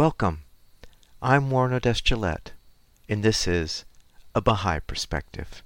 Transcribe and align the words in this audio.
Welcome. 0.00 0.44
I'm 1.20 1.50
Warren 1.50 1.74
Odess 1.74 2.00
and 3.06 3.22
this 3.22 3.46
is 3.46 3.84
A 4.34 4.40
Baha'i 4.40 4.80
Perspective. 4.80 5.62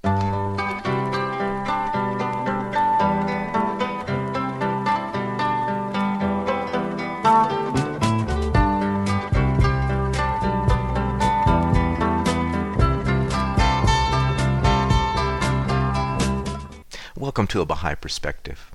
Welcome 17.16 17.46
to 17.46 17.61
A 17.61 17.64
Baha'i 17.64 17.95
Perspective. 17.95 18.73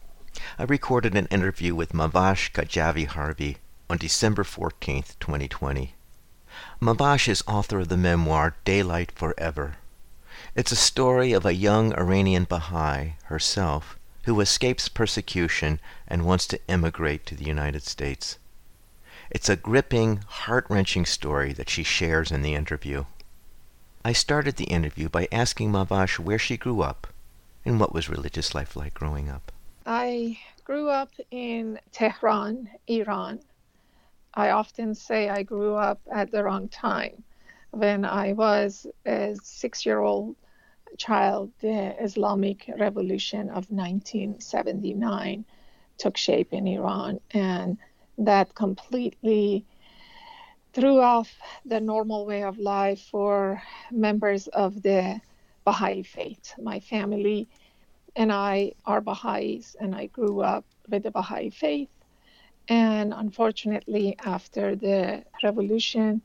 I 0.58 0.64
recorded 0.64 1.18
an 1.18 1.26
interview 1.26 1.76
with 1.76 1.92
Mahvash 1.92 2.50
Khajavi 2.54 3.08
Harvey 3.08 3.58
on 3.90 3.98
December 3.98 4.44
14, 4.44 5.04
2020. 5.20 5.96
Mahvash 6.80 7.28
is 7.28 7.44
author 7.48 7.80
of 7.80 7.88
the 7.88 7.98
memoir 7.98 8.56
Daylight 8.64 9.12
Forever. 9.12 9.78
It's 10.56 10.72
a 10.72 10.76
story 10.76 11.34
of 11.34 11.46
a 11.46 11.56
young 11.56 11.94
Iranian 11.94 12.46
Baha'i, 12.46 13.16
herself, 13.26 13.98
who 14.24 14.40
escapes 14.42 14.90
persecution 14.90 15.80
and 16.08 16.26
wants 16.26 16.46
to 16.48 16.60
immigrate 16.68 17.26
to 17.26 17.36
the 17.36 17.46
United 17.46 17.84
States. 17.84 18.38
It's 19.32 19.50
a 19.50 19.56
gripping, 19.56 20.24
heart 20.28 20.66
wrenching 20.70 21.06
story 21.06 21.54
that 21.54 21.70
she 21.70 21.84
shares 21.84 22.32
in 22.32 22.42
the 22.42 22.54
interview. 22.54 23.06
I 24.06 24.14
started 24.14 24.56
the 24.56 24.66
interview 24.66 25.10
by 25.10 25.28
asking 25.32 25.72
Mahvash 25.72 26.20
where 26.20 26.40
she 26.40 26.58
grew 26.58 26.82
up 26.82 27.08
and 27.66 27.80
what 27.80 27.94
was 27.94 28.08
religious 28.08 28.54
life 28.54 28.76
like 28.76 28.94
growing 28.94 29.30
up. 29.30 29.52
I 29.86 30.40
grew 30.64 30.90
up 30.90 31.12
in 31.32 31.80
Tehran, 31.92 32.70
Iran. 32.88 33.40
I 34.40 34.52
often 34.52 34.96
say 34.96 35.28
I 35.28 35.44
grew 35.44 35.76
up 35.76 36.00
at 36.10 36.32
the 36.32 36.46
wrong 36.46 36.70
time. 36.70 37.24
When 37.72 38.06
I 38.06 38.32
was 38.32 38.88
a 39.06 39.36
six 39.44 39.86
year 39.86 40.00
old 40.00 40.38
child, 40.98 41.52
the 41.60 42.02
Islamic 42.02 42.72
Revolution 42.78 43.50
of 43.50 43.70
1979 43.70 45.44
took 45.98 46.16
shape 46.16 46.54
in 46.54 46.68
Iran, 46.68 47.20
and 47.32 47.78
that 48.18 48.56
completely 48.56 49.66
threw 50.72 51.02
off 51.02 51.30
the 51.66 51.82
normal 51.82 52.26
way 52.26 52.44
of 52.44 52.58
life 52.60 53.02
for 53.12 53.62
members 53.92 54.48
of 54.48 54.82
the 54.82 55.20
Baha'i 55.66 56.04
faith. 56.04 56.54
My 56.58 56.80
family 56.80 57.50
and 58.16 58.32
I 58.32 58.72
are 58.86 59.02
Baha'is, 59.02 59.76
and 59.82 59.94
I 59.94 60.06
grew 60.06 60.40
up 60.40 60.64
with 60.88 61.04
the 61.04 61.12
Baha'i 61.12 61.50
faith. 61.50 61.90
And 62.70 63.14
unfortunately, 63.16 64.16
after 64.24 64.76
the 64.76 65.24
revolution, 65.44 66.22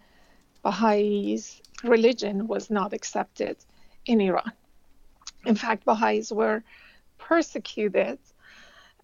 Baha'is' 0.62 1.62
religion 1.82 2.46
was 2.46 2.70
not 2.70 2.92
accepted 2.92 3.56
in 4.04 4.20
Iran. 4.20 4.52
In 5.46 5.54
fact, 5.54 5.86
Baha'is 5.86 6.30
were 6.30 6.62
persecuted, 7.16 8.18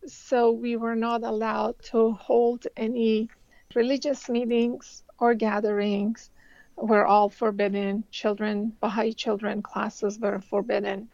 so 0.06 0.52
we 0.52 0.76
were 0.76 0.96
not 0.96 1.22
allowed 1.22 1.82
to 1.84 2.12
hold 2.12 2.66
any 2.76 3.30
religious 3.74 4.28
meetings 4.28 5.02
or 5.18 5.34
gatherings. 5.34 6.30
Were 6.76 7.06
all 7.06 7.28
forbidden. 7.28 8.04
Children, 8.10 8.74
Baha'i 8.80 9.12
children 9.12 9.62
classes 9.62 10.18
were 10.18 10.40
forbidden. 10.40 11.08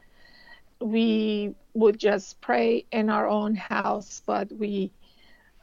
We 0.81 1.55
would 1.75 1.99
just 1.99 2.41
pray 2.41 2.85
in 2.93 3.11
our 3.11 3.29
own 3.29 3.57
house, 3.57 4.23
but 4.25 4.53
we 4.53 4.93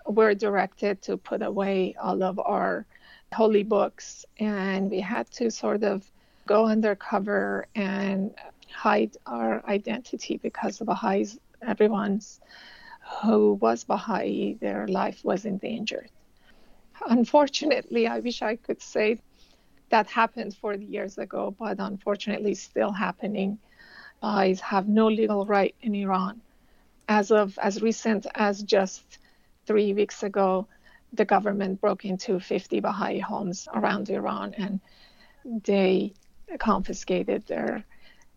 were 0.06 0.34
directed 0.34 1.02
to 1.04 1.18
put 1.18 1.42
away 1.42 1.96
all 2.02 2.24
of 2.24 2.40
our 2.40 2.86
holy 3.34 3.64
books 3.64 4.26
and 4.40 4.92
we 4.92 5.00
had 5.00 5.30
to 5.32 5.50
sort 5.50 5.84
of 5.84 6.06
go 6.46 6.66
undercover 6.66 7.66
and 7.76 8.34
hide 8.72 9.16
our 9.26 9.64
identity 9.68 10.38
because 10.38 10.78
the 10.78 10.86
Baha'is, 10.86 11.40
everyone's 11.62 12.40
who 13.22 13.54
was 13.56 13.84
Baha'i, 13.84 14.56
their 14.56 14.88
life 14.88 15.24
was 15.24 15.46
endangered. 15.46 16.10
Unfortunately, 17.08 18.08
I 18.08 18.20
wish 18.20 18.42
I 18.42 18.56
could 18.56 18.82
say 18.82 19.20
that 19.90 20.08
happened 20.08 20.56
40 20.56 20.86
years 20.86 21.18
ago, 21.18 21.56
but 21.58 21.80
unfortunately, 21.80 22.56
still 22.56 22.92
happening. 22.92 23.58
Baha'is 24.22 24.60
have 24.62 24.88
no 24.88 25.08
legal 25.08 25.46
right 25.46 25.76
in 25.82 25.96
Iran. 25.96 26.42
As 27.10 27.32
of 27.32 27.58
as 27.60 27.82
recent 27.82 28.26
as 28.34 28.64
just 28.64 29.20
three 29.66 29.94
weeks 29.94 30.24
ago, 30.24 30.68
the 31.14 31.26
government 31.26 31.80
broke 31.80 32.06
into 32.06 32.40
50 32.40 32.80
Baha'i 32.80 33.20
homes 33.20 33.68
around 33.74 34.10
Iran 34.10 34.54
and 34.58 34.80
they 35.64 36.14
confiscated 36.60 37.46
their 37.48 37.84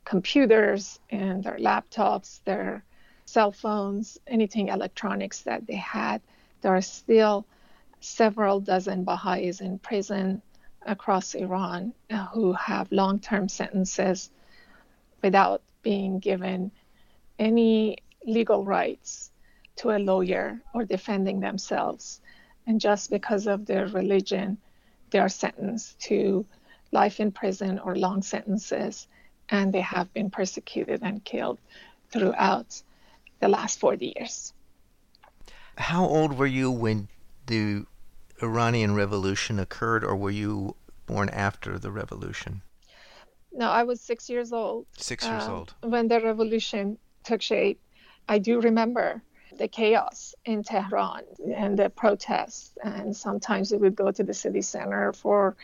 computers 0.04 1.00
and 1.10 1.42
their 1.42 1.56
laptops, 1.56 2.41
their 2.44 2.84
cell 3.25 3.53
phones, 3.53 4.19
anything 4.26 4.69
electronics 4.69 5.42
that 5.42 5.66
they 5.66 5.76
had. 5.76 6.20
There 6.60 6.75
are 6.75 6.82
still 6.82 7.47
several 8.00 8.60
dozen 8.60 9.04
Baha'is 9.04 9.60
in 9.60 9.78
prison 9.78 10.42
across 10.86 11.34
Iran 11.34 11.92
uh, 12.10 12.26
who 12.26 12.53
have 12.53 12.92
long 12.92 13.19
term 13.19 13.48
sentences 13.48 14.31
without 15.22 15.62
being 15.82 16.20
given 16.20 16.70
any 17.38 17.98
legal 18.25 18.65
rights 18.65 19.31
to 19.76 19.91
a 19.91 19.98
lawyer 19.98 20.60
or 20.75 20.84
defending 20.84 21.41
themselves. 21.41 22.20
And 22.66 22.81
just 22.81 23.10
because 23.10 23.47
of 23.47 23.66
their 23.66 23.87
religion, 23.87 24.59
they 25.10 25.19
are 25.19 25.28
sentenced 25.28 25.98
to 26.00 26.44
life 26.92 27.20
in 27.20 27.31
prison 27.32 27.78
or 27.78 27.94
long 27.97 28.22
sentences, 28.22 29.06
and 29.48 29.72
they 29.72 29.81
have 29.81 30.12
been 30.12 30.31
persecuted 30.31 31.00
and 31.03 31.25
killed 31.25 31.59
throughout 32.10 32.82
the 33.41 33.48
last 33.48 33.78
40 33.78 34.15
years. 34.16 34.53
How 35.78 36.04
old 36.04 36.38
were 36.38 36.47
you 36.47 36.70
when 36.70 37.09
the 37.47 37.84
Iranian 38.42 38.94
Revolution 38.94 39.59
occurred, 39.59 40.04
or 40.04 40.16
were 40.16 40.31
you 40.31 40.75
born 41.06 41.28
after 41.28 41.78
the 41.78 41.91
revolution? 41.91 42.62
No, 43.53 43.70
I 43.70 43.84
was 43.84 44.00
six 44.00 44.28
years 44.28 44.53
old. 44.53 44.86
Six 44.97 45.25
years 45.25 45.44
uh, 45.44 45.54
old. 45.54 45.75
When 45.82 46.09
the 46.09 46.20
revolution 46.20 46.98
took 47.25 47.42
shape. 47.42 47.81
I 48.28 48.38
do 48.38 48.60
remember 48.60 49.22
the 49.58 49.68
chaos 49.68 50.34
in 50.44 50.62
Tehran 50.62 51.22
and 51.54 51.78
the 51.78 51.90
protests. 51.90 52.76
And 52.82 53.16
sometimes 53.16 53.72
we 53.72 53.78
would 53.78 53.96
go 53.96 54.10
to 54.10 54.22
the 54.22 54.34
city 54.34 54.62
center 54.62 55.12
for, 55.12 55.56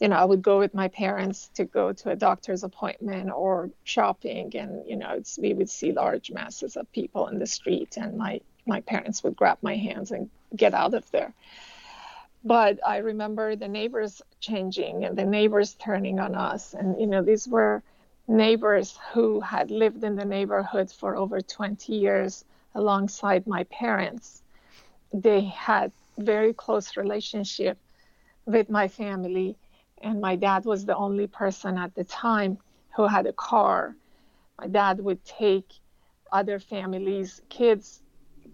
you 0.00 0.08
know, 0.08 0.16
I 0.16 0.24
would 0.24 0.42
go 0.42 0.58
with 0.58 0.74
my 0.74 0.88
parents 0.88 1.50
to 1.54 1.64
go 1.64 1.92
to 1.92 2.10
a 2.10 2.16
doctor's 2.16 2.64
appointment 2.64 3.30
or 3.30 3.70
shopping. 3.84 4.56
And, 4.56 4.86
you 4.88 4.96
know, 4.96 5.22
we 5.38 5.54
would 5.54 5.70
see 5.70 5.92
large 5.92 6.30
masses 6.30 6.76
of 6.76 6.90
people 6.92 7.28
in 7.28 7.38
the 7.38 7.46
street. 7.46 7.96
And 7.96 8.16
my, 8.16 8.40
my 8.66 8.80
parents 8.80 9.22
would 9.22 9.36
grab 9.36 9.58
my 9.62 9.76
hands 9.76 10.10
and 10.10 10.30
get 10.54 10.74
out 10.74 10.94
of 10.94 11.10
there. 11.10 11.32
But 12.44 12.80
I 12.84 12.98
remember 12.98 13.54
the 13.54 13.68
neighbors 13.68 14.20
changing 14.40 15.04
and 15.04 15.16
the 15.16 15.24
neighbors 15.24 15.74
turning 15.74 16.18
on 16.18 16.34
us. 16.34 16.74
And, 16.74 17.00
you 17.00 17.06
know, 17.06 17.22
these 17.22 17.46
were 17.46 17.82
neighbors 18.26 18.98
who 19.12 19.40
had 19.40 19.70
lived 19.70 20.02
in 20.02 20.16
the 20.16 20.24
neighborhood 20.24 20.90
for 20.90 21.16
over 21.16 21.40
20 21.40 21.94
years 21.94 22.44
alongside 22.74 23.46
my 23.46 23.64
parents. 23.64 24.42
They 25.12 25.42
had 25.42 25.92
very 26.18 26.52
close 26.52 26.96
relationship 26.96 27.78
with 28.46 28.68
my 28.70 28.88
family 28.88 29.56
and 30.02 30.20
my 30.20 30.36
dad 30.36 30.64
was 30.64 30.84
the 30.84 30.96
only 30.96 31.26
person 31.26 31.78
at 31.78 31.94
the 31.94 32.04
time 32.04 32.58
who 32.96 33.06
had 33.06 33.26
a 33.26 33.32
car. 33.32 33.94
My 34.58 34.66
dad 34.66 35.00
would 35.00 35.24
take 35.24 35.72
other 36.30 36.58
families' 36.58 37.40
kids 37.48 38.02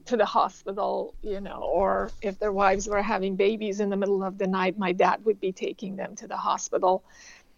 to 0.05 0.17
the 0.17 0.25
hospital, 0.25 1.15
you 1.23 1.41
know, 1.41 1.63
or 1.63 2.11
if 2.23 2.39
their 2.39 2.53
wives 2.53 2.89
were 2.89 3.03
having 3.03 3.37
babies 3.37 3.81
in 3.81 3.91
the 3.91 3.97
middle 3.97 4.23
of 4.23 4.39
the 4.39 4.47
night, 4.47 4.79
my 4.79 4.93
dad 4.93 5.25
would 5.25 5.41
be 5.41 5.53
taking 5.53 5.97
them 5.97 6.15
to 6.17 6.27
the 6.27 6.37
hospital. 6.37 7.03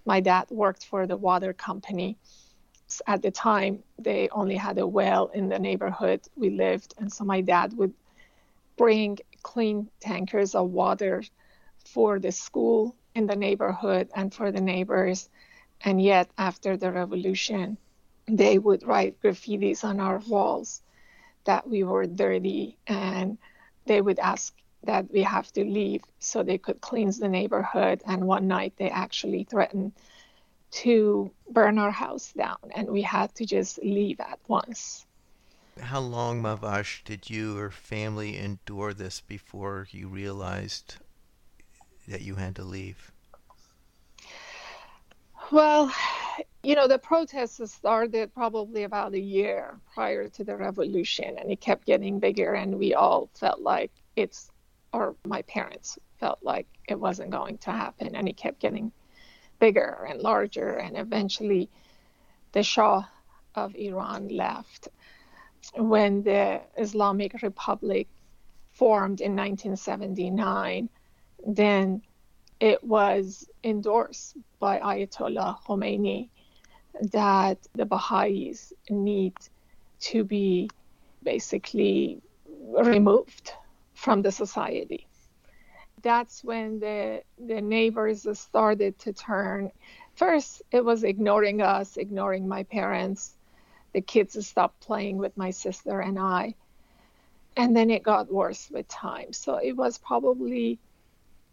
My 0.06 0.20
dad 0.20 0.46
worked 0.50 0.84
for 0.84 1.06
the 1.06 1.16
water 1.16 1.52
company 1.52 2.16
at 3.06 3.22
the 3.22 3.30
time 3.30 3.82
they 3.98 4.28
only 4.30 4.56
had 4.56 4.78
a 4.78 4.86
well 4.86 5.28
in 5.28 5.48
the 5.48 5.58
neighborhood 5.58 6.20
we 6.36 6.50
lived. 6.50 6.94
And 6.98 7.12
so 7.12 7.24
my 7.24 7.40
dad 7.40 7.76
would 7.76 7.94
bring 8.76 9.18
clean 9.42 9.88
tankers 10.00 10.54
of 10.54 10.70
water 10.70 11.22
for 11.84 12.18
the 12.18 12.32
school 12.32 12.96
in 13.14 13.26
the 13.26 13.36
neighborhood 13.36 14.08
and 14.14 14.32
for 14.32 14.50
the 14.52 14.60
neighbors. 14.60 15.28
And 15.82 16.00
yet 16.02 16.30
after 16.36 16.76
the 16.76 16.90
revolution 16.90 17.76
they 18.26 18.58
would 18.58 18.86
write 18.86 19.20
graffitis 19.20 19.84
on 19.84 20.00
our 20.00 20.18
walls 20.28 20.82
that 21.44 21.68
we 21.68 21.82
were 21.82 22.06
dirty 22.06 22.76
and 22.86 23.38
they 23.86 24.00
would 24.00 24.18
ask 24.18 24.54
that 24.84 25.10
we 25.10 25.22
have 25.22 25.50
to 25.52 25.64
leave 25.64 26.02
so 26.18 26.42
they 26.42 26.58
could 26.58 26.80
cleanse 26.80 27.18
the 27.18 27.28
neighborhood. 27.28 28.02
And 28.06 28.26
one 28.26 28.46
night 28.46 28.74
they 28.76 28.88
actually 28.88 29.44
threatened 29.44 29.92
to 30.70 31.30
burn 31.50 31.78
our 31.78 31.90
house 31.90 32.32
down, 32.32 32.58
and 32.74 32.88
we 32.88 33.02
had 33.02 33.34
to 33.34 33.44
just 33.44 33.82
leave 33.82 34.20
at 34.20 34.38
once. 34.48 35.06
How 35.80 36.00
long, 36.00 36.42
Mahvash, 36.42 37.02
did 37.04 37.30
you 37.30 37.58
or 37.58 37.70
family 37.70 38.36
endure 38.36 38.92
this 38.92 39.20
before 39.20 39.88
you 39.90 40.08
realized 40.08 40.96
that 42.06 42.22
you 42.22 42.34
had 42.36 42.56
to 42.56 42.64
leave? 42.64 43.12
Well, 45.50 45.92
you 46.62 46.74
know, 46.74 46.86
the 46.86 46.98
protests 46.98 47.72
started 47.72 48.32
probably 48.34 48.84
about 48.84 49.14
a 49.14 49.20
year 49.20 49.80
prior 49.94 50.28
to 50.28 50.44
the 50.44 50.56
revolution, 50.56 51.36
and 51.38 51.50
it 51.50 51.60
kept 51.60 51.86
getting 51.86 52.20
bigger, 52.20 52.54
and 52.54 52.78
we 52.78 52.94
all 52.94 53.28
felt 53.34 53.60
like 53.60 53.90
it's, 54.16 54.50
or 54.92 55.16
my 55.24 55.42
parents 55.42 55.98
felt 56.18 56.38
like 56.42 56.66
it 56.88 57.00
wasn't 57.00 57.30
going 57.30 57.58
to 57.58 57.72
happen, 57.72 58.14
and 58.14 58.28
it 58.28 58.36
kept 58.36 58.60
getting 58.60 58.92
bigger 59.60 60.06
and 60.08 60.20
larger, 60.20 60.70
and 60.74 60.96
eventually 60.96 61.68
the 62.52 62.62
Shah 62.62 63.04
of 63.54 63.74
Iran 63.76 64.28
left. 64.28 64.88
When 65.76 66.22
the 66.22 66.62
Islamic 66.76 67.42
Republic 67.42 68.08
formed 68.72 69.20
in 69.20 69.36
1979, 69.36 70.88
then 71.46 72.02
it 72.58 72.82
was 72.82 73.48
endorsed 73.62 74.36
by 74.58 74.78
Ayatollah 74.80 75.62
Khomeini 75.64 76.28
that 77.12 77.58
the 77.74 77.86
Baha'is 77.86 78.72
need 78.88 79.34
to 80.00 80.24
be 80.24 80.68
basically 81.22 82.20
removed 82.82 83.52
from 83.94 84.22
the 84.22 84.32
society. 84.32 85.06
That's 86.02 86.42
when 86.42 86.80
the, 86.80 87.22
the 87.38 87.60
neighbors 87.60 88.26
started 88.38 88.98
to 89.00 89.12
turn. 89.12 89.70
First, 90.14 90.62
it 90.70 90.84
was 90.84 91.04
ignoring 91.04 91.60
us, 91.62 91.96
ignoring 91.96 92.48
my 92.48 92.62
parents. 92.64 93.34
The 93.92 94.00
kids 94.00 94.46
stopped 94.46 94.80
playing 94.80 95.18
with 95.18 95.36
my 95.36 95.50
sister 95.50 96.00
and 96.00 96.18
I. 96.18 96.54
And 97.56 97.76
then 97.76 97.90
it 97.90 98.02
got 98.02 98.32
worse 98.32 98.70
with 98.70 98.88
time. 98.88 99.32
So 99.32 99.56
it 99.56 99.76
was 99.76 99.98
probably 99.98 100.78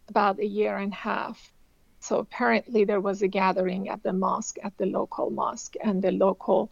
about 0.08 0.38
a 0.38 0.46
year 0.46 0.76
and 0.76 0.92
a 0.92 0.96
half. 0.96 1.52
So 2.00 2.18
apparently 2.18 2.84
there 2.84 3.00
was 3.00 3.22
a 3.22 3.28
gathering 3.28 3.88
at 3.88 4.02
the 4.02 4.12
mosque, 4.12 4.56
at 4.62 4.76
the 4.78 4.86
local 4.86 5.30
mosque, 5.30 5.74
and 5.82 6.00
the 6.00 6.12
local 6.12 6.70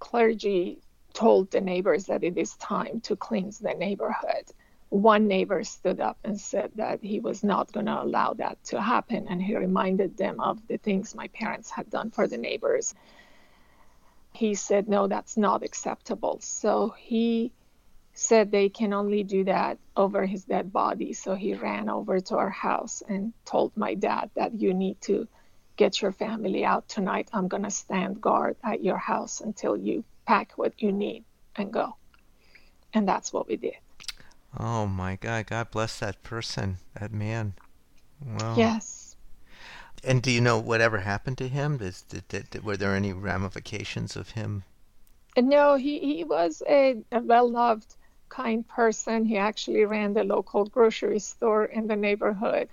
clergy 0.00 0.80
told 1.12 1.50
the 1.50 1.60
neighbors 1.60 2.06
that 2.06 2.24
it 2.24 2.36
is 2.36 2.54
time 2.56 3.00
to 3.02 3.16
cleanse 3.16 3.58
the 3.58 3.74
neighborhood. 3.74 4.44
One 4.90 5.28
neighbor 5.28 5.62
stood 5.62 6.00
up 6.00 6.18
and 6.24 6.38
said 6.38 6.72
that 6.74 7.02
he 7.02 7.20
was 7.20 7.44
not 7.44 7.72
going 7.72 7.86
to 7.86 8.02
allow 8.02 8.34
that 8.34 8.62
to 8.64 8.80
happen, 8.80 9.28
and 9.28 9.40
he 9.40 9.56
reminded 9.56 10.16
them 10.16 10.40
of 10.40 10.66
the 10.66 10.78
things 10.78 11.14
my 11.14 11.28
parents 11.28 11.70
had 11.70 11.88
done 11.90 12.10
for 12.10 12.26
the 12.26 12.36
neighbors. 12.36 12.92
He 14.32 14.54
said, 14.54 14.88
No, 14.88 15.06
that's 15.06 15.36
not 15.36 15.62
acceptable. 15.62 16.38
So 16.40 16.92
he 16.98 17.52
said 18.14 18.50
they 18.50 18.68
can 18.68 18.92
only 18.92 19.22
do 19.22 19.44
that 19.44 19.78
over 19.96 20.26
his 20.26 20.44
dead 20.44 20.72
body. 20.72 21.12
So 21.12 21.34
he 21.34 21.54
ran 21.54 21.88
over 21.88 22.20
to 22.20 22.36
our 22.36 22.50
house 22.50 23.02
and 23.08 23.32
told 23.44 23.76
my 23.76 23.94
dad 23.94 24.30
that 24.34 24.60
you 24.60 24.74
need 24.74 25.00
to 25.02 25.28
get 25.76 26.02
your 26.02 26.12
family 26.12 26.64
out 26.64 26.88
tonight. 26.88 27.30
I'm 27.32 27.48
going 27.48 27.62
to 27.62 27.70
stand 27.70 28.20
guard 28.20 28.56
at 28.62 28.84
your 28.84 28.98
house 28.98 29.40
until 29.40 29.76
you 29.76 30.04
pack 30.26 30.52
what 30.56 30.82
you 30.82 30.92
need 30.92 31.24
and 31.56 31.72
go. 31.72 31.96
And 32.92 33.08
that's 33.08 33.32
what 33.32 33.48
we 33.48 33.56
did. 33.56 33.76
Oh 34.58 34.86
my 34.86 35.16
God. 35.16 35.46
God 35.46 35.70
bless 35.70 35.98
that 36.00 36.22
person, 36.22 36.78
that 36.98 37.12
man. 37.12 37.54
Wow. 38.24 38.54
Yes. 38.56 39.16
And 40.02 40.22
do 40.22 40.30
you 40.30 40.40
know 40.40 40.58
whatever 40.58 40.98
happened 40.98 41.38
to 41.38 41.48
him? 41.48 41.76
Did, 41.76 41.94
did, 42.28 42.50
did, 42.50 42.64
were 42.64 42.76
there 42.76 42.94
any 42.94 43.12
ramifications 43.12 44.16
of 44.16 44.30
him? 44.30 44.64
No, 45.36 45.76
he, 45.76 45.98
he 45.98 46.24
was 46.24 46.62
a, 46.68 47.02
a 47.12 47.20
well 47.20 47.48
loved 47.48 47.94
kind 48.28 48.66
person. 48.66 49.24
He 49.24 49.36
actually 49.36 49.84
ran 49.84 50.14
the 50.14 50.24
local 50.24 50.64
grocery 50.64 51.18
store 51.18 51.64
in 51.64 51.86
the 51.86 51.96
neighborhood. 51.96 52.68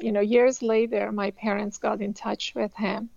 You 0.00 0.12
know, 0.12 0.20
years 0.20 0.62
later, 0.62 1.12
my 1.12 1.30
parents 1.32 1.78
got 1.78 2.00
in 2.00 2.14
touch 2.14 2.52
with 2.54 2.74
him, 2.74 3.10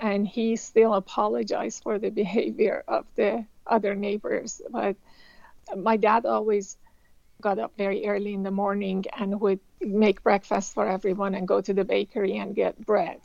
and 0.00 0.26
he 0.26 0.56
still 0.56 0.94
apologized 0.94 1.82
for 1.82 1.98
the 1.98 2.10
behavior 2.10 2.84
of 2.88 3.06
the 3.14 3.44
other 3.66 3.94
neighbors. 3.94 4.60
But 4.70 4.96
my 5.76 5.96
dad 5.96 6.26
always 6.26 6.76
got 7.40 7.58
up 7.58 7.72
very 7.76 8.06
early 8.06 8.34
in 8.34 8.42
the 8.42 8.50
morning 8.50 9.04
and 9.18 9.40
would 9.40 9.60
make 9.80 10.22
breakfast 10.22 10.74
for 10.74 10.86
everyone 10.86 11.34
and 11.34 11.48
go 11.48 11.60
to 11.60 11.74
the 11.74 11.84
bakery 11.84 12.36
and 12.36 12.54
get 12.54 12.84
bread. 12.84 13.20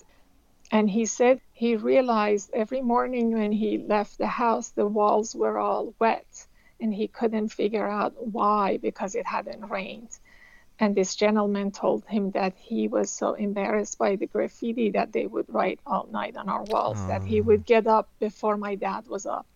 And 0.72 0.90
he 0.90 1.06
said 1.06 1.42
he 1.52 1.76
realized 1.76 2.50
every 2.54 2.82
morning 2.82 3.34
when 3.34 3.52
he 3.52 3.78
left 3.78 4.18
the 4.18 4.28
house, 4.28 4.70
the 4.70 4.88
walls 4.88 5.36
were 5.36 5.60
all 5.60 5.94
wet 6.00 6.48
and 6.80 6.94
he 6.94 7.08
couldn't 7.08 7.50
figure 7.50 7.88
out 7.88 8.14
why 8.18 8.78
because 8.78 9.16
it 9.16 9.26
hadn't 9.26 9.70
rained. 9.70 10.18
And 10.80 10.94
this 10.94 11.16
gentleman 11.16 11.72
told 11.72 12.06
him 12.06 12.32
that 12.32 12.54
he 12.58 12.88
was 12.88 13.10
so 13.10 13.34
embarrassed 13.34 13.98
by 13.98 14.18
the 14.18 14.28
graffiti 14.28 14.90
that 14.92 15.14
they 15.14 15.26
would 15.26 15.46
write 15.48 15.80
all 15.86 16.08
night 16.12 16.36
on 16.36 16.50
our 16.50 16.64
walls 16.64 16.98
oh. 17.00 17.08
that 17.08 17.24
he 17.24 17.40
oh. 17.40 17.44
would 17.44 17.62
oh. 17.62 17.64
get 17.66 17.88
up 17.88 18.10
before 18.20 18.58
my 18.58 18.76
dad 18.76 19.08
was 19.08 19.26
up 19.26 19.48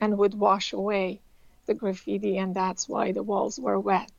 and 0.00 0.18
would 0.18 0.34
wash 0.34 0.72
away 0.72 1.20
the 1.66 1.74
graffiti, 1.74 2.38
and 2.38 2.54
that's 2.54 2.88
why 2.88 3.12
the 3.12 3.22
walls 3.22 3.58
were 3.58 3.78
wet. 3.78 4.10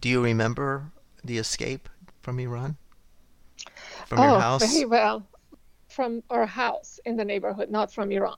Do 0.00 0.08
you 0.08 0.22
remember 0.22 0.90
the 1.24 1.38
escape 1.38 1.88
from 2.20 2.38
Iran? 2.40 2.76
From 4.06 4.18
oh, 4.18 4.32
your 4.32 4.40
house? 4.40 4.72
very 4.72 4.84
well. 4.84 5.26
From 5.88 6.22
our 6.30 6.46
house 6.46 6.98
in 7.04 7.16
the 7.16 7.24
neighborhood, 7.24 7.70
not 7.70 7.92
from 7.92 8.10
Iran. 8.10 8.36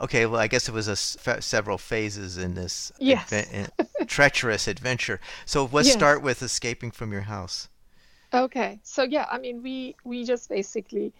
Okay, 0.00 0.26
well, 0.26 0.40
I 0.40 0.46
guess 0.46 0.68
it 0.68 0.72
was 0.72 0.88
a 0.88 0.96
several 0.96 1.78
phases 1.78 2.38
in 2.38 2.54
this 2.54 2.92
yes. 2.98 3.30
adve- 3.30 4.06
treacherous 4.06 4.68
adventure. 4.68 5.20
So 5.44 5.68
let's 5.72 5.88
yes. 5.88 5.96
start 5.96 6.22
with 6.22 6.42
escaping 6.42 6.90
from 6.90 7.12
your 7.12 7.22
house. 7.22 7.68
Okay, 8.32 8.80
so 8.82 9.02
yeah, 9.02 9.26
I 9.30 9.38
mean, 9.38 9.62
we 9.62 9.96
we 10.04 10.24
just 10.24 10.48
basically 10.48 11.12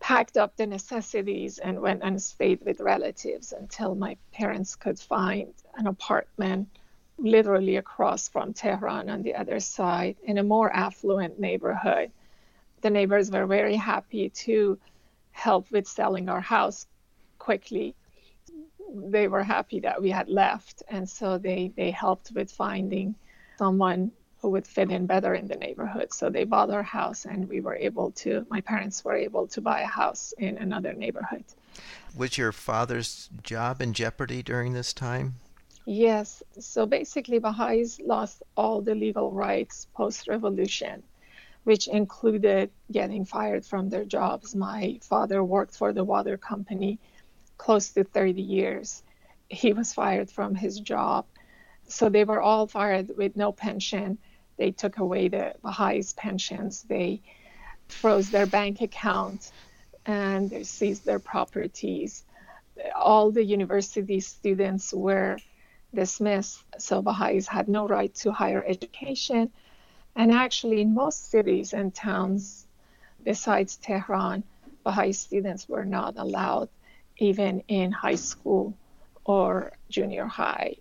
packed 0.00 0.36
up 0.36 0.56
the 0.56 0.66
necessities 0.66 1.58
and 1.58 1.80
went 1.80 2.02
and 2.02 2.20
stayed 2.20 2.60
with 2.64 2.80
relatives 2.80 3.52
until 3.52 3.94
my 3.94 4.16
parents 4.32 4.74
could 4.76 4.98
find 4.98 5.52
an 5.76 5.86
apartment 5.86 6.68
literally 7.18 7.76
across 7.76 8.28
from 8.28 8.52
Tehran 8.52 9.10
on 9.10 9.22
the 9.22 9.34
other 9.34 9.60
side 9.60 10.16
in 10.24 10.38
a 10.38 10.42
more 10.42 10.74
affluent 10.74 11.38
neighborhood. 11.38 12.10
The 12.80 12.90
neighbors 12.90 13.30
were 13.30 13.46
very 13.46 13.76
happy 13.76 14.30
to 14.30 14.78
help 15.32 15.70
with 15.70 15.86
selling 15.86 16.28
our 16.28 16.40
house 16.40 16.86
quickly 17.38 17.94
they 18.94 19.28
were 19.28 19.42
happy 19.44 19.80
that 19.80 20.00
we 20.02 20.10
had 20.10 20.28
left 20.28 20.82
and 20.88 21.08
so 21.08 21.38
they 21.38 21.72
they 21.76 21.90
helped 21.90 22.32
with 22.32 22.50
finding 22.50 23.14
someone 23.58 24.10
who 24.40 24.50
would 24.50 24.66
fit 24.66 24.90
in 24.90 25.06
better 25.06 25.34
in 25.34 25.46
the 25.46 25.56
neighborhood 25.56 26.12
so 26.12 26.28
they 26.30 26.44
bought 26.44 26.70
our 26.70 26.82
house 26.82 27.24
and 27.24 27.48
we 27.48 27.60
were 27.60 27.76
able 27.76 28.10
to 28.12 28.46
my 28.50 28.60
parents 28.60 29.04
were 29.04 29.16
able 29.16 29.46
to 29.46 29.60
buy 29.60 29.80
a 29.80 29.86
house 29.86 30.32
in 30.38 30.56
another 30.58 30.92
neighborhood 30.92 31.44
was 32.16 32.38
your 32.38 32.52
father's 32.52 33.28
job 33.42 33.80
in 33.80 33.92
jeopardy 33.92 34.42
during 34.42 34.72
this 34.72 34.92
time 34.92 35.34
yes 35.86 36.42
so 36.58 36.86
basically 36.86 37.38
baha'is 37.38 38.00
lost 38.00 38.42
all 38.56 38.80
the 38.80 38.94
legal 38.94 39.30
rights 39.32 39.86
post 39.94 40.28
revolution 40.28 41.02
which 41.64 41.88
included 41.88 42.70
getting 42.90 43.24
fired 43.24 43.64
from 43.64 43.88
their 43.90 44.04
jobs 44.04 44.54
my 44.54 44.98
father 45.02 45.44
worked 45.44 45.76
for 45.76 45.92
the 45.92 46.04
water 46.04 46.36
company 46.36 46.98
close 47.60 47.90
to 47.90 48.04
30 48.04 48.40
years. 48.40 49.02
He 49.50 49.74
was 49.74 49.92
fired 49.92 50.30
from 50.30 50.54
his 50.54 50.80
job. 50.80 51.26
So 51.86 52.08
they 52.08 52.24
were 52.24 52.40
all 52.40 52.66
fired 52.66 53.12
with 53.18 53.36
no 53.36 53.52
pension. 53.52 54.16
They 54.60 54.72
took 54.72 54.98
away 54.98 55.28
the 55.28 55.54
Baha'is' 55.62 56.12
pensions. 56.12 56.82
They 56.82 57.22
froze 57.88 58.30
their 58.30 58.44
bank 58.44 58.82
accounts 58.82 59.52
and 60.04 60.50
they 60.50 60.64
seized 60.64 61.06
their 61.06 61.18
properties. 61.18 62.24
All 62.94 63.30
the 63.30 63.42
university 63.42 64.20
students 64.20 64.92
were 64.92 65.38
dismissed, 65.94 66.62
so 66.78 67.00
Baha'is 67.00 67.48
had 67.48 67.68
no 67.68 67.88
right 67.88 68.14
to 68.16 68.32
higher 68.32 68.62
education. 68.62 69.50
And 70.14 70.30
actually, 70.30 70.82
in 70.82 70.92
most 70.92 71.30
cities 71.30 71.72
and 71.72 71.94
towns 71.94 72.66
besides 73.24 73.78
Tehran, 73.78 74.44
Baha'i 74.84 75.12
students 75.12 75.70
were 75.70 75.86
not 75.86 76.18
allowed 76.18 76.68
even 77.16 77.62
in 77.68 77.92
high 77.92 78.20
school 78.30 78.74
or 79.24 79.72
junior 79.88 80.26
high, 80.26 80.76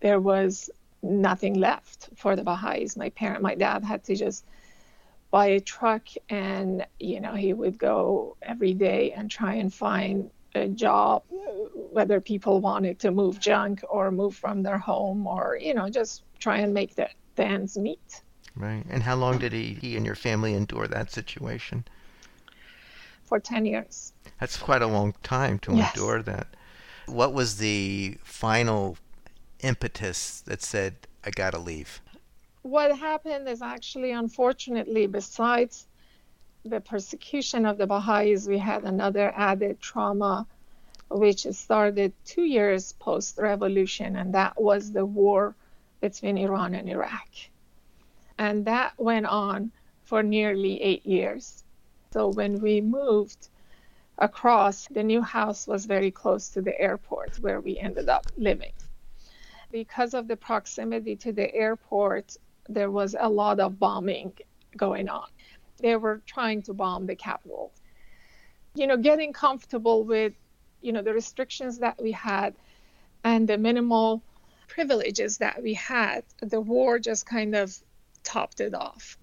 there 0.00 0.20
was 0.20 0.68
nothing 1.06 1.54
left 1.54 2.10
for 2.16 2.36
the 2.36 2.42
Baha'is. 2.42 2.96
My 2.96 3.10
parent, 3.10 3.42
my 3.42 3.54
dad 3.54 3.84
had 3.84 4.04
to 4.04 4.14
just 4.14 4.44
buy 5.30 5.46
a 5.46 5.60
truck 5.60 6.08
and, 6.28 6.86
you 6.98 7.20
know, 7.20 7.34
he 7.34 7.52
would 7.52 7.78
go 7.78 8.36
every 8.42 8.74
day 8.74 9.12
and 9.12 9.30
try 9.30 9.54
and 9.54 9.72
find 9.72 10.30
a 10.54 10.68
job, 10.68 11.22
whether 11.90 12.20
people 12.20 12.60
wanted 12.60 12.98
to 13.00 13.10
move 13.10 13.38
junk 13.38 13.82
or 13.88 14.10
move 14.10 14.34
from 14.34 14.62
their 14.62 14.78
home 14.78 15.26
or, 15.26 15.58
you 15.60 15.74
know, 15.74 15.88
just 15.88 16.22
try 16.38 16.58
and 16.58 16.72
make 16.72 16.94
the, 16.94 17.08
the 17.34 17.44
ends 17.44 17.76
meet. 17.76 18.22
Right. 18.54 18.84
And 18.88 19.02
how 19.02 19.16
long 19.16 19.38
did 19.38 19.52
he, 19.52 19.74
he 19.74 19.96
and 19.96 20.06
your 20.06 20.14
family 20.14 20.54
endure 20.54 20.86
that 20.88 21.10
situation? 21.10 21.84
For 23.24 23.38
10 23.38 23.66
years. 23.66 24.12
That's 24.40 24.56
quite 24.56 24.82
a 24.82 24.86
long 24.86 25.14
time 25.22 25.58
to 25.60 25.74
yes. 25.74 25.94
endure 25.94 26.22
that. 26.22 26.48
What 27.06 27.34
was 27.34 27.58
the 27.58 28.16
final 28.24 28.96
impetus 29.60 30.40
that 30.42 30.62
said, 30.62 30.94
I 31.24 31.30
got 31.30 31.52
to 31.52 31.58
leave? 31.58 32.00
what 32.66 32.98
happened 32.98 33.48
is 33.48 33.62
actually, 33.62 34.10
unfortunately, 34.10 35.06
besides 35.06 35.86
the 36.64 36.80
persecution 36.80 37.64
of 37.64 37.78
the 37.78 37.86
Baha'is, 37.86 38.48
we 38.48 38.58
had 38.58 38.82
another 38.82 39.32
added 39.36 39.78
trauma, 39.80 40.46
which 41.08 41.46
started 41.52 42.12
two 42.24 42.42
years 42.42 42.92
post 42.94 43.38
revolution, 43.38 44.16
and 44.16 44.34
that 44.34 44.60
was 44.60 44.90
the 44.90 45.06
war 45.06 45.54
between 46.00 46.36
Iran 46.36 46.74
and 46.74 46.88
Iraq. 46.88 47.28
And 48.36 48.64
that 48.64 48.94
went 48.98 49.26
on 49.26 49.70
for 50.02 50.24
nearly 50.24 50.82
eight 50.82 51.06
years. 51.06 51.62
So 52.10 52.28
when 52.28 52.60
we 52.60 52.80
moved 52.80 53.48
across, 54.18 54.88
the 54.88 55.04
new 55.04 55.22
house 55.22 55.68
was 55.68 55.86
very 55.86 56.10
close 56.10 56.48
to 56.48 56.62
the 56.62 56.78
airport 56.80 57.38
where 57.38 57.60
we 57.60 57.78
ended 57.78 58.08
up 58.08 58.26
living. 58.36 58.72
Because 59.70 60.14
of 60.14 60.28
the 60.28 60.36
proximity 60.36 61.16
to 61.16 61.32
the 61.32 61.52
airport, 61.54 62.36
there 62.68 62.90
was 62.90 63.16
a 63.18 63.28
lot 63.28 63.60
of 63.60 63.78
bombing 63.78 64.32
going 64.76 65.08
on. 65.08 65.28
They 65.78 65.96
were 65.96 66.22
trying 66.26 66.62
to 66.62 66.74
bomb 66.74 67.06
the 67.06 67.16
capital. 67.16 67.72
You 68.74 68.86
know, 68.86 68.96
getting 68.96 69.32
comfortable 69.32 70.04
with, 70.04 70.34
you 70.80 70.92
know, 70.92 71.02
the 71.02 71.12
restrictions 71.12 71.78
that 71.78 72.00
we 72.02 72.12
had 72.12 72.54
and 73.24 73.48
the 73.48 73.58
minimal 73.58 74.22
privileges 74.68 75.38
that 75.38 75.62
we 75.62 75.74
had, 75.74 76.24
the 76.40 76.60
war 76.60 76.98
just 76.98 77.26
kind 77.26 77.54
of 77.54 77.76
topped 78.22 78.60
it 78.60 78.74
off. 78.74 79.18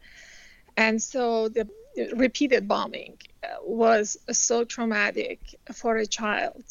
And 0.77 1.01
so 1.01 1.50
the 1.50 1.67
repeated 2.15 2.67
bombing 2.67 3.17
uh, 3.43 3.57
was 3.63 4.17
so 4.31 4.63
traumatic 4.63 5.39
for 5.71 5.97
a 5.97 6.05
child 6.05 6.63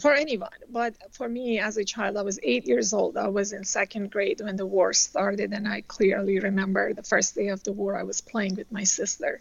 for 0.00 0.12
anyone. 0.12 0.50
But 0.70 0.94
for 1.12 1.28
me, 1.28 1.58
as 1.60 1.76
a 1.76 1.84
child, 1.84 2.16
I 2.16 2.22
was 2.22 2.38
eight 2.42 2.66
years 2.66 2.92
old. 2.92 3.16
I 3.16 3.28
was 3.28 3.52
in 3.52 3.64
second 3.64 4.10
grade 4.10 4.40
when 4.40 4.56
the 4.56 4.66
war 4.66 4.92
started, 4.92 5.52
and 5.52 5.68
I 5.68 5.82
clearly 5.82 6.40
remember 6.40 6.92
the 6.92 7.02
first 7.02 7.34
day 7.34 7.48
of 7.48 7.62
the 7.62 7.72
war. 7.72 7.96
I 7.96 8.02
was 8.02 8.20
playing 8.20 8.56
with 8.56 8.72
my 8.72 8.84
sister 8.84 9.40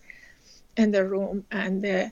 in 0.77 0.91
the 0.91 1.05
room, 1.05 1.45
and 1.51 1.81
the 1.81 2.12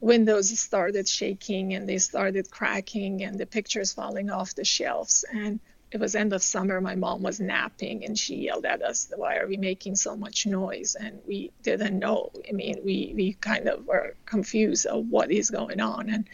windows 0.00 0.58
started 0.58 1.08
shaking 1.08 1.72
and 1.72 1.88
they 1.88 1.98
started 1.98 2.50
cracking, 2.50 3.22
and 3.22 3.38
the 3.38 3.46
pictures 3.46 3.92
falling 3.92 4.30
off 4.30 4.54
the 4.54 4.64
shelves. 4.64 5.24
And 5.32 5.60
it 5.92 6.00
was 6.00 6.16
end 6.16 6.32
of 6.32 6.42
summer. 6.42 6.80
My 6.80 6.96
mom 6.96 7.22
was 7.22 7.40
napping, 7.40 8.04
and 8.04 8.18
she 8.18 8.36
yelled 8.36 8.66
at 8.66 8.82
us, 8.82 9.10
"Why 9.16 9.36
are 9.36 9.46
we 9.46 9.56
making 9.56 9.94
so 9.96 10.16
much 10.16 10.44
noise?" 10.44 10.96
And 10.98 11.20
we 11.26 11.52
didn't 11.62 11.98
know. 11.98 12.32
I 12.48 12.52
mean, 12.52 12.80
we 12.84 13.12
we 13.14 13.34
kind 13.34 13.68
of 13.68 13.86
were 13.86 14.16
confused 14.26 14.86
of 14.86 15.08
what 15.08 15.30
is 15.30 15.50
going 15.50 15.80
on, 15.80 16.10
and 16.10 16.28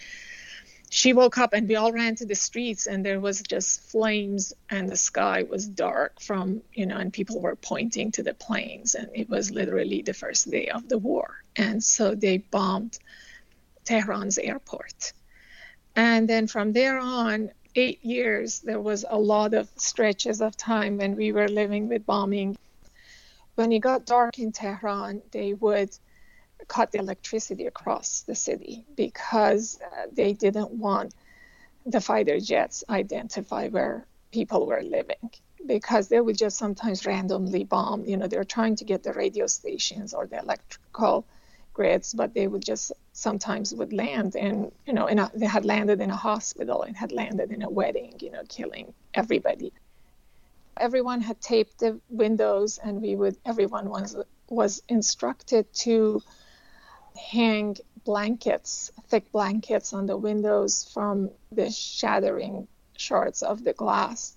she 0.95 1.15
woke 1.15 1.39
up 1.39 1.55
and 1.55 1.67
we 1.67 1.75
all 1.75 1.91
ran 1.91 2.15
to 2.15 2.27
the 2.27 2.35
streets 2.35 2.87
and 2.87 3.03
there 3.03 3.19
was 3.19 3.41
just 3.41 3.81
flames 3.81 4.53
and 4.69 4.91
the 4.91 4.97
sky 4.97 5.43
was 5.43 5.67
dark 5.67 6.21
from 6.21 6.61
you 6.75 6.85
know 6.85 6.99
and 6.99 7.15
people 7.15 7.41
were 7.41 7.57
pointing 7.57 8.13
to 8.13 8.23
the 8.23 8.35
planes 8.35 8.95
and 8.95 9.09
it 9.15 9.27
was 9.27 9.51
literally 9.51 10.03
the 10.03 10.13
first 10.13 10.51
day 10.51 10.69
of 10.69 10.87
the 10.91 10.99
war. 10.99 11.43
And 11.57 11.83
so 11.83 12.15
they 12.15 12.37
bombed 12.37 12.99
tehran's 13.87 14.37
airport. 14.37 15.15
And 15.97 16.29
then 16.29 16.47
from 16.47 16.75
there 16.75 16.99
on 16.99 17.53
eight 17.75 18.05
years 18.05 18.61
there 18.61 18.81
was 18.81 19.07
a 19.09 19.19
lot 19.19 19.55
of 19.55 19.71
stretches 19.77 20.43
of 20.43 20.59
time 20.59 20.99
when 20.99 21.17
we 21.17 21.33
were 21.33 21.49
living 21.49 21.89
with 21.89 22.05
bombing. 22.05 22.59
When 23.55 23.73
it 23.73 23.79
got 23.79 24.05
dark 24.05 24.39
in 24.39 24.53
tehran 24.53 25.23
they 25.31 25.55
would 25.55 25.97
cut 26.73 26.91
the 26.91 26.99
electricity 26.99 27.67
across 27.67 28.23
the 28.23 28.35
city 28.35 28.87
because 28.97 29.79
uh, 29.85 30.07
they 30.11 30.33
didn't 30.33 30.71
want 30.71 31.14
the 31.85 32.00
fighter 32.00 32.41
jets 32.41 32.83
identify 32.88 33.69
where 33.69 34.07
people 34.31 34.67
were 34.67 34.83
living 34.83 35.29
because 35.67 36.09
they 36.09 36.21
would 36.21 36.38
just 36.38 36.57
sometimes 36.57 37.05
randomly 37.05 37.64
bomb. 37.64 38.07
You 38.07 38.17
know 38.17 38.26
they're 38.26 38.52
trying 38.59 38.76
to 38.76 38.85
get 38.85 39.02
the 39.02 39.12
radio 39.12 39.47
stations 39.47 40.14
or 40.14 40.26
the 40.26 40.38
electrical 40.38 41.26
grids 41.75 42.14
but 42.14 42.33
they 42.33 42.47
would 42.47 42.64
just 42.73 42.93
sometimes 43.12 43.75
would 43.75 43.93
land 43.93 44.37
and 44.37 44.73
you 44.87 44.95
know 44.97 45.07
in 45.07 45.19
a, 45.19 45.31
they 45.35 45.47
had 45.47 45.64
landed 45.64 46.00
in 46.00 46.11
a 46.11 46.21
hospital 46.31 46.83
and 46.83 46.95
had 46.97 47.12
landed 47.12 47.50
in 47.50 47.62
a 47.62 47.71
wedding 47.81 48.14
you 48.25 48.31
know 48.31 48.45
killing 48.49 48.95
everybody. 49.12 49.73
Everyone 50.79 51.21
had 51.21 51.38
taped 51.38 51.81
the 51.81 52.00
windows 52.09 52.79
and 52.83 53.02
we 53.02 53.14
would 53.21 53.37
everyone 53.45 53.91
was 53.91 54.17
was 54.49 54.83
instructed 54.88 55.64
to 55.87 56.23
hang 57.16 57.76
blankets, 58.04 58.90
thick 59.09 59.31
blankets 59.33 59.92
on 59.92 60.07
the 60.07 60.16
windows 60.16 60.90
from 60.92 61.31
the 61.50 61.71
shattering 61.71 62.66
shards 62.97 63.42
of 63.42 63.62
the 63.64 63.73
glass. 63.73 64.37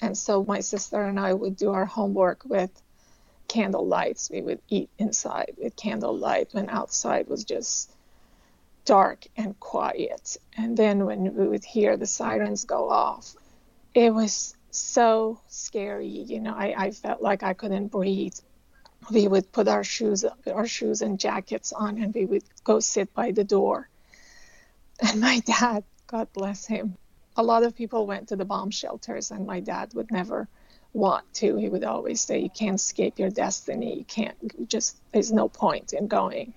And 0.00 0.16
so 0.16 0.44
my 0.44 0.60
sister 0.60 1.02
and 1.02 1.18
I 1.18 1.32
would 1.32 1.56
do 1.56 1.72
our 1.72 1.86
homework 1.86 2.44
with 2.44 2.70
candle 3.48 3.86
lights. 3.86 4.30
We 4.30 4.42
would 4.42 4.60
eat 4.68 4.90
inside 4.98 5.56
with 5.58 5.76
candle 5.76 6.16
light 6.16 6.48
when 6.52 6.68
outside 6.68 7.28
was 7.28 7.44
just 7.44 7.90
dark 8.84 9.26
and 9.36 9.58
quiet. 9.58 10.36
And 10.56 10.76
then 10.76 11.06
when 11.06 11.34
we 11.34 11.48
would 11.48 11.64
hear 11.64 11.96
the 11.96 12.06
sirens 12.06 12.64
go 12.64 12.88
off, 12.88 13.34
it 13.94 14.12
was 14.12 14.56
so 14.70 15.40
scary. 15.48 16.06
You 16.08 16.40
know, 16.40 16.54
I, 16.54 16.74
I 16.76 16.90
felt 16.90 17.22
like 17.22 17.42
I 17.42 17.54
couldn't 17.54 17.88
breathe 17.88 18.36
we 19.10 19.28
would 19.28 19.52
put 19.52 19.68
our 19.68 19.84
shoes 19.84 20.24
our 20.52 20.66
shoes 20.66 21.02
and 21.02 21.18
jackets 21.18 21.72
on 21.72 21.98
and 22.02 22.14
we 22.14 22.24
would 22.24 22.44
go 22.64 22.80
sit 22.80 23.12
by 23.14 23.30
the 23.32 23.44
door. 23.44 23.88
And 25.00 25.20
my 25.20 25.40
dad 25.40 25.84
god 26.06 26.32
bless 26.32 26.66
him. 26.66 26.96
A 27.36 27.42
lot 27.42 27.62
of 27.62 27.76
people 27.76 28.06
went 28.06 28.28
to 28.28 28.36
the 28.36 28.44
bomb 28.44 28.70
shelters 28.70 29.30
and 29.30 29.46
my 29.46 29.60
dad 29.60 29.92
would 29.94 30.10
never 30.10 30.48
want 30.92 31.24
to. 31.34 31.56
He 31.56 31.68
would 31.68 31.84
always 31.84 32.20
say 32.20 32.38
you 32.38 32.50
can't 32.50 32.80
escape 32.80 33.18
your 33.18 33.30
destiny. 33.30 33.98
You 33.98 34.04
can't 34.04 34.68
just 34.68 34.96
there's 35.12 35.32
no 35.32 35.48
point 35.48 35.92
in 35.92 36.08
going. 36.08 36.54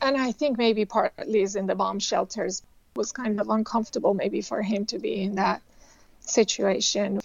And 0.00 0.16
i 0.16 0.32
think 0.32 0.58
maybe 0.58 0.84
partly 0.84 1.42
is 1.42 1.56
in 1.56 1.66
the 1.66 1.74
bomb 1.74 1.98
shelters. 1.98 2.62
Was 2.94 3.12
kind 3.12 3.40
of 3.40 3.48
uncomfortable 3.48 4.12
maybe 4.12 4.42
for 4.42 4.60
him 4.60 4.84
to 4.86 4.98
be 4.98 5.22
in 5.22 5.36
that 5.36 5.62
situation 6.20 7.20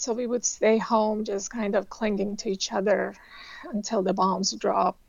so 0.00 0.12
we 0.12 0.26
would 0.26 0.44
stay 0.44 0.78
home, 0.78 1.24
just 1.24 1.50
kind 1.50 1.74
of 1.74 1.90
clinging 1.90 2.36
to 2.38 2.50
each 2.50 2.72
other 2.72 3.14
until 3.72 4.02
the 4.02 4.14
bombs 4.14 4.52
dropped 4.52 5.00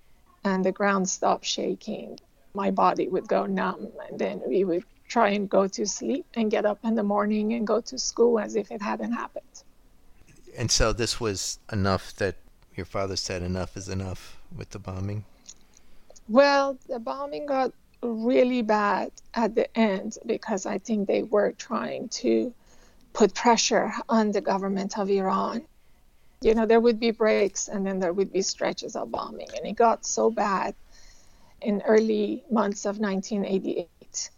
and 0.43 0.63
the 0.63 0.72
ground 0.72 1.08
stopped 1.08 1.46
shaking. 1.46 2.19
My 2.53 2.72
body 2.72 3.08
would 3.08 3.27
go 3.27 3.46
numb, 3.46 3.89
and 4.08 4.17
then 4.17 4.41
we 4.48 4.63
would 4.63 4.84
try 5.08 5.29
and 5.29 5.50
go 5.50 5.67
to 5.67 5.86
sleep 5.86 6.25
and 6.34 6.50
get 6.50 6.65
up 6.65 6.79
in 6.84 6.96
the 6.96 7.03
morning 7.03 7.53
and 7.53 7.65
go 7.65 7.81
to 7.81 7.98
school 7.98 8.39
as 8.39 8.55
if 8.55 8.72
it 8.72 8.81
hadn't 8.81 9.12
happened. 9.12 9.63
And 10.58 10.72
so 10.72 10.93
this 10.93 11.19
was 11.19 11.60
enough 11.72 12.15
that 12.15 12.36
your 12.75 12.86
father 12.86 13.15
said 13.15 13.41
enough 13.41 13.75
is 13.75 13.89
enough 13.89 14.38
with 14.55 14.69
the 14.69 14.79
bombing? 14.79 15.25
Well, 16.27 16.77
the 16.88 17.00
bombing 17.00 17.46
got 17.46 17.74
really 18.01 18.62
bad 18.62 19.12
at 19.34 19.55
the 19.55 19.77
end 19.77 20.17
because 20.25 20.65
I 20.65 20.77
think 20.77 21.08
they 21.08 21.24
were 21.24 21.51
trying 21.51 22.08
to 22.10 22.53
put 23.13 23.34
pressure 23.34 23.92
on 24.08 24.32
the 24.32 24.42
government 24.42 24.98
of 24.98 25.10
Iran. 25.10 25.66
You 26.42 26.56
know, 26.56 26.66
there 26.66 26.80
would 26.80 27.00
be 27.00 27.12
breaks 27.12 27.68
and 27.68 27.86
then 27.86 28.00
there 28.00 28.13
would 28.13 28.32
be 28.32 28.42
stretches 28.42 28.96
of 28.96 29.12
bombing. 29.12 29.50
And 29.56 29.66
it 29.66 29.75
got 29.75 30.06
so 30.06 30.32
bad 30.32 30.75
in 31.62 31.82
early 31.82 32.44
months 32.50 32.86
of 32.86 33.00
1988 33.00 34.30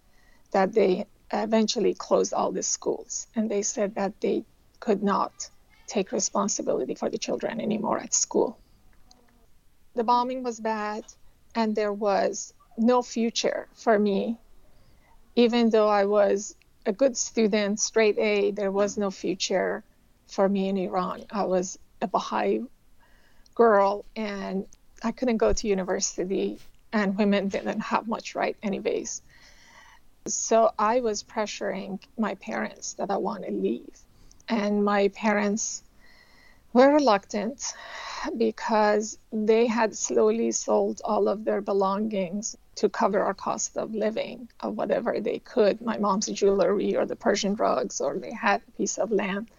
that 0.51 0.74
they 0.74 1.06
eventually 1.32 1.94
closed 1.94 2.34
all 2.34 2.51
the 2.51 2.63
schools. 2.63 3.28
And 3.36 3.50
they 3.50 3.62
said 3.62 3.96
that 3.96 4.20
they 4.20 4.44
could 4.80 5.04
not 5.04 5.50
take 5.88 6.12
responsibility 6.12 6.96
for 6.96 7.10
the 7.10 7.18
children 7.18 7.62
anymore 7.62 8.00
at 8.00 8.13
school. 8.13 8.58
The 9.94 10.04
bombing 10.04 10.42
was 10.42 10.60
bad, 10.60 11.04
and 11.54 11.75
there 11.75 11.92
was 11.92 12.54
no 12.78 13.01
future 13.01 13.68
for 13.74 14.00
me, 14.00 14.38
even 15.36 15.70
though 15.70 15.90
I 15.90 16.06
was 16.06 16.56
a 16.85 16.91
good 16.91 17.15
student, 17.17 17.79
straight 17.79 18.17
A. 18.17 18.51
There 18.51 18.71
was 18.71 18.97
no 18.97 19.11
future 19.11 19.83
for 20.27 20.47
me 20.47 20.69
in 20.69 20.77
Iran. 20.77 21.25
I 21.31 21.43
was 21.43 21.77
a 22.01 22.07
Baha'i 22.07 22.61
girl 23.55 24.05
and 24.15 24.65
I 25.03 25.11
couldn't 25.11 25.38
go 25.38 25.51
to 25.51 25.67
university, 25.67 26.59
and 26.93 27.17
women 27.17 27.47
didn't 27.47 27.79
have 27.79 28.07
much 28.07 28.35
right, 28.35 28.55
anyways. 28.61 29.21
So 30.27 30.71
I 30.77 31.00
was 31.00 31.23
pressuring 31.23 32.00
my 32.17 32.35
parents 32.35 32.93
that 32.93 33.09
I 33.09 33.17
want 33.17 33.45
to 33.45 33.51
leave. 33.51 33.97
And 34.47 34.85
my 34.85 35.07
parents 35.09 35.83
were 36.73 36.93
reluctant 36.93 37.73
because 38.38 39.18
they 39.32 39.68
had 39.68 39.96
slowly 39.96 40.51
sold 40.51 41.01
all 41.04 41.28
of 41.28 41.44
their 41.44 41.62
belongings 41.62 42.56
to 42.75 42.90
cover 42.90 43.20
our 43.20 43.34
cost 43.34 43.78
of 43.78 43.94
living 43.94 44.50
of 44.60 44.75
whatever 44.75 45.20
they 45.20 45.40
could. 45.40 45.82
My 45.82 45.98
mom's 45.98 46.28
jewelry 46.28 46.96
or 46.96 47.06
the 47.06 47.16
persian 47.16 47.56
rugs 47.56 48.01
or 48.01 48.18
they 48.18 48.34
had 48.34 48.62
a 48.68 48.72
piece 48.78 48.98
of 48.98 49.12
land. 49.12 49.50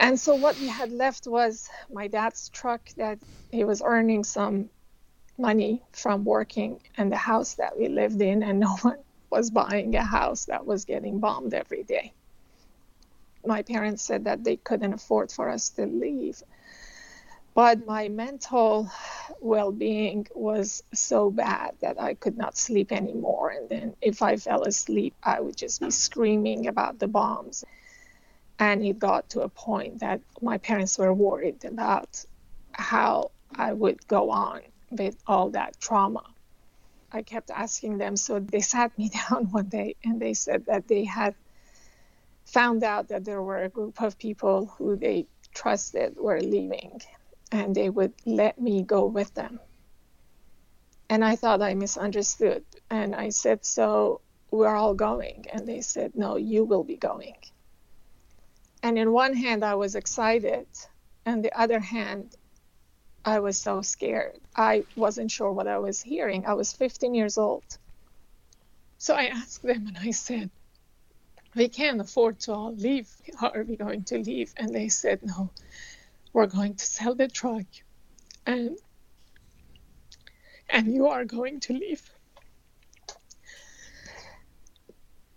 And 0.00 0.18
so 0.18 0.34
what 0.36 0.58
we 0.58 0.68
had 0.68 0.92
left 0.92 1.26
was 1.26 1.68
my 1.92 2.06
dad's 2.06 2.48
truck 2.50 2.88
that 2.96 3.18
he 3.50 3.64
was 3.64 3.82
earning 3.84 4.24
some 4.24 4.70
money 5.36 5.82
from 5.92 6.24
working 6.24 6.80
and 6.96 7.10
the 7.10 7.16
house 7.16 7.54
that 7.54 7.78
we 7.78 7.88
lived 7.88 8.20
in 8.20 8.42
and 8.42 8.60
no 8.66 8.76
one 8.82 8.98
was 9.30 9.50
buying 9.50 9.94
a 9.94 10.02
house 10.02 10.46
that 10.46 10.66
was 10.66 10.84
getting 10.84 11.18
bombed 11.18 11.54
every 11.54 11.82
day. 11.82 12.12
My 13.44 13.62
parents 13.62 14.02
said 14.02 14.24
that 14.24 14.44
they 14.44 14.56
couldn't 14.56 14.92
afford 14.92 15.30
for 15.30 15.48
us 15.48 15.70
to 15.70 15.86
leave 15.86 16.42
but 17.58 17.84
my 17.84 18.08
mental 18.08 18.88
well-being 19.40 20.28
was 20.32 20.84
so 20.94 21.28
bad 21.28 21.74
that 21.80 22.00
I 22.00 22.14
could 22.14 22.38
not 22.38 22.56
sleep 22.56 22.92
anymore. 22.92 23.50
And 23.50 23.68
then 23.68 23.96
if 24.00 24.22
I 24.22 24.36
fell 24.36 24.62
asleep 24.62 25.16
I 25.24 25.40
would 25.40 25.56
just 25.56 25.80
be 25.80 25.90
screaming 25.90 26.68
about 26.68 27.00
the 27.00 27.08
bombs. 27.08 27.64
And 28.60 28.86
it 28.86 29.00
got 29.00 29.30
to 29.30 29.40
a 29.40 29.48
point 29.48 29.98
that 29.98 30.20
my 30.40 30.58
parents 30.58 30.98
were 30.98 31.12
worried 31.12 31.64
about 31.64 32.24
how 32.70 33.32
I 33.56 33.72
would 33.72 34.06
go 34.06 34.30
on 34.30 34.60
with 34.92 35.16
all 35.26 35.50
that 35.50 35.80
trauma. 35.80 36.22
I 37.10 37.22
kept 37.22 37.50
asking 37.50 37.98
them, 37.98 38.16
so 38.16 38.38
they 38.38 38.60
sat 38.60 38.96
me 38.96 39.10
down 39.30 39.50
one 39.50 39.66
day 39.66 39.96
and 40.04 40.20
they 40.20 40.34
said 40.34 40.66
that 40.66 40.86
they 40.86 41.02
had 41.02 41.34
found 42.44 42.84
out 42.84 43.08
that 43.08 43.24
there 43.24 43.42
were 43.42 43.64
a 43.64 43.68
group 43.68 44.00
of 44.00 44.16
people 44.16 44.66
who 44.78 44.94
they 44.94 45.26
trusted 45.52 46.14
were 46.16 46.40
leaving 46.40 47.00
and 47.50 47.74
they 47.74 47.88
would 47.88 48.12
let 48.26 48.60
me 48.60 48.82
go 48.82 49.06
with 49.06 49.32
them. 49.34 49.60
And 51.08 51.24
I 51.24 51.36
thought 51.36 51.62
I 51.62 51.74
misunderstood. 51.74 52.64
And 52.90 53.14
I 53.14 53.30
said, 53.30 53.64
So 53.64 54.20
we're 54.50 54.74
all 54.74 54.94
going. 54.94 55.46
And 55.52 55.66
they 55.66 55.80
said, 55.80 56.12
No, 56.14 56.36
you 56.36 56.64
will 56.64 56.84
be 56.84 56.96
going. 56.96 57.36
And 58.82 58.98
in 58.98 59.12
one 59.12 59.34
hand, 59.34 59.64
I 59.64 59.74
was 59.74 59.94
excited. 59.94 60.66
And 61.24 61.44
the 61.44 61.58
other 61.58 61.80
hand, 61.80 62.36
I 63.24 63.40
was 63.40 63.58
so 63.58 63.82
scared. 63.82 64.40
I 64.56 64.84
wasn't 64.96 65.30
sure 65.30 65.52
what 65.52 65.66
I 65.66 65.78
was 65.78 66.00
hearing. 66.00 66.46
I 66.46 66.54
was 66.54 66.72
15 66.72 67.14
years 67.14 67.36
old. 67.36 67.64
So 68.98 69.14
I 69.14 69.26
asked 69.26 69.62
them 69.62 69.86
and 69.86 69.98
I 69.98 70.10
said, 70.10 70.50
We 71.54 71.68
can't 71.68 72.00
afford 72.00 72.40
to 72.40 72.52
all 72.52 72.74
leave. 72.74 73.08
How 73.38 73.48
are 73.50 73.64
we 73.64 73.76
going 73.76 74.04
to 74.04 74.18
leave? 74.18 74.52
And 74.56 74.74
they 74.74 74.88
said, 74.88 75.20
No, 75.22 75.50
we're 76.32 76.46
going 76.46 76.74
to 76.74 76.84
sell 76.84 77.14
the 77.14 77.28
truck 77.28 77.66
and 78.46 78.78
and 80.70 80.92
you 80.92 81.06
are 81.08 81.24
going 81.24 81.60
to 81.60 81.72
leave. 81.72 82.02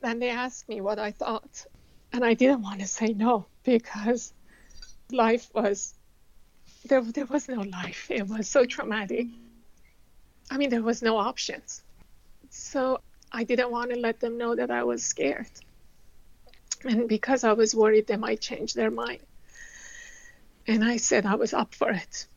And 0.04 0.22
they 0.22 0.30
asked 0.30 0.68
me 0.68 0.82
what 0.82 1.00
I 1.00 1.12
thought. 1.12 1.66
And 2.12 2.26
I 2.26 2.34
didn't 2.34 2.64
want 2.64 2.82
to 2.82 2.88
say 2.88 3.14
no 3.14 3.46
because 3.64 4.34
life 5.12 5.50
was 5.54 5.94
there, 6.86 7.02
there 7.02 7.26
was 7.26 7.48
no 7.48 7.62
life. 7.62 8.10
It 8.10 8.28
was 8.28 8.50
so 8.50 8.66
traumatic. 8.66 9.28
I 10.50 10.58
mean, 10.58 10.70
there 10.70 10.82
was 10.82 11.02
no 11.02 11.18
options. 11.18 11.82
So 12.50 13.00
I 13.32 13.46
didn't 13.46 13.72
want 13.72 13.92
to 13.92 14.00
let 14.00 14.20
them 14.20 14.38
know 14.38 14.56
that 14.56 14.72
I 14.72 14.84
was 14.84 15.06
scared. 15.06 15.48
And 16.84 17.08
because 17.08 17.44
I 17.44 17.54
was 17.54 17.74
worried 17.76 18.08
they 18.08 18.18
might 18.18 18.42
change 18.42 18.74
their 18.74 18.92
mind. 18.92 19.22
And 20.68 20.84
I 20.84 20.98
said 20.98 21.26
I 21.26 21.36
was 21.36 21.54
up 21.54 21.74
for 21.74 21.90
it. 21.90 22.28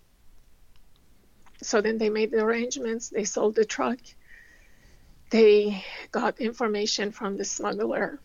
So 1.63 1.81
then 1.81 1.99
they 1.99 2.11
made 2.11 2.31
the 2.31 2.43
arrangements, 2.43 3.09
they 3.09 3.25
sold 3.25 3.55
the 3.55 3.65
truck, 3.65 3.99
they 5.31 5.85
got 6.13 6.41
information 6.41 7.11
from 7.11 7.37
the 7.37 7.45
smuggler 7.45 8.21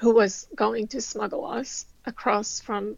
who 0.00 0.14
was 0.14 0.48
going 0.54 0.88
to 0.88 1.00
smuggle 1.00 1.44
us 1.44 1.86
across 2.04 2.60
from 2.60 2.96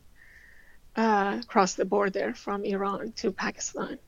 uh, 0.96 1.38
across 1.42 1.74
the 1.74 1.84
border 1.84 2.32
from 2.32 2.64
Iran 2.64 3.12
to 3.12 3.30
Pakistan. 3.30 3.98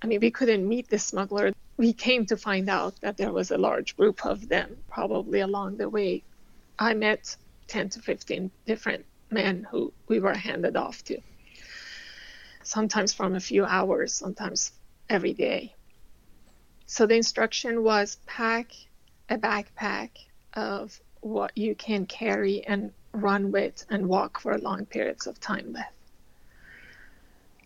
I 0.00 0.06
mean, 0.06 0.20
we 0.20 0.30
couldn't 0.30 0.66
meet 0.66 0.88
the 0.88 0.98
smuggler. 0.98 1.52
We 1.76 1.92
came 1.92 2.24
to 2.26 2.36
find 2.36 2.70
out 2.70 2.98
that 3.02 3.18
there 3.18 3.32
was 3.32 3.50
a 3.50 3.58
large 3.58 3.94
group 3.96 4.24
of 4.24 4.48
them 4.48 4.78
probably 4.88 5.40
along 5.40 5.76
the 5.76 5.88
way. 5.88 6.22
I 6.78 6.94
met 6.94 7.36
10 7.66 7.90
to 7.90 8.00
15 8.00 8.50
different 8.64 9.04
men 9.30 9.66
who 9.70 9.92
we 10.08 10.20
were 10.20 10.34
handed 10.34 10.76
off 10.76 11.02
to, 11.04 11.18
sometimes 12.62 13.12
from 13.12 13.34
a 13.34 13.40
few 13.40 13.64
hours, 13.64 14.14
sometimes 14.14 14.72
every 15.08 15.34
day. 15.34 15.74
So 16.86 17.06
the 17.06 17.16
instruction 17.16 17.82
was 17.82 18.18
pack 18.26 18.72
a 19.28 19.36
backpack 19.36 20.10
of 20.54 20.98
what 21.20 21.56
you 21.56 21.74
can 21.74 22.06
carry 22.06 22.66
and 22.66 22.92
run 23.12 23.52
with 23.52 23.84
and 23.90 24.08
walk 24.08 24.40
for 24.40 24.56
long 24.58 24.86
periods 24.86 25.26
of 25.26 25.38
time 25.40 25.72
with 25.72 25.84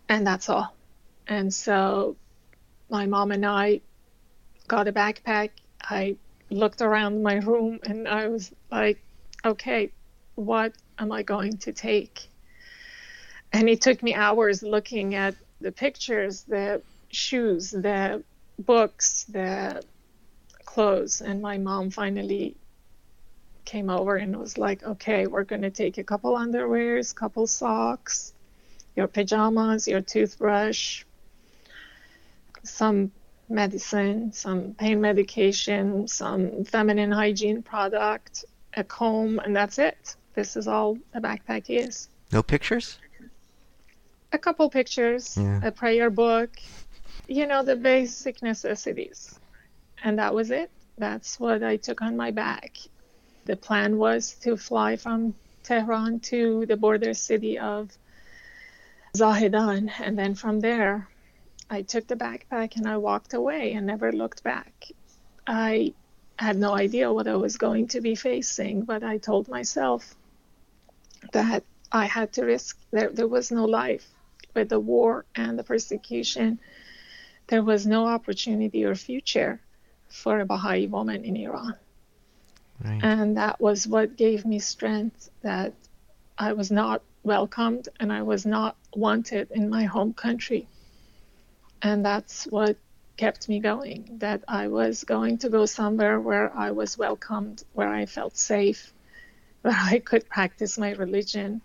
and 0.09 0.27
that's 0.27 0.49
all. 0.49 0.75
And 1.27 1.53
so 1.53 2.15
my 2.89 3.05
mom 3.05 3.31
and 3.31 3.45
I 3.45 3.81
got 4.67 4.87
a 4.87 4.93
backpack. 4.93 5.49
I 5.81 6.17
looked 6.49 6.81
around 6.81 7.23
my 7.23 7.35
room 7.35 7.79
and 7.83 8.07
I 8.07 8.27
was 8.27 8.51
like, 8.71 9.03
okay, 9.43 9.91
what 10.35 10.73
am 10.99 11.11
I 11.11 11.23
going 11.23 11.57
to 11.57 11.73
take? 11.73 12.27
And 13.51 13.69
it 13.69 13.81
took 13.81 14.01
me 14.01 14.13
hours 14.13 14.63
looking 14.63 15.15
at 15.15 15.35
the 15.61 15.71
pictures, 15.71 16.43
the 16.43 16.81
shoes, 17.09 17.71
the 17.71 18.23
books, 18.59 19.25
the 19.25 19.83
clothes. 20.65 21.21
And 21.21 21.41
my 21.41 21.57
mom 21.57 21.91
finally 21.91 22.55
came 23.65 23.89
over 23.89 24.15
and 24.15 24.35
was 24.37 24.57
like, 24.57 24.83
okay, 24.83 25.27
we're 25.27 25.43
going 25.43 25.61
to 25.61 25.69
take 25.69 25.97
a 25.97 26.03
couple 26.03 26.35
underwears, 26.35 27.15
couple 27.15 27.47
socks, 27.47 28.33
your 28.95 29.07
pajamas, 29.07 29.87
your 29.87 30.01
toothbrush, 30.01 31.03
some 32.63 33.11
medicine, 33.49 34.31
some 34.31 34.73
pain 34.73 35.01
medication, 35.01 36.07
some 36.07 36.63
feminine 36.65 37.11
hygiene 37.11 37.61
product, 37.61 38.45
a 38.75 38.83
comb, 38.83 39.39
and 39.39 39.55
that's 39.55 39.77
it. 39.77 40.15
This 40.33 40.55
is 40.55 40.67
all 40.67 40.97
a 41.13 41.21
backpack 41.21 41.65
is. 41.67 42.09
No 42.31 42.41
pictures? 42.41 42.97
A 44.31 44.37
couple 44.37 44.69
pictures, 44.69 45.37
yeah. 45.37 45.59
a 45.63 45.71
prayer 45.71 46.09
book, 46.09 46.49
you 47.27 47.45
know, 47.45 47.63
the 47.63 47.75
basic 47.75 48.41
necessities. 48.41 49.39
And 50.03 50.17
that 50.17 50.33
was 50.33 50.49
it. 50.49 50.71
That's 50.97 51.39
what 51.39 51.63
I 51.63 51.77
took 51.77 52.01
on 52.01 52.17
my 52.17 52.31
back. 52.31 52.77
The 53.45 53.55
plan 53.55 53.97
was 53.97 54.33
to 54.41 54.57
fly 54.57 54.95
from 54.95 55.35
Tehran 55.63 56.19
to 56.21 56.65
the 56.65 56.77
border 56.77 57.13
city 57.13 57.59
of 57.59 57.95
Zahedan. 59.15 59.91
And 59.99 60.17
then 60.17 60.35
from 60.35 60.59
there, 60.59 61.07
I 61.69 61.83
took 61.83 62.07
the 62.07 62.15
backpack 62.15 62.75
and 62.75 62.87
I 62.87 62.97
walked 62.97 63.33
away 63.33 63.73
and 63.73 63.85
never 63.85 64.11
looked 64.11 64.43
back. 64.43 64.87
I 65.45 65.93
had 66.37 66.57
no 66.57 66.73
idea 66.75 67.13
what 67.13 67.27
I 67.27 67.35
was 67.35 67.57
going 67.57 67.87
to 67.89 68.01
be 68.01 68.15
facing, 68.15 68.81
but 68.83 69.03
I 69.03 69.17
told 69.17 69.47
myself 69.47 70.15
that 71.33 71.63
I 71.91 72.05
had 72.05 72.33
to 72.33 72.45
risk. 72.45 72.79
There, 72.91 73.09
there 73.09 73.27
was 73.27 73.51
no 73.51 73.65
life 73.65 74.07
with 74.55 74.69
the 74.69 74.79
war 74.79 75.25
and 75.35 75.57
the 75.59 75.63
persecution. 75.63 76.59
There 77.47 77.63
was 77.63 77.85
no 77.85 78.07
opportunity 78.07 78.85
or 78.85 78.95
future 78.95 79.59
for 80.09 80.39
a 80.39 80.45
Baha'i 80.45 80.87
woman 80.87 81.25
in 81.25 81.35
Iran. 81.35 81.75
Right. 82.83 83.03
And 83.03 83.37
that 83.37 83.59
was 83.59 83.87
what 83.87 84.17
gave 84.17 84.45
me 84.45 84.59
strength 84.59 85.29
that 85.41 85.73
I 86.37 86.53
was 86.53 86.71
not 86.71 87.01
welcomed 87.23 87.89
and 87.99 88.11
I 88.11 88.23
was 88.23 88.45
not 88.45 88.75
wanted 88.95 89.51
in 89.51 89.69
my 89.69 89.83
home 89.83 90.13
country. 90.13 90.67
And 91.81 92.05
that's 92.05 92.45
what 92.45 92.77
kept 93.17 93.47
me 93.47 93.59
going 93.59 94.17
that 94.19 94.43
I 94.47 94.67
was 94.67 95.03
going 95.03 95.37
to 95.39 95.49
go 95.49 95.65
somewhere 95.65 96.19
where 96.19 96.55
I 96.55 96.71
was 96.71 96.97
welcomed, 96.97 97.63
where 97.73 97.89
I 97.89 98.05
felt 98.05 98.37
safe, 98.37 98.92
where 99.63 99.73
I 99.81 99.99
could 99.99 100.29
practice 100.29 100.77
my 100.77 100.91
religion, 100.91 101.61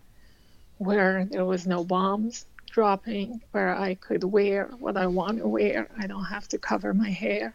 where 0.79 1.27
there 1.27 1.45
was 1.45 1.67
no 1.67 1.85
bombs 1.85 2.47
dropping, 2.71 3.43
where 3.53 3.77
I 3.77 3.95
could 3.95 4.25
wear 4.25 4.71
what 4.79 4.97
I 4.97 5.07
want 5.07 5.39
to 5.39 5.49
wear. 5.49 5.89
I 5.99 6.07
don't 6.07 6.25
have 6.25 6.49
to 6.49 6.59
cover 6.59 6.95
my 6.95 7.11
hair. 7.11 7.55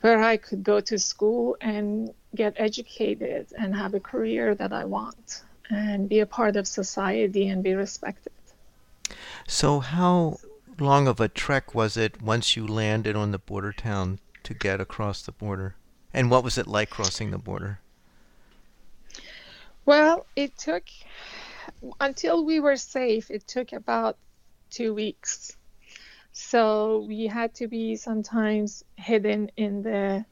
Where 0.00 0.22
I 0.22 0.36
could 0.36 0.64
go 0.64 0.80
to 0.80 0.98
school 0.98 1.56
and 1.60 2.12
get 2.34 2.54
educated 2.56 3.46
and 3.56 3.74
have 3.74 3.94
a 3.94 4.00
career 4.00 4.54
that 4.56 4.72
I 4.72 4.84
want 4.84 5.44
and 5.70 6.08
be 6.08 6.20
a 6.20 6.26
part 6.26 6.56
of 6.56 6.66
society 6.66 7.48
and 7.48 7.62
be 7.62 7.74
respected. 7.74 8.32
So, 9.46 9.78
how 9.78 10.38
long 10.78 11.06
of 11.06 11.20
a 11.20 11.28
trek 11.28 11.74
was 11.74 11.96
it 11.96 12.20
once 12.20 12.56
you 12.56 12.66
landed 12.66 13.14
on 13.14 13.30
the 13.30 13.38
border 13.38 13.72
town 13.72 14.18
to 14.42 14.54
get 14.54 14.80
across 14.80 15.22
the 15.22 15.32
border? 15.32 15.76
And 16.12 16.30
what 16.30 16.42
was 16.42 16.58
it 16.58 16.66
like 16.66 16.90
crossing 16.90 17.30
the 17.30 17.38
border? 17.38 17.78
Well, 19.84 20.26
it 20.36 20.56
took 20.56 20.84
until 22.00 22.44
we 22.44 22.60
were 22.60 22.76
safe, 22.76 23.30
it 23.30 23.46
took 23.46 23.72
about 23.72 24.16
two 24.70 24.94
weeks. 24.94 25.56
So 26.32 27.04
we 27.08 27.26
had 27.26 27.54
to 27.56 27.68
be 27.68 27.96
sometimes 27.96 28.84
hidden 28.96 29.50
in 29.56 29.82
the 29.82 30.24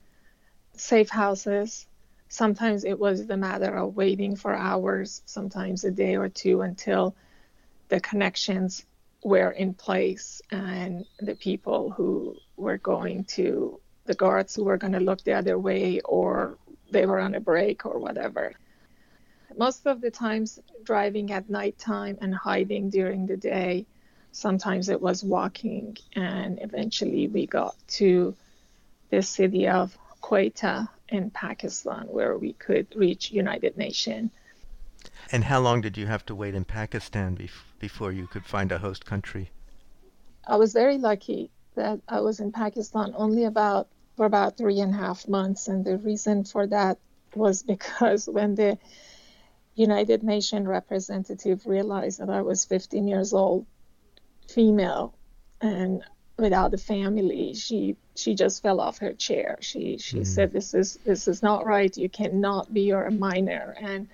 safe 0.76 1.10
houses 1.10 1.86
sometimes 2.30 2.84
it 2.84 2.98
was 2.98 3.26
the 3.26 3.36
matter 3.36 3.76
of 3.76 3.96
waiting 3.96 4.36
for 4.36 4.54
hours, 4.54 5.20
sometimes 5.26 5.84
a 5.84 5.90
day 5.90 6.16
or 6.16 6.28
two 6.28 6.62
until 6.62 7.14
the 7.88 8.00
connections 8.00 8.86
were 9.22 9.50
in 9.50 9.74
place 9.74 10.40
and 10.50 11.04
the 11.18 11.34
people 11.34 11.90
who 11.90 12.34
were 12.56 12.78
going 12.78 13.24
to 13.24 13.78
the 14.06 14.14
guards 14.14 14.54
who 14.54 14.64
were 14.64 14.78
going 14.78 14.92
to 14.92 15.00
look 15.00 15.22
the 15.24 15.32
other 15.32 15.58
way 15.58 16.00
or 16.04 16.56
they 16.90 17.04
were 17.04 17.20
on 17.20 17.34
a 17.34 17.40
break 17.40 17.84
or 17.84 17.98
whatever. 17.98 18.52
Most 19.56 19.86
of 19.86 20.00
the 20.00 20.10
times 20.10 20.58
driving 20.84 21.32
at 21.32 21.50
nighttime 21.50 22.18
and 22.20 22.34
hiding 22.34 22.90
during 22.90 23.26
the 23.26 23.36
day. 23.36 23.86
Sometimes 24.32 24.88
it 24.88 25.00
was 25.00 25.24
walking, 25.24 25.96
and 26.14 26.60
eventually 26.62 27.26
we 27.26 27.46
got 27.46 27.74
to 27.88 28.34
the 29.10 29.22
city 29.22 29.66
of 29.66 29.96
Quetta 30.20 30.88
in 31.08 31.30
Pakistan, 31.30 32.06
where 32.06 32.38
we 32.38 32.52
could 32.52 32.86
reach 32.94 33.32
United 33.32 33.76
Nations. 33.76 34.30
And 35.32 35.44
how 35.44 35.60
long 35.60 35.80
did 35.80 35.96
you 35.96 36.06
have 36.06 36.24
to 36.26 36.34
wait 36.34 36.54
in 36.54 36.64
Pakistan 36.64 37.36
bef- 37.36 37.64
before 37.78 38.12
you 38.12 38.26
could 38.26 38.44
find 38.44 38.70
a 38.70 38.78
host 38.78 39.04
country? 39.04 39.50
I 40.46 40.56
was 40.56 40.72
very 40.72 40.98
lucky 40.98 41.50
that 41.74 42.00
I 42.08 42.20
was 42.20 42.40
in 42.40 42.52
Pakistan 42.52 43.12
only 43.16 43.44
about 43.44 43.88
for 44.16 44.26
about 44.26 44.56
three 44.56 44.80
and 44.80 44.94
a 44.94 44.98
half 44.98 45.26
months, 45.28 45.68
and 45.68 45.84
the 45.84 45.96
reason 45.98 46.44
for 46.44 46.66
that 46.66 46.98
was 47.34 47.62
because 47.74 48.28
when 48.28 48.54
the 48.54 48.78
United 49.74 50.22
Nations 50.22 50.66
representative 50.66 51.66
realized 51.66 52.20
that 52.20 52.30
I 52.30 52.42
was 52.42 52.64
15 52.64 53.06
years 53.06 53.32
old, 53.32 53.66
female, 54.48 55.14
and 55.60 56.02
without 56.36 56.74
a 56.74 56.78
family, 56.78 57.54
she 57.54 57.96
she 58.16 58.34
just 58.34 58.62
fell 58.62 58.80
off 58.80 58.98
her 58.98 59.12
chair. 59.12 59.58
She 59.60 59.98
she 59.98 60.20
mm. 60.20 60.26
said, 60.26 60.52
"This 60.52 60.74
is 60.74 60.98
this 61.04 61.28
is 61.28 61.42
not 61.42 61.66
right. 61.66 61.96
You 61.96 62.08
cannot 62.08 62.72
be. 62.72 62.82
You're 62.82 63.04
a 63.04 63.10
minor, 63.12 63.76
and 63.80 64.08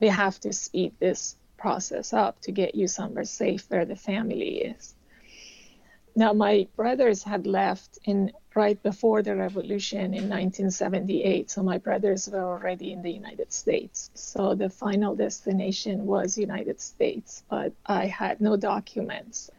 we 0.00 0.08
have 0.08 0.38
to 0.40 0.52
speed 0.52 0.92
this 0.98 1.36
process 1.56 2.12
up 2.12 2.40
to 2.42 2.52
get 2.52 2.74
you 2.74 2.86
somewhere 2.88 3.24
safe 3.24 3.68
where 3.68 3.84
the 3.84 3.96
family 3.96 4.58
is." 4.58 4.94
Now, 6.14 6.34
my 6.34 6.66
brothers 6.76 7.22
had 7.22 7.46
left 7.46 7.98
in 8.04 8.32
right 8.54 8.80
before 8.82 9.22
the 9.22 9.34
revolution 9.34 10.12
in 10.12 10.28
1978, 10.28 11.50
so 11.50 11.62
my 11.62 11.78
brothers 11.78 12.28
were 12.28 12.44
already 12.44 12.92
in 12.92 13.00
the 13.00 13.10
United 13.10 13.50
States. 13.52 14.10
So 14.14 14.54
the 14.54 14.68
final 14.68 15.16
destination 15.16 16.04
was 16.04 16.36
United 16.36 16.80
States, 16.80 17.42
but 17.48 17.72
I 17.86 18.06
had 18.06 18.42
no 18.42 18.56
documents. 18.56 19.50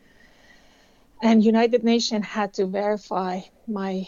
And 1.23 1.43
United 1.43 1.83
Nations 1.83 2.25
had 2.25 2.53
to 2.55 2.67
verify 2.67 3.41
my 3.67 4.07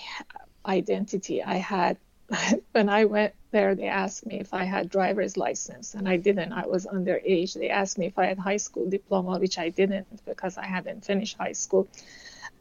identity. 0.65 1.41
I 1.41 1.55
had 1.55 1.97
when 2.71 2.89
I 2.89 3.05
went 3.05 3.34
there, 3.51 3.75
they 3.75 3.88
asked 3.88 4.25
me 4.25 4.39
if 4.39 4.53
I 4.53 4.63
had 4.63 4.89
driver's 4.89 5.38
license, 5.38 5.93
and 5.93 6.10
I 6.10 6.17
didn't. 6.17 6.51
I 6.51 6.65
was 6.65 6.86
underage. 6.86 7.53
They 7.53 7.69
asked 7.69 7.97
me 7.97 8.08
if 8.08 8.17
I 8.17 8.25
had 8.25 8.39
high 8.39 8.58
school 8.58 8.89
diploma, 8.89 9.38
which 9.39 9.58
I 9.58 9.69
didn't 9.69 10.08
because 10.25 10.58
I 10.58 10.65
hadn't 10.65 11.05
finished 11.05 11.38
high 11.38 11.53
school. 11.53 11.88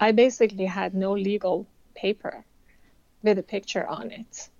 I 0.04 0.12
basically 0.12 0.66
had 0.66 0.92
no 0.94 1.12
legal 1.14 1.66
paper 1.94 2.44
with 3.22 3.38
a 3.38 3.42
picture 3.42 3.86
on 3.86 4.10
it. 4.10 4.50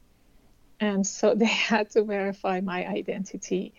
And 0.81 1.07
so 1.07 1.35
they 1.43 1.55
had 1.71 1.91
to 1.91 2.03
verify 2.03 2.63
my 2.63 2.87
identity 2.89 3.75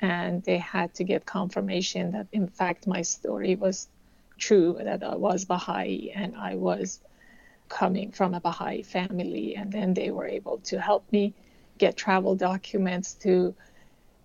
and 0.00 0.42
they 0.42 0.58
had 0.58 0.94
to 0.94 1.04
get 1.04 1.24
confirmation 1.24 2.10
that, 2.10 2.26
in 2.32 2.48
fact, 2.48 2.88
my 2.88 3.02
story 3.02 3.54
was 3.54 3.88
true, 4.36 4.80
that 4.82 5.04
I 5.04 5.14
was 5.14 5.44
Baha'i 5.44 6.10
and 6.10 6.34
I 6.34 6.56
was 6.56 7.00
coming 7.68 8.10
from 8.10 8.34
a 8.34 8.40
Baha'i 8.40 8.82
family. 8.82 9.54
And 9.54 9.70
then 9.70 9.94
they 9.94 10.10
were 10.10 10.26
able 10.26 10.58
to 10.70 10.80
help 10.80 11.04
me 11.12 11.34
get 11.78 11.96
travel 11.96 12.34
documents 12.34 13.14
to 13.26 13.54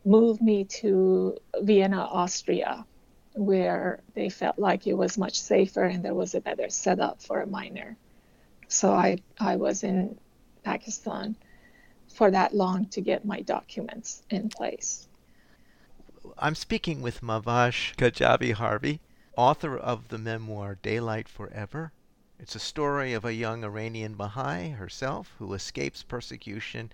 move 0.04 0.41
me 0.41 0.63
to 0.82 1.38
Vienna, 1.62 2.02
Austria, 2.22 2.88
where 3.34 4.00
they 4.13 4.30
felt 4.30 4.60
like 4.60 4.88
it 4.88 4.94
was 4.94 5.17
much 5.17 5.39
safer 5.39 5.84
and 5.84 6.04
there 6.04 6.13
was 6.13 6.36
a 6.36 6.41
better 6.41 6.70
setup 6.70 7.22
for 7.22 7.41
a 7.41 7.48
minor. 7.48 7.96
So 8.67 8.91
I, 8.91 9.17
I 9.39 9.56
was 9.56 9.84
in 9.84 10.17
Pakistan 10.63 11.36
for 12.13 12.32
that 12.32 12.54
long 12.54 12.86
to 12.88 13.02
get 13.02 13.26
my 13.26 13.41
documents 13.41 14.24
in 14.30 14.50
place. 14.50 15.08
I'm 16.38 16.56
speaking 16.56 17.02
with 17.02 17.22
Mahvash 17.22 17.96
Khajavi 17.96 18.54
Harvey, 18.54 19.00
author 19.36 19.78
of 19.78 20.10
the 20.10 20.17
memoir 20.17 20.78
Daylight 20.82 21.28
Forever. 21.28 21.91
It's 22.39 22.56
a 22.56 22.60
story 22.60 23.13
of 23.13 23.24
a 23.24 23.34
young 23.34 23.63
Iranian 23.63 24.15
Baha'i 24.15 24.70
herself 24.70 25.34
who 25.38 25.54
escapes 25.54 26.04
persecution 26.04 26.91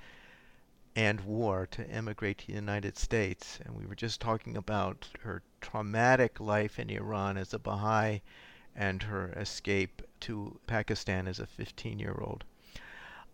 and 0.97 1.21
war 1.21 1.67
to 1.69 1.87
emigrate 1.91 2.39
to 2.39 2.47
the 2.47 2.53
United 2.53 2.97
States. 2.97 3.59
And 3.63 3.75
we 3.75 3.85
were 3.85 3.93
just 3.93 4.19
talking 4.19 4.57
about 4.57 5.07
her 5.19 5.43
traumatic 5.61 6.39
life 6.39 6.79
in 6.79 6.89
Iran 6.89 7.37
as 7.37 7.53
a 7.53 7.59
Baha'i 7.59 8.21
and 8.75 9.03
her 9.03 9.31
escape 9.33 10.01
to 10.21 10.59
Pakistan 10.65 11.27
as 11.27 11.39
a 11.39 11.45
15 11.45 11.99
year 11.99 12.17
old. 12.19 12.43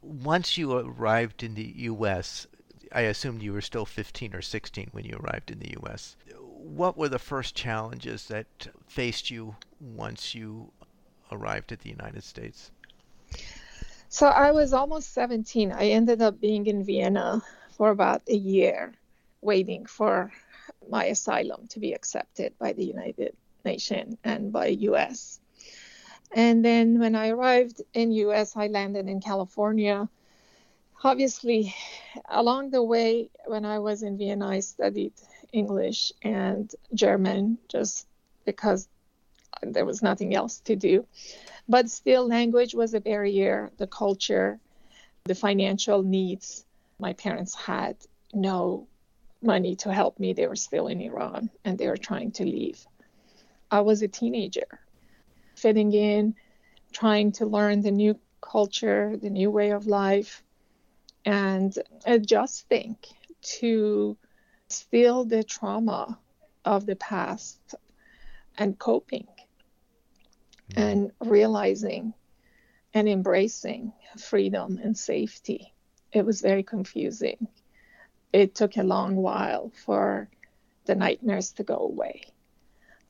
Once 0.02 0.58
you 0.58 0.74
arrived 0.74 1.42
in 1.42 1.56
the 1.56 1.74
U.S., 1.78 2.48
I 2.92 3.02
assumed 3.02 3.42
you 3.42 3.54
were 3.54 3.62
still 3.62 3.86
15 3.86 4.36
or 4.36 4.42
16 4.42 4.90
when 4.92 5.06
you 5.06 5.16
arrived 5.24 5.50
in 5.50 5.60
the 5.60 5.74
U.S. 5.84 6.18
What 6.42 6.98
were 6.98 7.08
the 7.08 7.18
first 7.18 7.56
challenges 7.56 8.28
that 8.28 8.68
faced 8.88 9.32
you 9.32 9.56
once 9.80 10.36
you 10.36 10.74
arrived 11.32 11.72
at 11.72 11.80
the 11.80 11.90
United 11.90 12.26
States? 12.26 12.72
So 14.14 14.28
I 14.28 14.52
was 14.52 14.74
almost 14.74 15.12
17. 15.16 15.72
I 15.72 15.86
ended 15.86 16.22
up 16.22 16.40
being 16.40 16.68
in 16.68 16.84
Vienna 16.84 17.42
for 17.72 17.90
about 17.90 18.22
a 18.28 18.36
year, 18.36 18.94
waiting 19.42 19.88
for 19.88 20.32
my 20.88 21.06
asylum 21.06 21.66
to 21.70 21.80
be 21.80 21.94
accepted 21.94 22.54
by 22.60 22.74
the 22.74 22.86
United 22.86 23.36
Nations 23.66 24.18
and 24.24 24.52
by 24.52 24.68
US. 24.68 25.40
And 26.32 26.64
then 26.64 27.00
when 27.00 27.16
I 27.16 27.30
arrived 27.30 27.82
in 27.96 28.12
US, 28.12 28.56
I 28.56 28.68
landed 28.68 29.10
in 29.10 29.20
California. 29.20 30.08
Obviously, 31.04 31.74
along 32.30 32.70
the 32.70 32.84
way 32.84 33.32
when 33.48 33.66
I 33.66 33.80
was 33.80 34.04
in 34.04 34.20
Vienna, 34.20 34.48
I 34.48 34.60
studied 34.60 35.14
English 35.52 36.14
and 36.22 36.72
German 36.94 37.58
just 37.68 38.06
because 38.46 38.88
there 39.62 39.86
was 39.86 40.02
nothing 40.02 40.36
else 40.36 40.60
to 40.62 40.76
do. 40.76 41.06
But 41.68 41.90
still, 41.90 42.28
language 42.28 42.76
was 42.76 42.94
a 42.94 43.00
barrier, 43.00 43.72
the 43.78 43.88
culture, 43.88 44.60
the 45.26 45.36
financial 45.36 46.04
needs. 46.04 46.66
My 47.00 47.14
parents 47.14 47.56
had 47.56 47.96
no 48.34 48.88
money 49.42 49.76
to 49.78 49.94
help 49.94 50.20
me. 50.20 50.34
They 50.34 50.48
were 50.48 50.56
still 50.56 50.88
in 50.88 51.02
Iran 51.02 51.50
and 51.64 51.78
they 51.78 51.88
were 51.88 51.98
trying 51.98 52.32
to 52.34 52.46
leave. 52.46 52.86
I 53.72 53.82
was 53.82 54.02
a 54.02 54.08
teenager, 54.08 54.80
fitting 55.56 55.94
in, 55.94 56.36
trying 56.92 57.32
to 57.34 57.46
learn 57.46 57.82
the 57.82 57.92
new 57.92 58.20
culture, 58.42 59.18
the 59.18 59.30
new 59.30 59.50
way 59.50 59.72
of 59.72 59.88
life, 59.88 60.44
and 61.26 61.74
adjusting 62.06 62.98
to 63.42 64.18
still 64.68 65.26
the 65.26 65.44
trauma 65.44 66.20
of 66.66 66.86
the 66.86 66.96
past 66.96 67.76
and 68.58 68.78
coping. 68.78 69.28
And 70.76 71.12
realizing 71.20 72.14
and 72.94 73.10
embracing 73.10 73.92
freedom 74.18 74.80
and 74.82 74.98
safety. 74.98 75.74
It 76.12 76.26
was 76.26 76.42
very 76.42 76.64
confusing. 76.64 77.48
It 78.32 78.56
took 78.56 78.78
a 78.78 78.84
long 78.84 79.16
while 79.16 79.72
for 79.86 80.30
the 80.86 80.96
nightmares 80.96 81.52
to 81.54 81.64
go 81.64 81.78
away. 81.78 82.24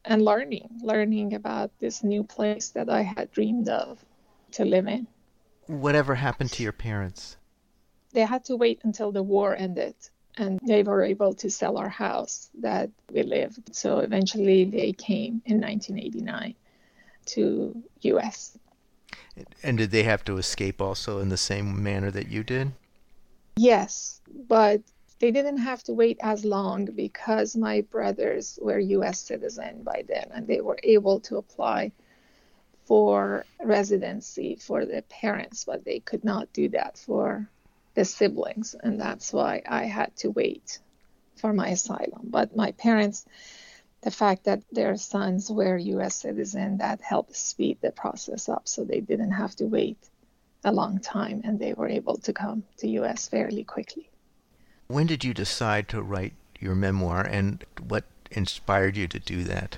And 0.06 0.22
learning, 0.22 0.70
learning 0.82 1.34
about 1.34 1.72
this 1.80 2.04
new 2.04 2.24
place 2.24 2.70
that 2.72 2.90
I 2.90 3.02
had 3.02 3.32
dreamed 3.32 3.70
of 3.70 4.04
to 4.52 4.66
live 4.66 4.88
in. 4.88 5.08
Whatever 5.68 6.16
happened 6.16 6.52
to 6.54 6.64
your 6.64 6.74
parents? 6.74 7.38
They 8.12 8.22
had 8.22 8.44
to 8.46 8.58
wait 8.58 8.82
until 8.84 9.12
the 9.12 9.24
war 9.24 9.56
ended 9.56 9.96
and 10.38 10.60
they 10.66 10.84
were 10.84 11.04
able 11.04 11.34
to 11.36 11.50
sell 11.50 11.78
our 11.78 11.90
house 11.90 12.50
that 12.60 12.90
we 13.12 13.24
lived. 13.24 13.76
So 13.76 14.00
eventually 14.00 14.66
they 14.66 14.92
came 14.92 15.42
in 15.46 15.62
1989 15.62 16.56
to 17.28 17.84
US. 18.02 18.58
And 19.64 19.78
did 19.78 19.92
they 19.92 20.04
have 20.04 20.24
to 20.26 20.38
escape 20.38 20.82
also 20.82 21.20
in 21.20 21.30
the 21.30 21.38
same 21.38 21.82
manner 21.82 22.12
that 22.12 22.28
you 22.28 22.44
did? 22.44 22.74
Yes, 23.56 24.22
but 24.48 24.82
they 25.20 25.32
didn't 25.32 25.58
have 25.60 25.84
to 25.84 25.94
wait 25.94 26.18
as 26.22 26.44
long 26.44 26.86
because 26.86 27.56
my 27.56 27.82
brothers 27.82 28.60
were 28.62 28.80
US 28.80 29.20
citizen 29.20 29.84
by 29.84 30.04
then 30.08 30.30
and 30.34 30.48
they 30.48 30.62
were 30.62 30.80
able 30.84 31.20
to 31.22 31.38
apply 31.38 31.92
for 32.86 33.46
residency 33.64 34.56
for 34.56 34.86
the 34.86 35.02
parents, 35.04 35.64
but 35.64 35.86
they 35.86 36.00
could 36.00 36.24
not 36.24 36.52
do 36.52 36.68
that 36.70 36.98
for 36.98 37.50
the 37.94 38.04
siblings 38.04 38.76
and 38.84 39.00
that's 39.00 39.32
why 39.32 39.62
I 39.68 39.86
had 39.86 40.16
to 40.18 40.32
wait 40.32 40.80
for 41.38 41.54
my 41.54 41.70
asylum. 41.70 42.24
But 42.24 42.56
my 42.56 42.72
parents 42.74 43.26
the 44.04 44.12
fact 44.12 44.44
that 44.44 44.62
their 44.72 44.98
sons 44.98 45.50
were 45.50 45.78
U.S. 45.78 46.16
citizens 46.16 46.80
that 46.80 47.00
helped 47.02 47.36
speed 47.36 47.78
the 47.82 47.92
process 47.92 48.50
up, 48.50 48.68
so 48.68 48.84
they 48.84 49.00
didn't 49.00 49.32
have 49.32 49.56
to 49.56 49.66
wait 49.66 49.98
a 50.66 50.72
long 50.72 51.00
time, 51.00 51.42
and 51.46 51.58
they 51.58 51.74
were 51.74 51.88
able 51.88 52.18
to 52.18 52.34
come 52.34 52.64
to 52.78 52.88
U.S. 53.00 53.28
fairly 53.30 53.64
quickly. 53.64 54.10
When 54.88 55.08
did 55.08 55.24
you 55.24 55.34
decide 55.34 55.88
to 55.90 56.02
write 56.02 56.34
your 56.60 56.76
memoir, 56.76 57.22
and 57.22 57.64
what 57.88 58.04
inspired 58.32 58.98
you 58.98 59.08
to 59.08 59.20
do 59.20 59.44
that? 59.46 59.78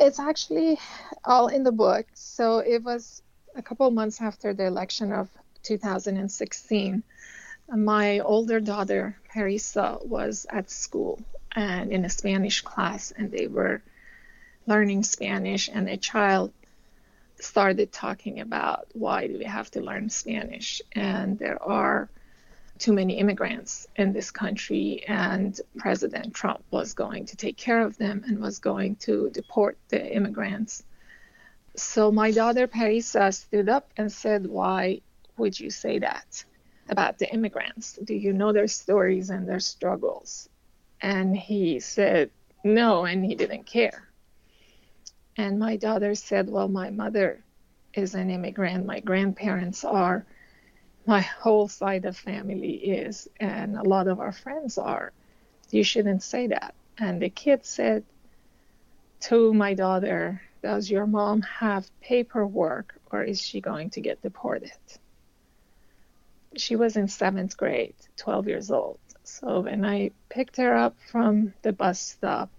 It's 0.00 0.18
actually 0.18 0.78
all 1.24 1.48
in 1.48 1.62
the 1.62 1.72
book. 1.72 2.06
So 2.14 2.58
it 2.58 2.82
was 2.82 3.22
a 3.54 3.62
couple 3.62 3.90
months 3.90 4.20
after 4.20 4.52
the 4.52 4.66
election 4.66 5.12
of 5.12 5.28
2016 5.62 7.02
My 7.76 8.20
older 8.20 8.60
daughter, 8.60 9.16
Parisa, 9.32 10.04
was 10.04 10.46
at 10.50 10.70
school 10.70 11.20
and 11.52 11.92
in 11.92 12.04
a 12.04 12.10
Spanish 12.10 12.62
class, 12.62 13.12
and 13.16 13.30
they 13.30 13.46
were 13.46 13.82
learning 14.66 15.02
Spanish, 15.02 15.68
and 15.72 15.88
a 15.88 15.96
child 15.96 16.52
started 17.40 17.92
talking 17.92 18.40
about 18.40 18.86
why 18.92 19.26
do 19.26 19.38
we 19.38 19.44
have 19.44 19.70
to 19.70 19.80
learn 19.80 20.10
Spanish, 20.10 20.82
and 20.92 21.38
there 21.38 21.62
are 21.62 22.08
too 22.78 22.92
many 22.92 23.18
immigrants 23.18 23.86
in 23.96 24.12
this 24.12 24.30
country, 24.30 25.04
and 25.08 25.60
President 25.76 26.34
Trump 26.34 26.62
was 26.70 26.94
going 26.94 27.26
to 27.26 27.36
take 27.36 27.56
care 27.56 27.82
of 27.82 27.96
them 27.98 28.22
and 28.26 28.38
was 28.38 28.58
going 28.58 28.96
to 28.96 29.30
deport 29.30 29.76
the 29.88 30.14
immigrants. 30.14 30.82
So 31.76 32.12
my 32.12 32.30
daughter 32.30 32.66
Parisa 32.68 33.34
stood 33.34 33.68
up 33.68 33.90
and 33.96 34.12
said, 34.12 34.46
Why 34.46 35.00
would 35.36 35.58
you 35.58 35.70
say 35.70 35.98
that 36.00 36.44
about 36.88 37.18
the 37.18 37.32
immigrants? 37.32 37.98
Do 38.04 38.14
you 38.14 38.32
know 38.32 38.52
their 38.52 38.68
stories 38.68 39.30
and 39.30 39.48
their 39.48 39.60
struggles? 39.60 40.48
And 41.00 41.36
he 41.36 41.80
said, 41.80 42.30
No, 42.64 43.04
and 43.04 43.24
he 43.24 43.34
didn't 43.34 43.66
care. 43.66 44.08
And 45.36 45.58
my 45.58 45.76
daughter 45.76 46.14
said, 46.14 46.50
Well, 46.50 46.68
my 46.68 46.90
mother 46.90 47.44
is 47.94 48.14
an 48.14 48.30
immigrant, 48.30 48.86
my 48.86 49.00
grandparents 49.00 49.84
are 49.84 50.26
my 51.08 51.22
whole 51.22 51.68
side 51.68 52.04
of 52.04 52.18
family 52.18 52.74
is, 52.74 53.28
and 53.40 53.78
a 53.78 53.82
lot 53.82 54.08
of 54.08 54.20
our 54.20 54.30
friends 54.30 54.76
are. 54.76 55.10
You 55.70 55.82
shouldn't 55.82 56.22
say 56.22 56.48
that. 56.48 56.74
And 56.98 57.22
the 57.22 57.30
kid 57.30 57.64
said 57.64 58.04
to 59.20 59.54
my 59.54 59.72
daughter, 59.72 60.42
Does 60.62 60.90
your 60.90 61.06
mom 61.06 61.40
have 61.40 61.88
paperwork 62.02 63.00
or 63.10 63.22
is 63.22 63.40
she 63.40 63.62
going 63.62 63.88
to 63.90 64.02
get 64.02 64.20
deported? 64.20 64.70
She 66.56 66.76
was 66.76 66.98
in 66.98 67.08
seventh 67.08 67.56
grade, 67.56 67.94
12 68.18 68.46
years 68.46 68.70
old. 68.70 68.98
So 69.28 69.60
when 69.60 69.84
I 69.84 70.10
picked 70.30 70.56
her 70.56 70.74
up 70.74 70.96
from 71.12 71.52
the 71.62 71.72
bus 71.72 72.00
stop, 72.00 72.50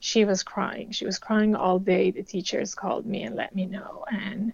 she 0.00 0.24
was 0.24 0.42
crying. 0.42 0.90
She 0.90 1.06
was 1.06 1.18
crying 1.18 1.54
all 1.54 1.78
day. 1.78 2.10
The 2.10 2.22
teachers 2.24 2.74
called 2.74 3.06
me 3.06 3.22
and 3.22 3.36
let 3.36 3.54
me 3.54 3.66
know. 3.66 4.04
And 4.10 4.52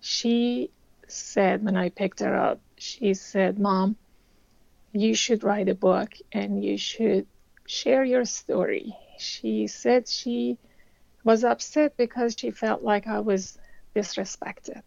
she 0.00 0.70
said 1.06 1.64
when 1.64 1.76
I 1.76 1.88
picked 1.90 2.20
her 2.20 2.36
up, 2.36 2.60
she 2.76 3.14
said, 3.14 3.58
Mom, 3.58 3.96
you 4.92 5.14
should 5.14 5.44
write 5.44 5.68
a 5.68 5.74
book 5.74 6.12
and 6.32 6.62
you 6.62 6.76
should 6.76 7.26
share 7.66 8.04
your 8.04 8.24
story. 8.24 8.96
She 9.18 9.68
said 9.68 10.08
she 10.08 10.58
was 11.24 11.44
upset 11.44 11.96
because 11.96 12.34
she 12.36 12.50
felt 12.50 12.82
like 12.82 13.06
I 13.06 13.20
was 13.20 13.58
disrespected. 13.94 14.82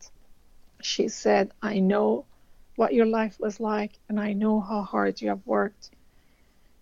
She 0.82 1.08
said, 1.08 1.52
I 1.62 1.80
know 1.80 2.26
what 2.76 2.94
your 2.94 3.06
life 3.06 3.40
was 3.40 3.60
like 3.60 3.92
and 4.10 4.20
I 4.20 4.34
know 4.34 4.60
how 4.60 4.82
hard 4.82 5.22
you 5.22 5.30
have 5.30 5.46
worked 5.46 5.92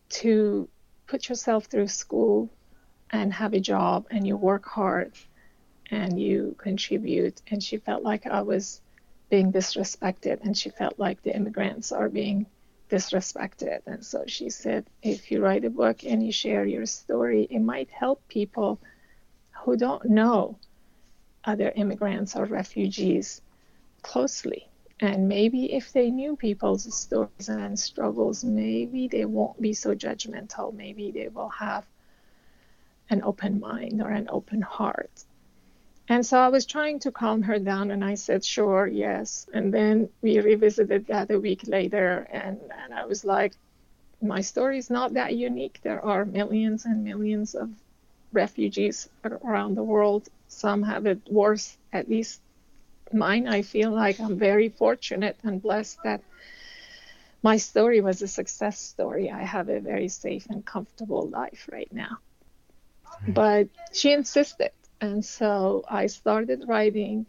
to 0.09 0.67
put 1.07 1.29
yourself 1.29 1.65
through 1.65 1.87
school 1.87 2.49
and 3.11 3.33
have 3.33 3.53
a 3.53 3.59
job 3.59 4.05
and 4.11 4.25
you 4.25 4.37
work 4.37 4.65
hard 4.65 5.13
and 5.91 6.19
you 6.19 6.55
contribute. 6.57 7.41
And 7.49 7.63
she 7.63 7.77
felt 7.77 8.03
like 8.03 8.27
I 8.27 8.41
was 8.41 8.81
being 9.29 9.51
disrespected 9.51 10.41
and 10.43 10.57
she 10.57 10.69
felt 10.69 10.99
like 10.99 11.21
the 11.23 11.35
immigrants 11.35 11.91
are 11.91 12.09
being 12.09 12.45
disrespected. 12.89 13.81
And 13.85 14.05
so 14.05 14.23
she 14.27 14.49
said, 14.49 14.85
if 15.01 15.31
you 15.31 15.41
write 15.41 15.65
a 15.65 15.69
book 15.69 16.03
and 16.03 16.23
you 16.23 16.31
share 16.31 16.65
your 16.65 16.85
story, 16.85 17.47
it 17.49 17.59
might 17.59 17.89
help 17.89 18.27
people 18.27 18.79
who 19.63 19.77
don't 19.77 20.05
know 20.05 20.57
other 21.43 21.71
immigrants 21.75 22.35
or 22.35 22.45
refugees 22.45 23.41
closely. 24.01 24.68
And 25.01 25.29
maybe 25.29 25.73
if 25.73 25.93
they 25.93 26.09
knew 26.09 26.35
people's 26.35 26.93
stories 26.93 27.47
and 27.47 27.79
struggles, 27.79 28.43
maybe 28.43 29.07
they 29.07 29.25
won't 29.25 29.61
be 29.61 29.73
so 29.73 29.95
judgmental. 29.95 30.73
Maybe 30.73 31.11
they 31.11 31.29
will 31.29 31.49
have 31.49 31.85
an 33.09 33.23
open 33.23 33.59
mind 33.59 34.01
or 34.01 34.09
an 34.09 34.27
open 34.29 34.61
heart. 34.61 35.23
And 36.09 36.25
so 36.25 36.39
I 36.39 36.49
was 36.49 36.65
trying 36.65 36.99
to 36.99 37.11
calm 37.11 37.43
her 37.43 37.59
down, 37.59 37.91
and 37.91 38.03
I 38.03 38.15
said, 38.15 38.43
sure, 38.43 38.87
yes. 38.87 39.47
And 39.53 39.71
then 39.71 40.09
we 40.21 40.39
revisited 40.39 41.05
that 41.07 41.29
a 41.29 41.39
week 41.39 41.61
later, 41.67 42.27
and, 42.31 42.59
and 42.83 42.93
I 42.93 43.05
was 43.05 43.23
like, 43.23 43.53
my 44.21 44.41
story 44.41 44.79
is 44.79 44.89
not 44.89 45.13
that 45.13 45.35
unique. 45.35 45.79
There 45.83 46.03
are 46.03 46.25
millions 46.25 46.85
and 46.85 47.03
millions 47.03 47.55
of 47.55 47.69
refugees 48.33 49.07
around 49.23 49.75
the 49.75 49.83
world. 49.83 50.27
Some 50.47 50.83
have 50.83 51.05
it 51.05 51.21
worse, 51.29 51.77
at 51.93 52.09
least 52.09 52.41
mine. 53.13 53.47
I 53.47 53.61
feel 53.61 53.91
like 53.91 54.19
I'm 54.19 54.37
very 54.37 54.69
fortunate 54.69 55.37
and 55.43 55.61
blessed 55.61 55.99
that 56.03 56.21
my 57.41 57.57
story 57.57 58.01
was 58.01 58.21
a 58.21 58.27
success 58.27 58.79
story. 58.79 59.31
I 59.31 59.43
have 59.43 59.69
a 59.69 59.79
very 59.79 60.09
safe 60.09 60.47
and 60.49 60.65
comfortable 60.65 61.27
life 61.29 61.69
right 61.71 61.91
now. 61.91 62.17
But 63.27 63.67
she 63.91 64.11
insisted 64.13 64.71
and 65.01 65.23
so 65.23 65.83
I 65.89 66.07
started 66.07 66.65
writing. 66.67 67.27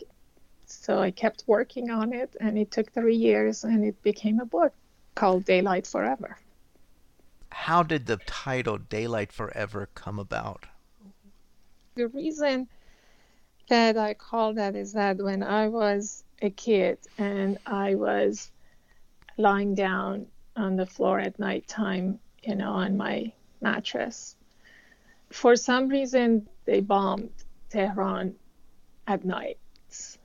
So 0.67 0.99
I 0.99 1.11
kept 1.11 1.45
working 1.47 1.91
on 1.91 2.13
it, 2.13 2.37
and 2.41 2.57
it 2.57 2.71
took 2.71 2.93
three 2.93 3.17
years, 3.17 3.65
and 3.65 3.85
it 3.85 4.01
became 4.03 4.39
a 4.41 4.45
book 4.45 4.73
called 5.15 5.45
Daylight 5.45 5.87
Forever. 5.87 6.39
How 7.51 7.83
did 7.83 8.07
the 8.07 8.19
title 8.19 8.79
Daylight 8.79 9.33
Forever 9.33 9.89
come 9.95 10.19
about? 10.19 10.67
The 11.97 12.07
reason 12.09 12.69
that 13.71 13.97
I 13.97 14.15
call 14.15 14.55
that 14.55 14.75
is 14.75 14.93
that 14.93 15.17
when 15.19 15.43
I 15.43 15.69
was 15.69 16.25
a 16.43 16.51
kid 16.51 16.99
and 17.19 17.57
I 17.65 17.95
was 17.95 18.51
lying 19.39 19.75
down 19.75 20.27
on 20.57 20.77
the 20.77 20.87
floor 20.87 21.21
at 21.21 21.39
nighttime, 21.39 22.19
you 22.43 22.57
know, 22.57 22.73
on 22.73 22.97
my 22.97 23.33
mattress, 23.61 24.37
for 25.31 25.55
some 25.55 25.89
reason 25.89 26.49
they 26.65 26.81
bombed 26.81 27.31
Tehran 27.71 28.35
at 29.07 29.25
night 29.25 29.59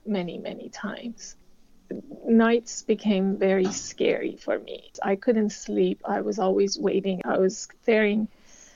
many, 0.06 0.40
many 0.40 0.70
times. 0.70 1.36
Nights 2.28 2.82
became 2.82 3.38
very 3.38 3.72
scary 3.72 4.38
for 4.38 4.58
me. 4.58 4.92
I 5.04 5.16
couldn't 5.16 5.52
sleep. 5.52 6.02
I 6.04 6.22
was 6.22 6.40
always 6.40 6.80
waiting. 6.80 7.22
I 7.24 7.38
was 7.38 7.68
staring 7.84 8.28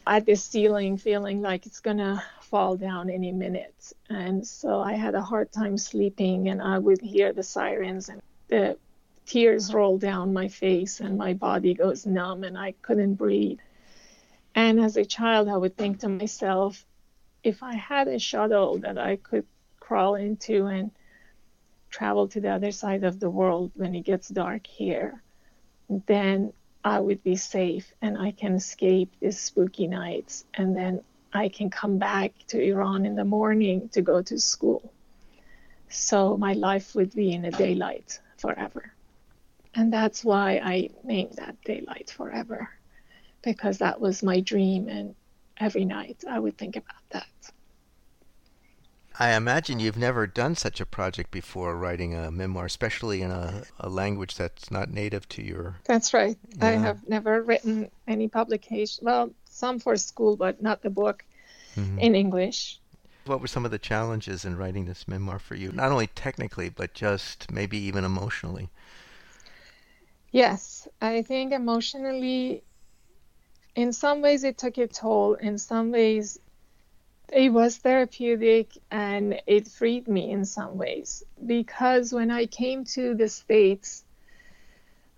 at 0.05 0.27
the 0.27 0.35
ceiling, 0.35 0.97
feeling 0.97 1.41
like 1.41 1.65
it's 1.65 1.79
to 1.97 2.23
fall 2.49 2.75
down 2.75 3.09
any 3.09 3.31
minute. 3.31 3.93
And 4.09 4.45
so 4.45 4.81
I 4.81 4.93
had 4.93 5.15
a 5.15 5.21
hard 5.21 5.51
time 5.51 5.77
sleeping, 5.77 6.49
and 6.49 6.61
I 6.61 6.77
would 6.77 7.01
hear 7.01 7.33
the 7.33 7.43
sirens, 7.43 8.09
and 8.09 8.21
the 8.47 8.77
tears 9.25 9.73
roll 9.73 9.97
down 9.97 10.33
my 10.33 10.47
face, 10.47 10.99
and 10.99 11.17
my 11.17 11.33
body 11.33 11.73
goes 11.73 12.05
numb, 12.05 12.43
and 12.43 12.57
I 12.57 12.73
couldn't 12.81 13.15
breathe. 13.15 13.59
And 14.55 14.79
as 14.79 14.97
a 14.97 15.05
child, 15.05 15.47
I 15.47 15.57
would 15.57 15.77
think 15.77 15.99
to 15.99 16.09
myself, 16.09 16.85
if 17.43 17.63
I 17.63 17.75
had 17.75 18.07
a 18.07 18.19
shuttle 18.19 18.79
that 18.79 18.97
I 18.97 19.15
could 19.15 19.45
crawl 19.79 20.15
into 20.15 20.65
and 20.65 20.91
travel 21.89 22.27
to 22.29 22.41
the 22.41 22.49
other 22.49 22.71
side 22.71 23.03
of 23.03 23.19
the 23.19 23.29
world 23.29 23.71
when 23.75 23.95
it 23.95 24.01
gets 24.01 24.29
dark 24.29 24.67
here, 24.67 25.21
then 26.07 26.53
I 26.83 26.99
would 26.99 27.23
be 27.23 27.35
safe 27.35 27.93
and 28.01 28.17
I 28.17 28.31
can 28.31 28.55
escape 28.55 29.11
these 29.19 29.39
spooky 29.39 29.87
nights 29.87 30.45
and 30.53 30.75
then 30.75 31.01
I 31.33 31.49
can 31.49 31.69
come 31.69 31.97
back 31.97 32.33
to 32.47 32.61
Iran 32.61 33.05
in 33.05 33.15
the 33.15 33.25
morning 33.25 33.89
to 33.89 34.01
go 34.01 34.21
to 34.21 34.39
school. 34.39 34.91
So 35.89 36.37
my 36.37 36.53
life 36.53 36.95
would 36.95 37.13
be 37.13 37.33
in 37.33 37.45
a 37.45 37.51
daylight 37.51 38.19
forever. 38.37 38.93
And 39.75 39.93
that's 39.93 40.23
why 40.23 40.59
I 40.63 40.89
named 41.03 41.33
that 41.33 41.61
Daylight 41.63 42.09
Forever, 42.09 42.69
because 43.43 43.77
that 43.77 44.01
was 44.01 44.23
my 44.23 44.39
dream 44.39 44.87
and 44.87 45.15
every 45.57 45.85
night 45.85 46.23
I 46.27 46.39
would 46.39 46.57
think 46.57 46.75
about 46.75 47.03
that. 47.11 47.51
I 49.21 49.35
imagine 49.35 49.81
you've 49.81 49.97
never 49.97 50.25
done 50.25 50.55
such 50.55 50.79
a 50.79 50.85
project 50.85 51.29
before, 51.29 51.75
writing 51.75 52.15
a 52.15 52.31
memoir, 52.31 52.65
especially 52.65 53.21
in 53.21 53.31
a, 53.31 53.63
a 53.77 53.89
language 53.89 54.35
that's 54.35 54.71
not 54.71 54.89
native 54.89 55.27
to 55.29 55.43
your. 55.43 55.75
That's 55.83 56.13
right. 56.13 56.37
Yeah. 56.57 56.67
I 56.67 56.71
have 56.71 57.05
never 57.07 57.43
written 57.43 57.91
any 58.07 58.29
publication. 58.29 59.05
Well, 59.05 59.31
some 59.49 59.79
for 59.79 59.97
school, 59.97 60.37
but 60.37 60.61
not 60.61 60.81
the 60.81 60.89
book 60.89 61.25
mm-hmm. 61.75 61.99
in 61.99 62.15
English. 62.15 62.79
What 63.25 63.41
were 63.41 63.47
some 63.47 63.65
of 63.65 63.71
the 63.71 63.77
challenges 63.77 64.45
in 64.45 64.55
writing 64.55 64.85
this 64.85 65.05
memoir 65.05 65.37
for 65.37 65.55
you? 65.55 65.73
Not 65.73 65.91
only 65.91 66.07
technically, 66.07 66.69
but 66.69 66.93
just 66.93 67.51
maybe 67.51 67.77
even 67.77 68.05
emotionally. 68.05 68.69
Yes, 70.31 70.87
I 71.01 71.23
think 71.23 71.51
emotionally 71.51 72.63
in 73.75 73.91
some 73.91 74.21
ways 74.21 74.45
it 74.45 74.57
took 74.57 74.77
a 74.77 74.87
toll 74.87 75.33
in 75.33 75.57
some 75.57 75.91
ways 75.91 76.39
it 77.31 77.51
was 77.51 77.77
therapeutic 77.77 78.77
and 78.91 79.41
it 79.45 79.67
freed 79.67 80.07
me 80.07 80.31
in 80.31 80.45
some 80.45 80.77
ways. 80.77 81.23
Because 81.45 82.13
when 82.13 82.31
i 82.31 82.45
came 82.45 82.83
to 82.85 83.15
the 83.15 83.27
states 83.27 84.03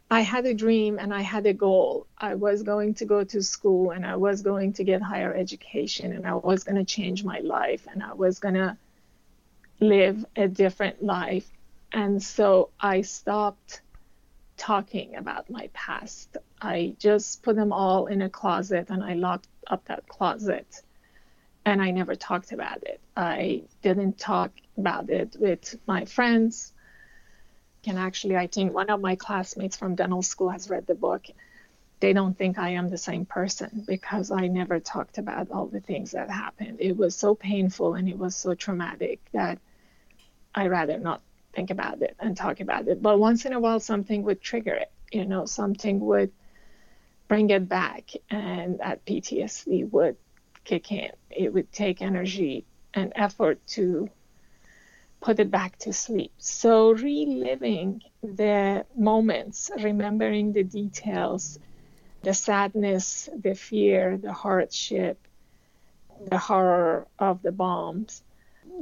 i 0.09 0.21
had 0.21 0.45
a 0.45 0.53
dream 0.53 0.99
and 0.99 1.13
i 1.13 1.21
had 1.21 1.45
a 1.45 1.53
goal. 1.53 2.07
I 2.17 2.35
was 2.35 2.63
going 2.63 2.95
to 2.95 3.05
go 3.05 3.23
to 3.23 3.41
school 3.41 3.91
and 3.91 4.05
i 4.05 4.15
was 4.15 4.41
going 4.41 4.73
to 4.73 4.83
get 4.83 5.01
higher 5.01 5.33
education 5.33 6.13
and 6.13 6.27
i 6.27 6.33
was 6.33 6.63
going 6.63 6.77
to 6.77 6.85
change 6.85 7.23
my 7.23 7.39
life 7.39 7.87
and 7.91 8.03
i 8.03 8.13
was 8.13 8.39
going 8.39 8.55
to 8.55 8.77
live 9.79 10.23
a 10.35 10.47
different 10.47 11.03
life. 11.03 11.49
And 11.91 12.21
so 12.21 12.69
i 12.79 13.01
stopped 13.01 13.81
talking 14.57 15.15
about 15.15 15.49
my 15.49 15.69
past. 15.73 16.37
I 16.61 16.95
just 16.99 17.41
put 17.41 17.55
them 17.55 17.73
all 17.73 18.05
in 18.05 18.21
a 18.21 18.29
closet 18.29 18.91
and 18.91 19.03
I 19.03 19.15
locked 19.15 19.47
up 19.65 19.85
that 19.85 20.07
closet 20.07 20.83
and 21.65 21.81
I 21.81 21.91
never 21.91 22.15
talked 22.15 22.51
about 22.51 22.83
it. 22.83 22.99
I 23.15 23.63
didn't 23.81 24.17
talk 24.17 24.51
about 24.77 25.09
it 25.09 25.35
with 25.39 25.75
my 25.87 26.05
friends. 26.05 26.73
And 27.85 27.97
actually, 27.97 28.37
I 28.37 28.47
think 28.47 28.73
one 28.73 28.89
of 28.89 29.01
my 29.01 29.15
classmates 29.15 29.75
from 29.75 29.95
dental 29.95 30.21
school 30.21 30.49
has 30.49 30.69
read 30.69 30.87
the 30.87 30.95
book. 30.95 31.25
They 31.99 32.13
don't 32.13 32.37
think 32.37 32.57
I 32.57 32.69
am 32.69 32.89
the 32.89 32.97
same 32.97 33.25
person 33.25 33.83
because 33.87 34.31
I 34.31 34.47
never 34.47 34.79
talked 34.79 35.17
about 35.17 35.51
all 35.51 35.67
the 35.67 35.79
things 35.79 36.11
that 36.11 36.29
happened. 36.29 36.77
It 36.79 36.97
was 36.97 37.15
so 37.15 37.35
painful 37.35 37.93
and 37.93 38.09
it 38.09 38.17
was 38.17 38.35
so 38.35 38.55
traumatic 38.55 39.19
that 39.33 39.59
I 40.53 40.67
rather 40.67 40.97
not 40.97 41.21
think 41.53 41.69
about 41.69 42.01
it 42.01 42.15
and 42.19 42.35
talk 42.35 42.59
about 42.59 42.87
it. 42.87 43.01
But 43.01 43.19
once 43.19 43.45
in 43.45 43.53
a 43.53 43.59
while, 43.59 43.79
something 43.79 44.23
would 44.23 44.41
trigger 44.41 44.73
it. 44.73 44.91
You 45.11 45.25
know, 45.25 45.45
something 45.45 45.99
would 45.99 46.31
bring 47.27 47.49
it 47.49 47.69
back, 47.69 48.11
and 48.29 48.79
that 48.79 49.05
PTSD 49.05 49.89
would 49.91 50.17
kick 50.71 50.91
in. 50.93 51.11
It 51.29 51.53
would 51.53 51.69
take 51.73 52.01
energy 52.01 52.65
and 52.93 53.11
effort 53.15 53.59
to 53.75 54.09
put 55.19 55.39
it 55.39 55.51
back 55.51 55.77
to 55.79 55.91
sleep. 55.91 56.31
So, 56.37 56.91
reliving 56.91 58.01
the 58.23 58.85
moments, 58.95 59.69
remembering 59.77 60.53
the 60.53 60.63
details, 60.63 61.59
the 62.23 62.33
sadness, 62.33 63.27
the 63.37 63.53
fear, 63.53 64.17
the 64.17 64.31
hardship, 64.31 65.17
the 66.29 66.37
horror 66.37 67.05
of 67.19 67.41
the 67.41 67.51
bombs, 67.51 68.23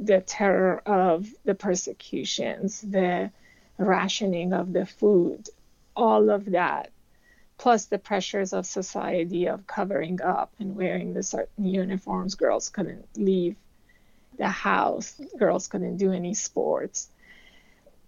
the 0.00 0.20
terror 0.20 0.82
of 0.86 1.26
the 1.44 1.56
persecutions, 1.56 2.80
the 2.82 3.32
rationing 3.78 4.52
of 4.52 4.72
the 4.72 4.86
food, 4.86 5.48
all 5.96 6.30
of 6.30 6.52
that, 6.52 6.90
plus 7.60 7.84
the 7.84 7.98
pressures 7.98 8.54
of 8.54 8.64
society 8.64 9.46
of 9.46 9.66
covering 9.66 10.22
up 10.22 10.50
and 10.58 10.74
wearing 10.74 11.12
the 11.12 11.22
certain 11.22 11.66
uniforms. 11.66 12.34
Girls 12.34 12.70
couldn't 12.70 13.06
leave 13.18 13.54
the 14.38 14.48
house, 14.48 15.20
girls 15.38 15.68
couldn't 15.68 15.98
do 15.98 16.10
any 16.10 16.32
sports. 16.32 17.10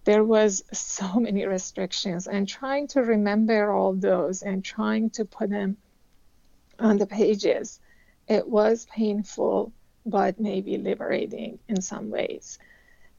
There 0.04 0.24
was 0.24 0.64
so 0.72 1.20
many 1.20 1.44
restrictions, 1.44 2.26
and 2.26 2.48
trying 2.48 2.88
to 2.88 3.02
remember 3.02 3.70
all 3.70 3.92
those 3.92 4.40
and 4.40 4.64
trying 4.64 5.10
to 5.10 5.26
put 5.26 5.50
them 5.50 5.76
on 6.78 6.96
the 6.96 7.06
pages, 7.06 7.78
it 8.26 8.48
was 8.48 8.86
painful 8.86 9.70
but 10.06 10.40
maybe 10.40 10.78
liberating 10.78 11.58
in 11.68 11.82
some 11.82 12.10
ways. 12.10 12.58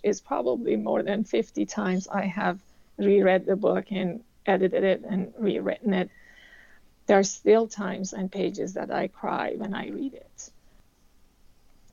It's 0.02 0.20
probably 0.20 0.78
more 0.78 1.04
than 1.04 1.26
50 1.26 1.68
times 1.68 2.08
I 2.08 2.26
have 2.26 2.60
reread 2.98 3.46
the 3.46 3.56
book 3.56 3.86
and 3.92 4.24
edited 4.48 4.84
it 4.84 5.04
and 5.08 5.32
rewritten 5.38 5.94
it. 5.94 6.10
There 7.06 7.20
are 7.20 7.24
still 7.24 7.68
times 7.68 8.14
and 8.14 8.32
pages 8.32 8.74
that 8.74 8.92
I 8.92 9.08
cry 9.08 9.54
when 9.58 9.74
I 9.74 9.90
read 9.90 10.14
it. 10.14 10.50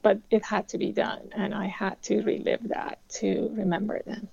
But 0.02 0.20
it 0.30 0.44
had 0.44 0.68
to 0.68 0.78
be 0.78 0.92
done, 0.92 1.30
and 1.34 1.54
I 1.54 1.66
had 1.66 2.00
to 2.04 2.22
relive 2.22 2.68
that 2.68 3.00
to 3.20 3.50
remember 3.52 4.00
them. 4.02 4.28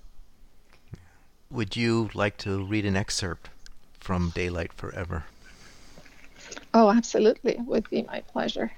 Would 1.50 1.76
you 1.76 2.10
like 2.14 2.36
to 2.38 2.64
read 2.64 2.86
an 2.86 2.96
excerpt 2.96 3.50
from 3.98 4.30
Daylight 4.34 4.72
Forever? 4.72 5.24
Oh, 6.72 6.90
absolutely. 6.90 7.52
It 7.52 7.66
would 7.66 7.88
be 7.90 8.02
my 8.02 8.20
pleasure. 8.20 8.70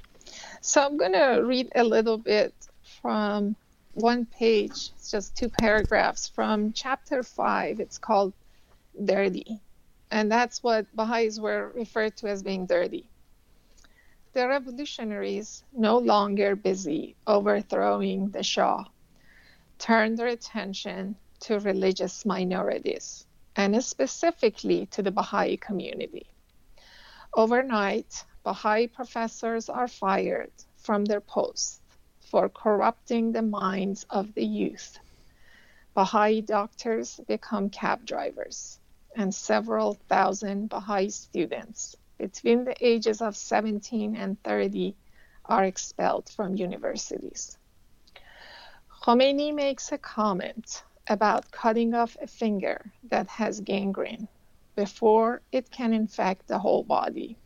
So 0.61 0.85
I'm 0.85 0.97
going 0.97 1.13
to 1.13 1.43
read 1.45 1.71
a 1.75 1.85
little 1.85 2.19
bit 2.19 2.55
from 3.03 3.57
one 3.93 4.27
page, 4.27 4.91
it's 4.95 5.11
just 5.11 5.37
two 5.37 5.49
paragraphs 5.49 6.29
from 6.29 6.73
chapter 6.73 7.23
five. 7.23 7.81
It's 7.81 7.99
called 7.99 8.33
Dirty. 9.05 9.61
And 10.11 10.31
that's 10.31 10.63
what 10.63 10.87
Baha'is 10.95 11.39
were 11.41 11.73
referred 11.75 12.17
to 12.19 12.27
as 12.27 12.43
being 12.43 12.67
dirty. 12.67 13.09
The 14.33 14.49
revolutionaries, 14.49 15.65
no 15.73 15.99
longer 15.99 16.57
busy 16.57 17.17
overthrowing 17.27 18.31
the 18.31 18.43
Shah, 18.43 18.85
turned 19.79 20.19
their 20.19 20.29
attention 20.29 21.17
to 21.41 21.59
religious 21.61 22.27
minorities 22.27 23.27
and 23.57 23.83
specifically 23.85 24.87
to 24.87 25.03
the 25.03 25.11
Baha'i 25.11 25.57
community. 25.57 26.27
Overnight, 27.35 28.25
Baha'i 28.43 28.89
professors 28.89 29.69
are 29.69 29.87
fired 29.87 30.51
from 30.77 31.05
their 31.05 31.21
posts 31.21 31.81
for 32.21 32.49
corrupting 32.49 33.33
the 33.33 33.43
minds 33.43 34.05
of 34.11 34.35
the 34.35 34.45
youth. 34.45 34.99
Baha'i 35.95 36.41
doctors 36.41 37.21
become 37.29 37.71
cab 37.71 38.05
drivers, 38.05 38.80
and 39.17 39.35
several 39.35 39.95
thousand 40.09 40.69
Baha'i 40.69 41.09
students 41.11 41.97
between 42.19 42.65
the 42.65 42.77
ages 42.81 43.21
of 43.21 43.37
17 43.37 44.17
and 44.17 44.43
30 44.43 44.97
are 45.45 45.65
expelled 45.65 46.29
from 46.29 46.57
universities. 46.57 47.59
Khomeini 49.03 49.55
makes 49.55 49.93
a 49.93 49.99
comment 49.99 50.85
about 51.09 51.51
cutting 51.51 51.95
off 51.95 52.17
a 52.21 52.27
finger 52.27 52.93
that 53.05 53.27
has 53.29 53.61
gangrene 53.61 54.29
before 54.77 55.43
it 55.51 55.71
can 55.71 55.93
infect 55.93 56.47
the 56.47 56.59
whole 56.59 56.85
body 56.85 57.37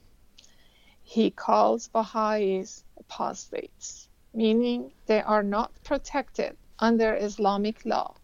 he 1.06 1.30
calls 1.30 1.88
Baha'is 1.88 2.82
apostates, 2.96 4.08
meaning 4.32 4.90
they 5.04 5.20
are 5.20 5.42
not 5.42 5.70
protected 5.84 6.56
under 6.78 7.14
Islamic 7.14 7.84
law 7.84 8.16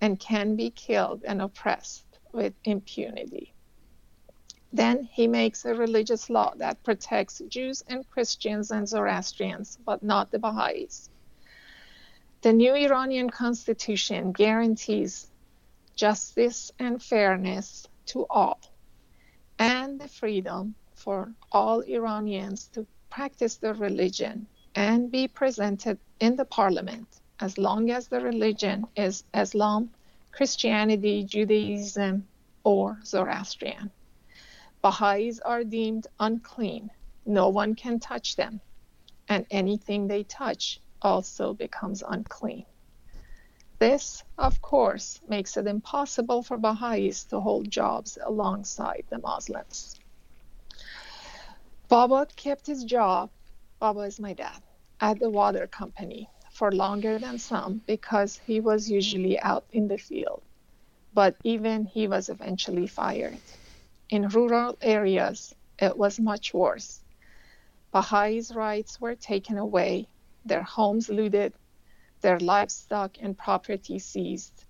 and 0.00 0.20
can 0.20 0.54
be 0.54 0.70
killed 0.70 1.24
and 1.24 1.42
oppressed 1.42 2.13
with 2.34 2.52
impunity. 2.64 3.54
Then 4.72 5.04
he 5.04 5.28
makes 5.28 5.64
a 5.64 5.74
religious 5.74 6.28
law 6.28 6.52
that 6.56 6.82
protects 6.82 7.40
Jews 7.48 7.84
and 7.86 8.08
Christians 8.10 8.72
and 8.72 8.88
Zoroastrians, 8.88 9.78
but 9.86 10.02
not 10.02 10.32
the 10.32 10.40
Baha'is. 10.40 11.08
The 12.42 12.52
new 12.52 12.74
Iranian 12.74 13.30
constitution 13.30 14.32
guarantees 14.32 15.30
justice 15.94 16.72
and 16.78 17.00
fairness 17.00 17.86
to 18.06 18.26
all 18.28 18.60
and 19.58 20.00
the 20.00 20.08
freedom 20.08 20.74
for 20.94 21.32
all 21.52 21.80
Iranians 21.80 22.68
to 22.68 22.86
practice 23.10 23.56
their 23.56 23.74
religion 23.74 24.46
and 24.74 25.10
be 25.10 25.28
presented 25.28 25.98
in 26.18 26.34
the 26.36 26.44
parliament 26.44 27.06
as 27.40 27.58
long 27.58 27.90
as 27.90 28.08
the 28.08 28.20
religion 28.20 28.84
is 28.96 29.24
Islam, 29.32 29.90
Christianity, 30.34 31.22
Judaism, 31.22 32.26
or 32.64 32.98
Zoroastrian. 33.04 33.92
Baha'is 34.82 35.38
are 35.38 35.62
deemed 35.62 36.08
unclean. 36.18 36.90
No 37.24 37.50
one 37.50 37.76
can 37.76 38.00
touch 38.00 38.34
them, 38.34 38.60
and 39.28 39.46
anything 39.52 40.08
they 40.08 40.24
touch 40.24 40.80
also 41.00 41.54
becomes 41.54 42.02
unclean. 42.08 42.66
This, 43.78 44.24
of 44.36 44.60
course, 44.60 45.20
makes 45.28 45.56
it 45.56 45.68
impossible 45.68 46.42
for 46.42 46.56
Baha'is 46.56 47.22
to 47.26 47.38
hold 47.38 47.70
jobs 47.70 48.18
alongside 48.20 49.04
the 49.10 49.18
Muslims. 49.18 50.00
Baba 51.88 52.26
kept 52.34 52.66
his 52.66 52.82
job, 52.82 53.30
Baba 53.78 54.00
is 54.00 54.18
my 54.18 54.32
dad, 54.32 54.60
at 55.00 55.20
the 55.20 55.30
water 55.30 55.68
company 55.68 56.28
for 56.54 56.70
longer 56.72 57.18
than 57.18 57.38
some 57.38 57.82
because 57.86 58.38
he 58.46 58.60
was 58.60 58.88
usually 58.90 59.38
out 59.40 59.64
in 59.72 59.88
the 59.88 59.98
field. 59.98 60.40
But 61.12 61.36
even 61.44 61.84
he 61.84 62.08
was 62.08 62.28
eventually 62.28 62.86
fired. 62.86 63.38
In 64.08 64.28
rural 64.28 64.78
areas, 64.80 65.54
it 65.80 65.98
was 65.98 66.20
much 66.20 66.54
worse. 66.54 67.02
Baha'is' 67.92 68.54
rights 68.54 69.00
were 69.00 69.16
taken 69.16 69.58
away, 69.58 70.06
their 70.44 70.62
homes 70.62 71.08
looted, 71.08 71.52
their 72.20 72.38
livestock 72.38 73.18
and 73.20 73.36
property 73.36 73.98
seized. 73.98 74.64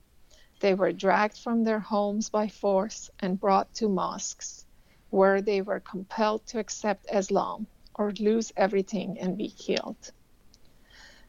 They 0.61 0.75
were 0.75 0.92
dragged 0.92 1.38
from 1.38 1.64
their 1.64 1.81
homes 1.81 2.31
by 2.31 2.49
force 2.49 3.11
and 3.20 3.38
brought 3.38 3.75
to 3.75 3.88
mosques 3.88 4.64
where 5.11 5.43
they 5.43 5.61
were 5.61 5.80
compelled 5.80 6.47
to 6.47 6.59
accept 6.59 7.07
Islam 7.12 7.66
or 7.95 8.12
lose 8.12 8.53
everything 8.57 9.18
and 9.20 9.37
be 9.37 9.51
killed. 9.51 10.12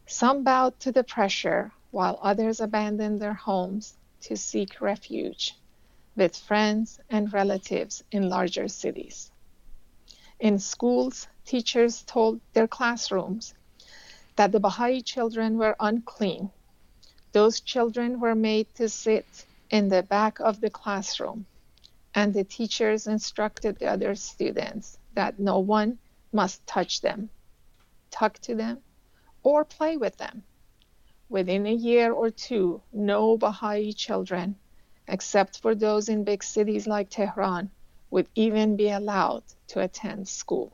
Some 0.07 0.43
bowed 0.43 0.79
to 0.81 0.91
the 0.91 1.03
pressure, 1.03 1.73
while 1.89 2.19
others 2.21 2.59
abandoned 2.59 3.19
their 3.19 3.33
homes 3.33 3.95
to 4.21 4.37
seek 4.37 4.79
refuge 4.79 5.55
with 6.15 6.37
friends 6.37 6.99
and 7.09 7.33
relatives 7.33 8.03
in 8.11 8.29
larger 8.29 8.67
cities. 8.67 9.31
In 10.39 10.59
schools, 10.59 11.27
teachers 11.43 12.03
told 12.03 12.39
their 12.53 12.67
classrooms 12.67 13.53
that 14.35 14.51
the 14.51 14.59
Baha'i 14.59 15.01
children 15.01 15.57
were 15.57 15.75
unclean. 15.79 16.51
Those 17.31 17.59
children 17.59 18.19
were 18.19 18.35
made 18.35 18.73
to 18.75 18.89
sit 18.89 19.25
in 19.71 19.89
the 19.89 20.03
back 20.03 20.39
of 20.39 20.61
the 20.61 20.69
classroom 20.69 21.47
and 22.13 22.33
the 22.33 22.43
teachers 22.43 23.07
instructed 23.07 23.77
the 23.79 23.87
other 23.87 24.15
students 24.15 24.97
that 25.15 25.39
no 25.39 25.59
one 25.59 25.97
must 26.31 26.65
touch 26.67 27.01
them, 27.01 27.29
talk 28.11 28.39
to 28.39 28.55
them, 28.55 28.81
or 29.45 29.63
play 29.63 29.95
with 29.95 30.17
them. 30.17 30.43
Within 31.29 31.65
a 31.65 31.73
year 31.73 32.11
or 32.11 32.29
two, 32.29 32.81
no 32.91 33.37
Baha'i 33.37 33.93
children 33.93 34.57
except 35.07 35.61
for 35.61 35.75
those 35.75 36.09
in 36.09 36.23
big 36.23 36.43
cities 36.43 36.87
like 36.87 37.09
Tehran, 37.09 37.69
would 38.09 38.27
even 38.35 38.75
be 38.75 38.89
allowed 38.89 39.43
to 39.67 39.81
attend 39.81 40.27
school. 40.27 40.71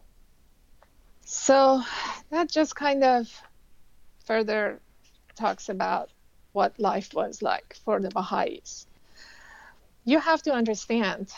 So 1.25 1.81
that 2.29 2.49
just 2.49 2.75
kind 2.75 3.03
of 3.03 3.27
further 4.25 4.79
talks 5.35 5.69
about 5.69 6.09
what 6.53 6.79
life 6.79 7.13
was 7.13 7.41
like 7.41 7.77
for 7.85 7.99
the 7.99 8.09
Baha'is. 8.09 8.85
You 10.03 10.19
have 10.19 10.41
to 10.43 10.53
understand 10.53 11.31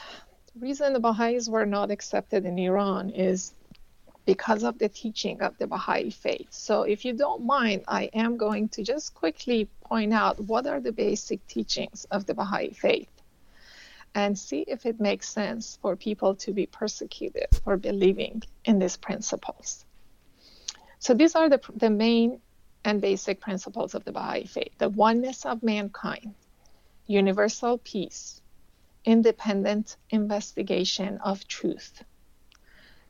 the 0.54 0.60
reason 0.60 0.94
the 0.94 1.00
Baha'is 1.00 1.50
were 1.50 1.66
not 1.66 1.92
accepted 1.92 2.46
in 2.46 2.58
Iran 2.58 3.12
is 3.12 3.54
because 4.26 4.64
of 4.64 4.80
the 4.80 4.90
teaching 4.90 5.42
of 5.42 5.58
the 5.58 5.68
Baha'i 5.68 6.10
faith. 6.10 6.48
So, 6.52 6.84
if 6.84 7.04
you 7.04 7.14
don't 7.14 7.46
mind, 7.46 7.84
I 7.88 8.10
am 8.14 8.38
going 8.38 8.70
to 8.70 8.84
just 8.84 9.14
quickly 9.14 9.68
point 9.84 10.14
out 10.14 10.40
what 10.40 10.66
are 10.66 10.80
the 10.80 10.94
basic 10.94 11.46
teachings 11.48 12.06
of 12.10 12.26
the 12.26 12.34
Baha'i 12.34 12.74
faith 12.74 13.10
and 14.16 14.38
see 14.38 14.62
if 14.68 14.86
it 14.86 15.00
makes 15.00 15.28
sense 15.28 15.78
for 15.82 15.96
people 15.96 16.36
to 16.36 16.54
be 16.54 16.66
persecuted 16.68 17.48
for 17.64 17.76
believing 17.78 18.44
in 18.64 18.80
these 18.80 18.96
principles. 18.96 19.86
So, 21.00 21.14
these 21.14 21.36
are 21.36 21.50
the, 21.50 21.60
the 21.76 21.90
main 21.90 22.40
and 22.86 23.02
basic 23.02 23.42
principles 23.42 23.94
of 23.96 24.06
the 24.06 24.12
Baha'i 24.12 24.46
faith 24.46 24.78
the 24.78 24.90
oneness 24.90 25.46
of 25.46 25.64
mankind, 25.64 26.34
universal 27.08 27.78
peace, 27.80 28.42
independent 29.04 29.98
investigation 30.12 31.18
of 31.18 31.46
truth 31.48 32.04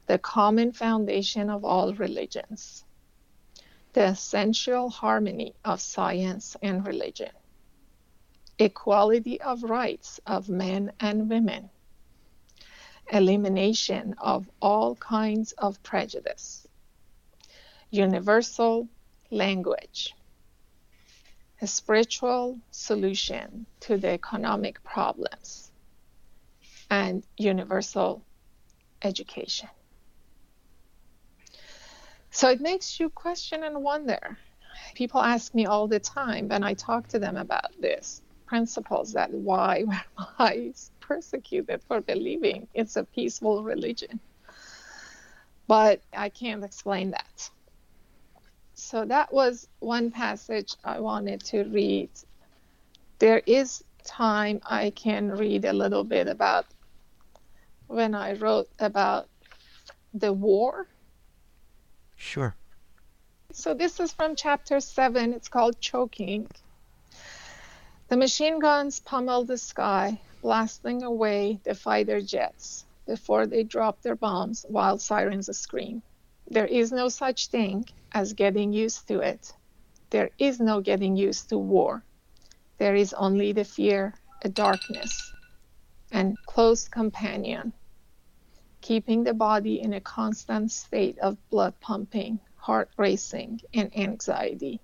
the 0.05 0.17
common 0.17 0.71
foundation 0.71 1.49
of 1.49 1.63
all 1.63 1.93
religions, 1.93 2.83
the 3.93 4.05
essential 4.05 4.89
harmony 4.89 5.53
of 5.63 5.79
science 5.79 6.57
and 6.61 6.85
religion, 6.85 7.31
equality 8.59 9.39
of 9.41 9.63
rights 9.63 10.19
of 10.25 10.49
men 10.49 10.91
and 10.99 11.29
women, 11.29 11.69
elimination 13.11 14.15
of 14.17 14.49
all 14.61 14.95
kinds 14.95 15.53
of 15.53 15.81
prejudice, 15.83 16.67
universal 17.91 18.87
language, 19.31 20.13
a 21.61 21.67
spiritual 21.67 22.59
solution 22.71 23.65
to 23.79 23.97
the 23.97 24.09
economic 24.09 24.83
problems, 24.83 25.71
and 26.89 27.23
universal 27.37 28.21
education. 29.01 29.69
So 32.33 32.49
it 32.49 32.61
makes 32.61 32.99
you 32.99 33.11
question 33.11 33.63
and 33.63 33.83
wonder. 33.83 34.39
People 34.95 35.21
ask 35.21 35.53
me 35.53 35.67
all 35.67 35.87
the 35.87 35.99
time, 35.99 36.51
and 36.51 36.65
I 36.65 36.73
talk 36.73 37.07
to 37.09 37.19
them 37.19 37.37
about 37.37 37.79
this 37.79 38.21
principles 38.47 39.13
that 39.13 39.31
why 39.31 39.83
were 39.87 40.01
Baha'is 40.17 40.89
persecuted 40.99 41.83
for 41.83 42.01
believing 42.01 42.67
it's 42.73 42.95
a 42.95 43.03
peaceful 43.03 43.63
religion? 43.63 44.19
But 45.67 46.01
I 46.11 46.29
can't 46.29 46.63
explain 46.63 47.11
that. 47.11 47.49
So 48.73 49.05
that 49.05 49.31
was 49.31 49.67
one 49.79 50.09
passage 50.09 50.75
I 50.83 51.01
wanted 51.01 51.43
to 51.45 51.65
read. 51.65 52.09
There 53.19 53.43
is 53.45 53.83
time 54.03 54.59
I 54.65 54.89
can 54.89 55.29
read 55.29 55.65
a 55.65 55.73
little 55.73 56.03
bit 56.03 56.27
about 56.27 56.65
when 57.85 58.15
I 58.15 58.33
wrote 58.33 58.69
about 58.79 59.27
the 60.15 60.33
war 60.33 60.87
Sure. 62.23 62.55
So 63.51 63.73
this 63.73 63.99
is 63.99 64.13
from 64.13 64.35
chapter 64.37 64.79
7. 64.79 65.33
It's 65.33 65.49
called 65.49 65.79
Choking. 65.81 66.49
The 68.07 68.15
machine 68.15 68.59
guns 68.59 69.01
pummel 69.01 69.43
the 69.43 69.57
sky, 69.57 70.21
blasting 70.41 71.03
away 71.03 71.59
the 71.63 71.75
fighter 71.75 72.21
jets 72.21 72.85
before 73.05 73.45
they 73.45 73.63
drop 73.63 74.01
their 74.01 74.15
bombs 74.15 74.65
while 74.69 74.97
sirens 74.97 75.55
scream. 75.55 76.01
There 76.49 76.65
is 76.65 76.93
no 76.93 77.09
such 77.09 77.47
thing 77.47 77.85
as 78.13 78.31
getting 78.33 78.71
used 78.71 79.05
to 79.09 79.19
it. 79.19 79.53
There 80.09 80.29
is 80.39 80.61
no 80.61 80.79
getting 80.79 81.17
used 81.17 81.49
to 81.49 81.57
war. 81.57 82.03
There 82.77 82.95
is 82.95 83.13
only 83.13 83.51
the 83.51 83.65
fear, 83.65 84.15
a 84.43 84.49
darkness, 84.49 85.33
and 86.09 86.37
close 86.45 86.87
companion 86.87 87.73
keeping 88.83 89.23
the 89.23 89.33
body 89.33 89.81
in 89.81 89.93
a 89.93 90.01
constant 90.01 90.69
state 90.69 91.17
of 91.19 91.37
blood 91.49 91.73
pumping, 91.79 92.39
heart 92.57 92.91
racing, 92.97 93.61
and 93.73 93.97
anxiety. 93.97 94.81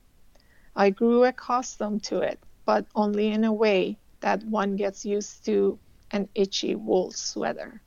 I 0.75 0.89
grew 0.89 1.25
accustomed 1.25 2.03
to 2.05 2.21
it, 2.21 2.39
but 2.65 2.87
only 2.95 3.27
in 3.27 3.43
a 3.43 3.53
way 3.53 3.99
that 4.21 4.43
one 4.45 4.77
gets 4.77 5.05
used 5.05 5.45
to 5.45 5.79
an 6.11 6.29
itchy 6.33 6.75
wool 6.75 7.11
sweater. 7.11 7.81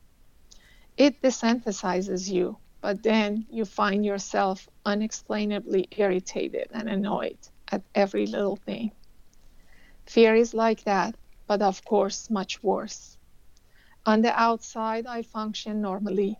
It 0.98 1.22
desensitizes 1.22 2.30
you, 2.30 2.58
but 2.82 3.02
then 3.02 3.46
you 3.50 3.64
find 3.64 4.04
yourself 4.04 4.68
unexplainably 4.84 5.88
irritated 5.96 6.68
and 6.72 6.90
annoyed 6.90 7.38
at 7.70 7.82
every 7.94 8.26
little 8.26 8.56
thing. 8.56 8.92
Fear 10.06 10.34
is 10.34 10.52
like 10.52 10.84
that, 10.84 11.16
but 11.46 11.62
of 11.62 11.84
course, 11.86 12.28
much 12.30 12.62
worse. 12.62 13.16
On 14.05 14.20
the 14.20 14.32
outside, 14.32 15.07
I 15.07 15.22
function 15.22 15.80
normally. 15.80 16.38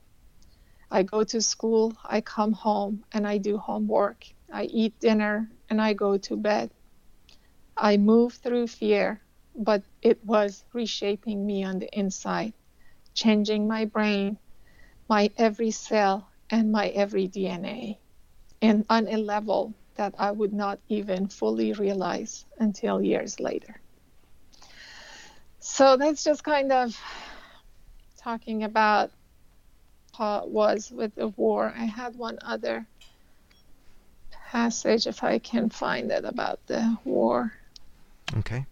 I 0.91 1.05
go 1.05 1.23
to 1.25 1.41
school, 1.41 1.95
I 2.05 2.21
come 2.21 2.53
home, 2.53 3.05
and 3.13 3.27
I 3.27 3.39
do 3.39 3.57
homework. 3.57 4.25
I 4.53 4.65
eat 4.65 4.99
dinner, 5.01 5.49
and 5.71 5.81
I 5.81 5.93
go 5.95 6.19
to 6.19 6.37
bed. 6.37 6.71
I 7.77 7.97
move 7.97 8.35
through 8.35 8.67
fear, 8.67 9.23
but 9.55 9.83
it 10.03 10.25
was 10.25 10.65
reshaping 10.75 11.47
me 11.47 11.65
on 11.65 11.79
the 11.79 11.89
inside, 11.99 12.53
changing 13.15 13.69
my 13.69 13.85
brain, 13.85 14.39
my 15.09 15.31
every 15.39 15.71
cell, 15.71 16.29
and 16.51 16.73
my 16.73 16.89
every 16.89 17.29
DNA, 17.29 17.99
and 18.61 18.85
on 18.91 19.09
a 19.09 19.17
level 19.17 19.73
that 19.95 20.15
I 20.19 20.33
would 20.33 20.53
not 20.53 20.81
even 20.89 21.29
fully 21.29 21.73
realize 21.73 22.45
until 22.59 23.01
years 23.01 23.39
later. 23.41 23.81
So 25.61 25.97
that's 25.97 26.25
just 26.25 26.45
kind 26.45 26.73
of 26.73 26.99
talking 28.23 28.63
about 28.63 29.11
how 30.17 30.39
it 30.39 30.49
was 30.49 30.91
with 30.91 31.15
the 31.15 31.29
war. 31.29 31.73
I 31.77 31.85
had 31.85 32.17
one 32.17 32.39
other 32.43 32.87
passage, 34.51 35.07
if 35.07 35.25
I 35.25 35.39
can 35.39 35.71
find 35.71 36.11
it, 36.11 36.25
about 36.25 36.65
the 36.67 36.99
war. 37.05 37.53
Okay. 38.39 38.67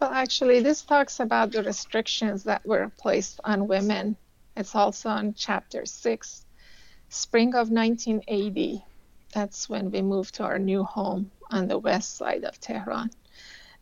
Well, 0.00 0.10
actually, 0.10 0.60
this 0.60 0.82
talks 0.82 1.20
about 1.20 1.52
the 1.52 1.62
restrictions 1.62 2.44
that 2.44 2.64
were 2.66 2.90
placed 2.98 3.40
on 3.44 3.68
women. 3.68 4.16
It's 4.56 4.74
also 4.74 5.08
on 5.10 5.34
chapter 5.34 5.84
6. 5.84 6.44
Spring 7.10 7.54
of 7.54 7.70
1980, 7.70 8.84
that's 9.32 9.68
when 9.68 9.90
we 9.90 10.02
moved 10.02 10.34
to 10.36 10.44
our 10.44 10.58
new 10.58 10.84
home 10.84 11.30
on 11.50 11.68
the 11.68 11.78
west 11.78 12.16
side 12.16 12.44
of 12.44 12.60
Tehran. 12.60 13.10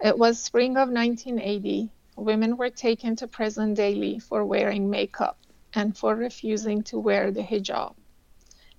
It 0.00 0.16
was 0.18 0.38
spring 0.38 0.72
of 0.72 0.90
1980 0.90 1.90
women 2.16 2.56
were 2.56 2.70
taken 2.70 3.14
to 3.14 3.28
prison 3.28 3.74
daily 3.74 4.18
for 4.18 4.44
wearing 4.44 4.88
makeup 4.90 5.38
and 5.74 5.96
for 5.96 6.16
refusing 6.16 6.82
to 6.82 6.98
wear 6.98 7.30
the 7.30 7.42
hijab. 7.42 7.94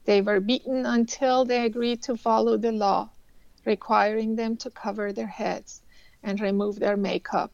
They 0.06 0.22
were 0.22 0.40
beaten 0.40 0.86
until 0.86 1.46
they 1.46 1.66
agreed 1.66 2.02
to 2.04 2.18
follow 2.18 2.58
the 2.58 2.72
law, 2.72 3.10
requiring 3.66 4.36
them 4.36 4.58
to 4.58 4.70
cover 4.72 5.14
their 5.14 5.28
heads 5.28 5.82
and 6.24 6.40
remove 6.42 6.80
their 6.80 6.98
makeup. 6.98 7.52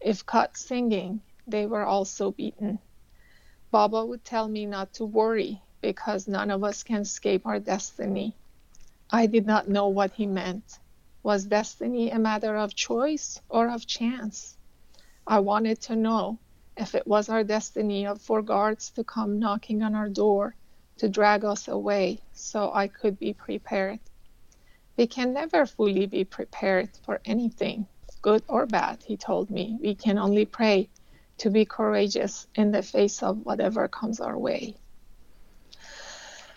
If 0.00 0.24
caught 0.24 0.56
singing, 0.56 1.20
they 1.46 1.66
were 1.66 1.84
also 1.84 2.30
beaten. 2.30 2.78
Baba 3.70 4.06
would 4.06 4.24
tell 4.24 4.48
me 4.48 4.66
not 4.66 4.94
to 4.94 5.04
worry 5.04 5.60
because 5.80 6.26
none 6.26 6.50
of 6.50 6.64
us 6.64 6.82
can 6.82 7.02
escape 7.02 7.46
our 7.46 7.60
destiny. 7.60 8.34
I 9.10 9.26
did 9.26 9.46
not 9.46 9.68
know 9.68 9.88
what 9.88 10.12
he 10.12 10.26
meant. 10.26 10.78
Was 11.22 11.44
destiny 11.44 12.10
a 12.10 12.18
matter 12.18 12.56
of 12.56 12.74
choice 12.74 13.40
or 13.48 13.68
of 13.68 13.86
chance? 13.86 14.56
I 15.26 15.40
wanted 15.40 15.80
to 15.82 15.96
know 15.96 16.38
if 16.76 16.94
it 16.94 17.06
was 17.06 17.28
our 17.28 17.44
destiny 17.44 18.06
for 18.20 18.42
guards 18.42 18.90
to 18.90 19.04
come 19.04 19.38
knocking 19.38 19.82
on 19.82 19.94
our 19.94 20.08
door 20.08 20.54
to 20.98 21.08
drag 21.08 21.44
us 21.44 21.68
away 21.68 22.20
so 22.32 22.70
I 22.72 22.88
could 22.88 23.18
be 23.18 23.32
prepared. 23.32 24.00
We 24.96 25.06
can 25.06 25.32
never 25.32 25.66
fully 25.66 26.06
be 26.06 26.24
prepared 26.24 26.90
for 27.04 27.20
anything, 27.24 27.86
good 28.22 28.42
or 28.48 28.66
bad, 28.66 29.02
he 29.02 29.16
told 29.16 29.50
me. 29.50 29.78
We 29.80 29.94
can 29.94 30.18
only 30.18 30.44
pray 30.44 30.88
to 31.38 31.50
be 31.50 31.64
courageous 31.64 32.46
in 32.54 32.70
the 32.70 32.82
face 32.82 33.22
of 33.22 33.44
whatever 33.44 33.88
comes 33.88 34.20
our 34.20 34.38
way. 34.38 34.76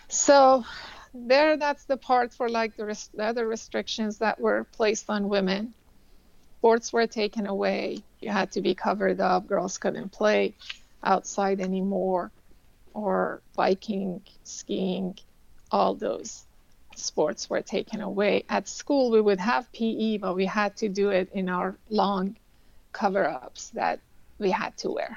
So, 0.08 0.64
there, 1.14 1.56
that's 1.56 1.84
the 1.84 1.96
part 1.96 2.32
for 2.32 2.48
like 2.48 2.76
the, 2.76 2.86
res- 2.86 3.10
the 3.14 3.24
other 3.24 3.46
restrictions 3.46 4.18
that 4.18 4.40
were 4.40 4.64
placed 4.72 5.10
on 5.10 5.28
women 5.28 5.74
sports 6.58 6.92
were 6.92 7.06
taken 7.06 7.46
away. 7.46 8.02
You 8.20 8.30
had 8.30 8.50
to 8.52 8.60
be 8.60 8.74
covered 8.74 9.20
up. 9.20 9.46
Girls 9.46 9.78
couldn't 9.78 10.10
play 10.10 10.54
outside 11.04 11.60
anymore, 11.60 12.32
or 12.94 13.40
biking, 13.54 14.22
skiing, 14.42 15.16
all 15.70 15.94
those 15.94 16.44
sports 16.96 17.48
were 17.48 17.62
taken 17.62 18.00
away. 18.00 18.44
At 18.48 18.66
school, 18.66 19.12
we 19.12 19.20
would 19.20 19.38
have 19.38 19.72
PE, 19.72 20.18
but 20.18 20.34
we 20.34 20.46
had 20.46 20.76
to 20.78 20.88
do 20.88 21.10
it 21.10 21.30
in 21.32 21.48
our 21.48 21.76
long 21.90 22.36
cover 22.92 23.24
ups 23.24 23.70
that 23.70 24.00
we 24.40 24.50
had 24.50 24.76
to 24.78 24.90
wear. 24.90 25.16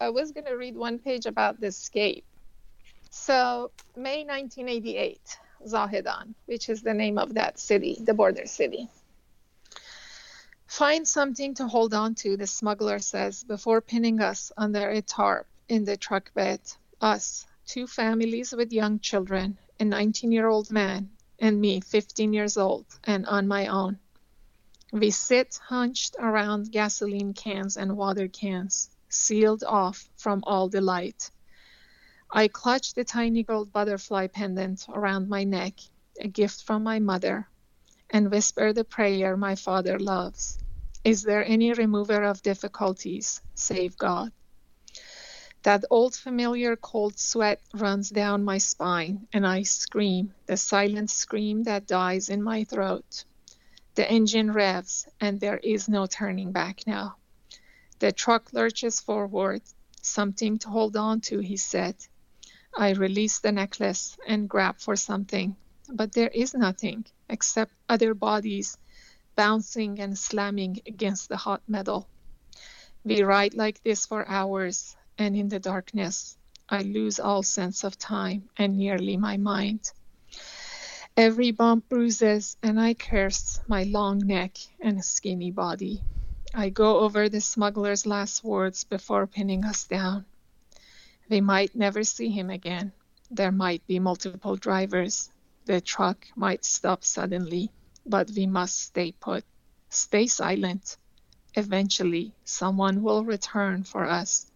I 0.00 0.10
was 0.10 0.32
going 0.32 0.46
to 0.46 0.56
read 0.56 0.76
one 0.76 0.98
page 0.98 1.26
about 1.26 1.60
the 1.60 1.68
escape. 1.68 2.24
So, 3.10 3.70
May 3.94 4.24
1988, 4.24 5.38
Zahedan, 5.68 6.34
which 6.46 6.68
is 6.68 6.82
the 6.82 6.94
name 6.94 7.16
of 7.16 7.34
that 7.34 7.60
city, 7.60 7.96
the 8.00 8.12
border 8.12 8.46
city. 8.46 8.88
Find 10.66 11.06
something 11.06 11.54
to 11.54 11.68
hold 11.68 11.94
on 11.94 12.14
to, 12.16 12.36
the 12.36 12.46
smuggler 12.46 12.98
says, 12.98 13.44
before 13.44 13.80
pinning 13.80 14.20
us 14.20 14.50
under 14.56 14.88
a 14.88 15.02
tarp 15.02 15.46
in 15.68 15.84
the 15.84 15.96
truck 15.96 16.32
bed. 16.34 16.60
Us, 17.00 17.46
two 17.66 17.86
families 17.86 18.52
with 18.52 18.72
young 18.72 18.98
children, 18.98 19.58
a 19.78 19.84
19 19.84 20.32
year 20.32 20.48
old 20.48 20.70
man, 20.70 21.10
and 21.38 21.60
me, 21.60 21.80
15 21.80 22.32
years 22.32 22.56
old, 22.56 22.86
and 23.04 23.26
on 23.26 23.46
my 23.46 23.66
own. 23.66 23.98
We 24.92 25.10
sit 25.10 25.58
hunched 25.62 26.16
around 26.18 26.72
gasoline 26.72 27.34
cans 27.34 27.76
and 27.76 27.96
water 27.96 28.28
cans, 28.28 28.90
sealed 29.08 29.64
off 29.64 30.08
from 30.16 30.42
all 30.46 30.68
the 30.68 30.80
light. 30.80 31.30
I 32.30 32.48
clutch 32.48 32.94
the 32.94 33.04
tiny 33.04 33.42
gold 33.42 33.72
butterfly 33.72 34.28
pendant 34.28 34.86
around 34.88 35.28
my 35.28 35.44
neck, 35.44 35.74
a 36.20 36.28
gift 36.28 36.62
from 36.62 36.82
my 36.82 36.98
mother, 36.98 37.48
and 38.10 38.30
whisper 38.30 38.72
the 38.72 38.84
prayer 38.84 39.36
my 39.36 39.54
father 39.54 39.98
loves. 39.98 40.58
Is 41.04 41.22
there 41.22 41.44
any 41.44 41.72
remover 41.72 42.22
of 42.24 42.42
difficulties 42.42 43.40
save 43.54 43.96
God? 43.98 44.32
That 45.64 45.84
old 45.90 46.14
familiar 46.14 46.76
cold 46.76 47.18
sweat 47.18 47.60
runs 47.72 48.10
down 48.10 48.44
my 48.44 48.58
spine, 48.58 49.26
and 49.32 49.46
I 49.46 49.62
scream, 49.62 50.34
the 50.46 50.56
silent 50.56 51.10
scream 51.10 51.62
that 51.64 51.86
dies 51.86 52.28
in 52.28 52.42
my 52.42 52.64
throat. 52.64 53.24
The 53.94 54.10
engine 54.10 54.52
revs, 54.52 55.06
and 55.20 55.40
there 55.40 55.58
is 55.58 55.88
no 55.88 56.06
turning 56.06 56.52
back 56.52 56.86
now. 56.86 57.16
The 57.98 58.12
truck 58.12 58.52
lurches 58.52 59.00
forward. 59.00 59.62
Something 60.02 60.58
to 60.58 60.68
hold 60.68 60.96
on 60.96 61.22
to, 61.22 61.38
he 61.38 61.56
said. 61.56 61.96
I 62.76 62.90
release 62.90 63.38
the 63.38 63.52
necklace 63.52 64.18
and 64.26 64.48
grab 64.48 64.80
for 64.80 64.96
something, 64.96 65.56
but 65.94 66.12
there 66.12 66.28
is 66.28 66.54
nothing 66.54 67.06
except 67.28 67.72
other 67.88 68.14
bodies 68.14 68.76
bouncing 69.36 70.00
and 70.00 70.18
slamming 70.18 70.80
against 70.86 71.28
the 71.28 71.36
hot 71.36 71.62
metal. 71.68 72.08
We 73.04 73.22
ride 73.22 73.54
like 73.54 73.82
this 73.82 74.06
for 74.06 74.28
hours, 74.28 74.96
and 75.18 75.36
in 75.36 75.48
the 75.48 75.60
darkness, 75.60 76.36
I 76.68 76.82
lose 76.82 77.20
all 77.20 77.42
sense 77.42 77.84
of 77.84 77.98
time 77.98 78.48
and 78.56 78.76
nearly 78.76 79.16
my 79.16 79.36
mind. 79.36 79.92
Every 81.16 81.52
bump 81.52 81.88
bruises, 81.88 82.56
and 82.62 82.80
I 82.80 82.94
curse 82.94 83.60
my 83.68 83.84
long 83.84 84.18
neck 84.18 84.58
and 84.80 85.04
skinny 85.04 85.52
body. 85.52 86.02
I 86.52 86.70
go 86.70 87.00
over 87.00 87.28
the 87.28 87.40
smuggler's 87.40 88.04
last 88.04 88.42
words 88.42 88.84
before 88.84 89.26
pinning 89.26 89.64
us 89.64 89.86
down. 89.86 90.24
We 91.28 91.40
might 91.40 91.76
never 91.76 92.02
see 92.02 92.30
him 92.30 92.50
again. 92.50 92.92
There 93.30 93.52
might 93.52 93.86
be 93.86 93.98
multiple 93.98 94.56
drivers. 94.56 95.30
The 95.64 95.80
truck 95.80 96.26
might 96.36 96.64
stop 96.64 97.04
suddenly 97.04 97.70
but 98.06 98.30
we 98.30 98.46
must 98.46 98.78
stay 98.80 99.12
put, 99.12 99.44
stay 99.88 100.26
silent. 100.26 100.96
Eventually, 101.54 102.34
someone 102.44 103.02
will 103.02 103.24
return 103.24 103.84
for 103.84 104.04
us. 104.04 104.50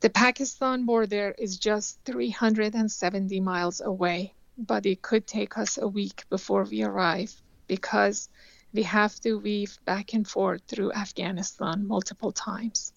The 0.00 0.10
Pakistan 0.10 0.86
border 0.86 1.34
is 1.38 1.58
just 1.58 2.00
370 2.04 3.40
miles 3.40 3.80
away, 3.80 4.34
but 4.58 4.86
it 4.86 5.02
could 5.02 5.26
take 5.26 5.56
us 5.58 5.78
a 5.78 5.88
week 5.88 6.24
before 6.30 6.64
we 6.64 6.82
arrive 6.82 7.34
because 7.66 8.28
we 8.72 8.82
have 8.82 9.18
to 9.20 9.38
weave 9.38 9.78
back 9.84 10.12
and 10.12 10.26
forth 10.26 10.62
through 10.66 10.92
Afghanistan 10.92 11.86
multiple 11.86 12.32
times. 12.32 12.92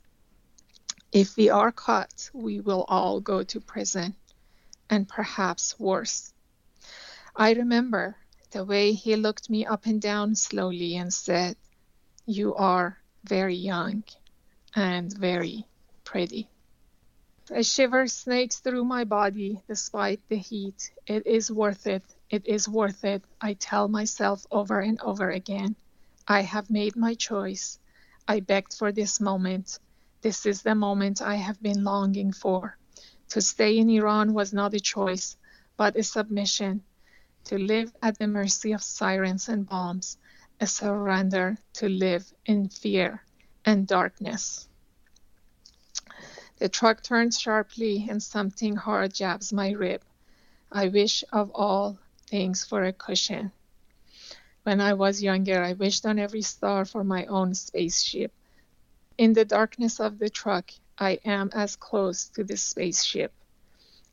If 1.11 1.37
we 1.37 1.49
are 1.49 1.71
caught, 1.71 2.29
we 2.33 2.59
will 2.59 2.85
all 2.87 3.19
go 3.19 3.43
to 3.43 3.59
prison, 3.59 4.15
and 4.89 5.07
perhaps 5.07 5.79
worse. 5.79 6.33
I 7.35 7.53
remember 7.53 8.17
the 8.51 8.65
way 8.65 8.93
he 8.93 9.15
looked 9.15 9.49
me 9.49 9.65
up 9.65 9.85
and 9.85 10.01
down 10.01 10.33
slowly 10.35 10.95
and 10.95 11.13
said, 11.13 11.57
You 12.25 12.55
are 12.55 12.97
very 13.23 13.55
young 13.55 14.03
and 14.75 15.13
very 15.13 15.67
pretty. 16.03 16.49
A 17.51 17.63
shiver 17.63 18.07
snakes 18.07 18.59
through 18.59 18.83
my 18.85 19.03
body 19.03 19.61
despite 19.67 20.27
the 20.27 20.37
heat. 20.37 20.91
It 21.05 21.27
is 21.27 21.51
worth 21.51 21.85
it. 21.85 22.03
It 22.29 22.47
is 22.47 22.67
worth 22.67 23.03
it. 23.03 23.23
I 23.39 23.53
tell 23.53 23.87
myself 23.87 24.45
over 24.51 24.79
and 24.79 24.99
over 25.01 25.29
again. 25.29 25.75
I 26.27 26.41
have 26.41 26.69
made 26.71 26.95
my 26.95 27.13
choice. 27.13 27.79
I 28.27 28.39
begged 28.39 28.73
for 28.73 28.91
this 28.91 29.19
moment. 29.19 29.77
This 30.21 30.45
is 30.45 30.63
the 30.63 30.75
moment 30.75 31.21
I 31.21 31.35
have 31.35 31.61
been 31.61 31.83
longing 31.83 32.33
for. 32.33 32.77
To 33.29 33.41
stay 33.41 33.77
in 33.77 33.89
Iran 33.89 34.33
was 34.33 34.51
not 34.51 34.73
a 34.73 34.79
choice, 34.79 35.37
but 35.77 35.95
a 35.95 36.03
submission 36.03 36.83
to 37.49 37.57
live 37.57 37.91
at 38.03 38.15
the 38.19 38.27
mercy 38.27 38.73
of 38.73 38.83
sirens 38.83 39.49
and 39.49 39.67
bombs, 39.67 40.19
a 40.61 40.67
surrender 40.67 41.57
to 41.73 41.89
live 41.89 42.31
in 42.45 42.69
fear 42.69 43.23
and 43.65 43.87
darkness. 43.87 44.67
The 46.59 46.69
truck 46.69 47.01
turns 47.01 47.39
sharply 47.39 48.05
and 48.07 48.21
something 48.21 48.75
hard 48.75 49.15
jabs 49.15 49.51
my 49.51 49.71
rib. 49.71 50.03
I 50.71 50.89
wish 50.89 51.23
of 51.33 51.49
all 51.55 51.97
things 52.27 52.63
for 52.63 52.83
a 52.83 52.93
cushion. 52.93 53.51
When 54.61 54.79
I 54.79 54.93
was 54.93 55.23
younger, 55.23 55.63
I 55.63 55.73
wished 55.73 56.05
on 56.05 56.19
every 56.19 56.43
star 56.43 56.85
for 56.85 57.03
my 57.03 57.25
own 57.25 57.55
spaceship. 57.55 58.31
In 59.17 59.33
the 59.33 59.43
darkness 59.43 59.99
of 59.99 60.19
the 60.19 60.29
truck, 60.29 60.69
I 60.99 61.19
am 61.25 61.49
as 61.53 61.75
close 61.75 62.29
to 62.35 62.43
the 62.43 62.57
spaceship 62.57 63.33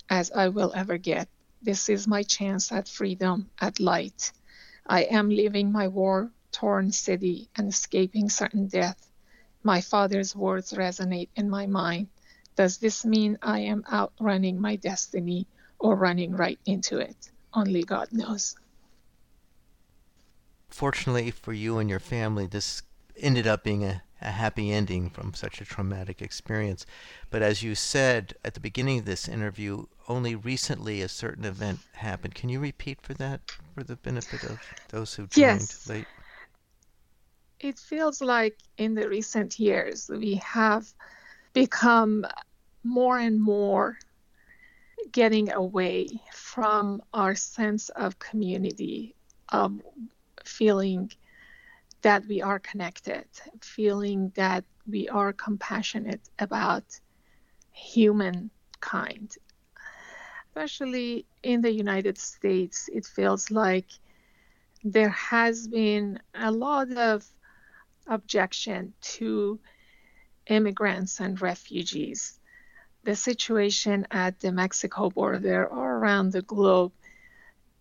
as 0.09 0.33
I 0.33 0.49
will 0.49 0.73
ever 0.75 0.97
get. 0.97 1.29
This 1.63 1.89
is 1.89 2.07
my 2.07 2.23
chance 2.23 2.71
at 2.71 2.89
freedom, 2.89 3.51
at 3.61 3.81
light. 3.81 4.33
I 4.87 5.03
am 5.03 5.29
leaving 5.29 5.73
my 5.73 5.89
war 5.89 6.31
torn 6.53 6.93
city 6.93 7.49
and 7.57 7.69
escaping 7.69 8.29
certain 8.29 8.69
death. 8.69 9.11
My 9.63 9.81
father's 9.81 10.35
words 10.35 10.73
resonate 10.73 11.29
in 11.35 11.51
my 11.51 11.67
mind. 11.67 12.09
Does 12.57 12.79
this 12.79 13.05
mean 13.05 13.39
I 13.43 13.61
am 13.61 13.85
outrunning 13.93 14.61
my 14.61 14.77
destiny 14.77 15.47
or 15.79 15.97
running 15.97 16.33
right 16.33 16.59
into 16.65 16.99
it? 16.99 17.31
Only 17.53 17.83
God 17.83 18.09
knows. 18.13 18.57
Fortunately 20.69 21.31
for 21.31 21.53
you 21.53 21.79
and 21.79 21.91
your 21.91 22.01
family, 22.01 22.47
this 22.47 22.83
ended 23.17 23.47
up 23.47 23.65
being 23.65 23.85
a, 23.85 24.03
a 24.21 24.31
happy 24.31 24.73
ending 24.73 25.11
from 25.11 25.35
such 25.35 25.61
a 25.61 25.65
traumatic 25.65 26.23
experience. 26.23 26.87
But 27.31 27.43
as 27.43 27.63
you 27.63 27.75
said 27.75 28.35
at 28.45 28.55
the 28.55 28.61
beginning 28.61 29.01
of 29.01 29.05
this 29.05 29.29
interview, 29.29 29.87
only 30.09 30.35
recently 30.35 31.03
a 31.03 31.09
certain 31.09 31.45
event 31.45 31.81
happened. 31.93 32.35
Can 32.35 32.49
you 32.49 32.61
repeat 32.61 33.01
for 33.03 33.15
that 33.15 33.41
for 33.75 33.83
the 33.83 33.97
benefit 33.97 34.45
of 34.45 34.59
those 34.89 35.15
who 35.15 35.27
joined 35.27 35.61
yes. 35.61 35.89
late? 35.89 36.07
It 37.61 37.79
feels 37.79 38.21
like 38.21 38.59
in 38.79 38.95
the 38.95 39.09
recent 39.09 39.59
years 39.59 40.11
we 40.11 40.35
have 40.37 40.93
become 41.53 42.27
more 42.85 43.19
and 43.19 43.41
more 43.41 43.99
getting 45.13 45.53
away 45.53 46.09
from 46.33 47.03
our 47.15 47.35
sense 47.35 47.89
of 47.91 48.19
community, 48.19 49.15
of 49.51 49.81
feeling 50.45 51.11
that 52.03 52.27
we 52.27 52.43
are 52.43 52.59
connected, 52.59 53.27
feeling 53.61 54.33
that 54.37 54.65
we 54.87 55.09
are 55.09 55.33
compassionate 55.33 56.21
about 56.39 56.85
humankind 57.73 59.37
especially 60.57 61.27
in 61.43 61.61
the 61.61 61.71
United 61.71 62.17
States, 62.17 62.89
it 62.91 63.05
feels 63.05 63.51
like 63.51 63.89
there 64.83 65.11
has 65.11 65.69
been 65.69 66.19
a 66.35 66.51
lot 66.51 66.91
of 66.93 67.27
objection 68.07 68.95
to 69.03 69.61
immigrants 70.47 71.21
and 71.21 71.43
refugees. 71.43 72.41
The 73.05 73.15
situation 73.15 74.07
at 74.11 74.41
the 74.41 74.51
Mexico 74.51 75.11
border 75.11 75.67
or 75.67 75.97
around 75.99 76.33
the 76.33 76.41
globe, 76.41 76.93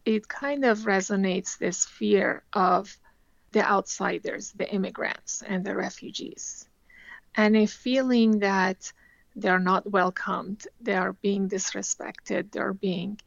it 0.04 0.28
kind 0.28 0.66
of 0.66 0.80
resonates 0.80 1.58
this 1.58 1.86
fear 1.86 2.44
of 2.52 2.98
the 3.56 3.66
outsiders, 3.66 4.52
the 4.52 4.70
immigrants, 4.70 5.42
and 5.42 5.64
the 5.64 5.74
refugees, 5.74 6.68
and 7.36 7.56
a 7.56 7.66
feeling 7.66 8.40
that 8.40 8.92
they 9.34 9.48
are 9.48 9.62
not 9.62 9.90
welcomed, 9.90 10.68
they 10.82 10.94
are 10.94 11.14
being 11.14 11.48
disrespected, 11.48 12.52
they're 12.52 12.74
being 12.74 13.18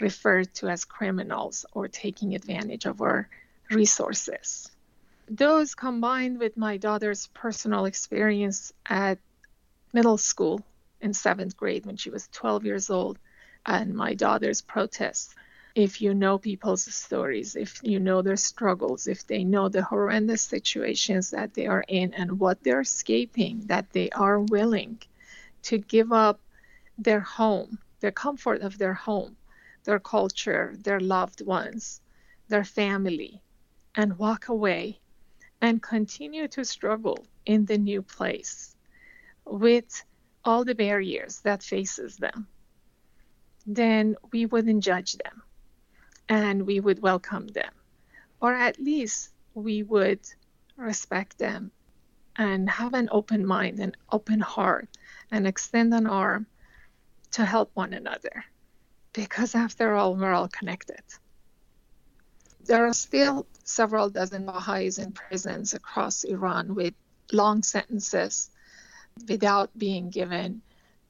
referred 0.00 0.52
to 0.54 0.68
as 0.68 0.86
criminals 0.86 1.66
or 1.72 1.88
taking 1.88 2.34
advantage 2.34 2.86
of 2.86 3.02
our 3.02 3.28
resources. 3.70 4.70
Those 5.28 5.74
combined 5.74 6.38
with 6.38 6.56
my 6.56 6.78
daughter's 6.78 7.26
personal 7.34 7.84
experience 7.84 8.72
at 8.86 9.18
middle 9.92 10.16
school 10.16 10.62
in 11.02 11.12
seventh 11.12 11.54
grade 11.54 11.84
when 11.84 11.98
she 11.98 12.08
was 12.08 12.28
12 12.28 12.64
years 12.64 12.88
old 12.88 13.18
and 13.66 13.94
my 13.94 14.14
daughter's 14.14 14.62
protests 14.62 15.34
if 15.76 16.00
you 16.00 16.14
know 16.14 16.38
people's 16.38 16.90
stories, 16.94 17.54
if 17.54 17.82
you 17.82 18.00
know 18.00 18.22
their 18.22 18.36
struggles, 18.36 19.06
if 19.06 19.26
they 19.26 19.44
know 19.44 19.68
the 19.68 19.82
horrendous 19.82 20.40
situations 20.40 21.32
that 21.32 21.52
they 21.52 21.66
are 21.66 21.84
in 21.86 22.14
and 22.14 22.40
what 22.40 22.64
they're 22.64 22.80
escaping, 22.80 23.60
that 23.66 23.90
they 23.92 24.08
are 24.10 24.40
willing 24.40 24.98
to 25.60 25.76
give 25.76 26.12
up 26.12 26.40
their 26.96 27.20
home, 27.20 27.78
the 28.00 28.10
comfort 28.10 28.62
of 28.62 28.78
their 28.78 28.94
home, 28.94 29.36
their 29.84 29.98
culture, 29.98 30.74
their 30.82 30.98
loved 30.98 31.44
ones, 31.44 32.00
their 32.48 32.64
family, 32.64 33.42
and 33.94 34.16
walk 34.16 34.48
away 34.48 34.98
and 35.60 35.82
continue 35.82 36.48
to 36.48 36.64
struggle 36.64 37.26
in 37.44 37.66
the 37.66 37.76
new 37.76 38.00
place 38.00 38.74
with 39.44 40.02
all 40.42 40.64
the 40.64 40.74
barriers 40.74 41.40
that 41.42 41.62
faces 41.62 42.16
them. 42.16 42.46
Then 43.66 44.16
we 44.32 44.46
wouldn't 44.46 44.82
judge 44.82 45.12
them 45.12 45.42
and 46.28 46.66
we 46.66 46.80
would 46.80 47.00
welcome 47.00 47.46
them, 47.48 47.72
or 48.40 48.54
at 48.54 48.80
least 48.80 49.30
we 49.54 49.82
would 49.82 50.20
respect 50.76 51.38
them 51.38 51.70
and 52.36 52.68
have 52.68 52.94
an 52.94 53.08
open 53.10 53.46
mind 53.46 53.78
and 53.78 53.96
open 54.12 54.40
heart 54.40 54.88
and 55.30 55.46
extend 55.46 55.94
an 55.94 56.06
arm 56.06 56.46
to 57.32 57.44
help 57.44 57.70
one 57.74 57.94
another. 57.94 58.44
Because 59.12 59.54
after 59.54 59.94
all 59.94 60.14
we're 60.14 60.32
all 60.32 60.48
connected. 60.48 61.02
There 62.66 62.86
are 62.86 62.92
still 62.92 63.46
several 63.64 64.10
dozen 64.10 64.44
baha'is 64.44 64.98
in 64.98 65.12
prisons 65.12 65.72
across 65.72 66.24
iran 66.24 66.74
with 66.74 66.94
long 67.32 67.62
sentences 67.62 68.50
without 69.28 69.76
being 69.78 70.10
given 70.10 70.62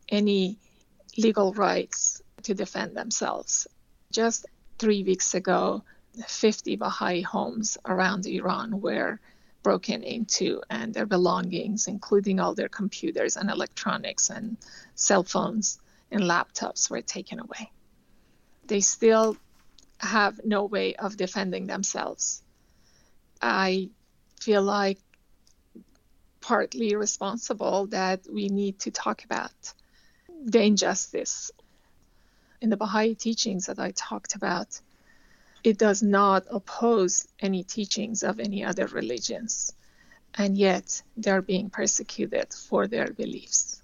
any 0.08 0.58
legal 1.18 1.52
rights 1.54 2.22
to 2.42 2.54
defend 2.54 2.96
themselves. 2.96 3.66
Just 4.12 4.46
three 4.78 5.02
weeks 5.02 5.34
ago, 5.34 5.82
50 6.26 6.76
Baha'i 6.76 7.20
homes 7.22 7.78
around 7.84 8.26
Iran 8.26 8.80
were 8.80 9.20
broken 9.62 10.02
into 10.02 10.62
and 10.70 10.94
their 10.94 11.06
belongings, 11.06 11.88
including 11.88 12.40
all 12.40 12.54
their 12.54 12.68
computers 12.68 13.36
and 13.36 13.50
electronics 13.50 14.30
and 14.30 14.56
cell 14.94 15.24
phones 15.24 15.78
and 16.10 16.22
laptops, 16.22 16.88
were 16.88 17.02
taken 17.02 17.40
away. 17.40 17.70
They 18.66 18.80
still 18.80 19.36
have 19.98 20.40
no 20.44 20.64
way 20.64 20.94
of 20.94 21.16
defending 21.16 21.66
themselves. 21.66 22.42
I 23.40 23.90
feel 24.40 24.62
like 24.62 24.98
partly 26.40 26.94
responsible 26.94 27.88
that 27.88 28.20
we 28.32 28.48
need 28.48 28.78
to 28.80 28.90
talk 28.90 29.24
about 29.24 29.50
the 30.44 30.62
injustice 30.62 31.50
in 32.60 32.70
the 32.70 32.76
Baha'i 32.76 33.14
teachings 33.14 33.66
that 33.66 33.78
I 33.78 33.90
talked 33.92 34.34
about, 34.34 34.80
it 35.64 35.78
does 35.78 36.02
not 36.02 36.44
oppose 36.50 37.26
any 37.40 37.64
teachings 37.64 38.22
of 38.22 38.38
any 38.38 38.64
other 38.64 38.86
religions, 38.86 39.72
and 40.34 40.56
yet 40.56 41.02
they're 41.16 41.42
being 41.42 41.70
persecuted 41.70 42.52
for 42.52 42.86
their 42.86 43.12
beliefs. 43.12 43.82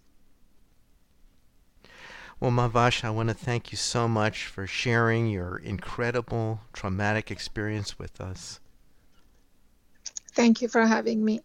Well, 2.39 2.51
Mahvash, 2.51 3.05
I 3.05 3.11
want 3.11 3.29
to 3.29 3.35
thank 3.35 3.71
you 3.71 3.79
so 3.79 4.09
much 4.09 4.47
for 4.47 4.67
sharing 4.67 5.29
your 5.29 5.59
incredible 5.59 6.61
traumatic 6.73 7.31
experience 7.31 7.99
with 7.99 8.21
us. 8.21 8.59
Thank 10.33 10.63
you 10.63 10.69
for 10.69 10.87
having 10.87 11.25
me. 11.25 11.41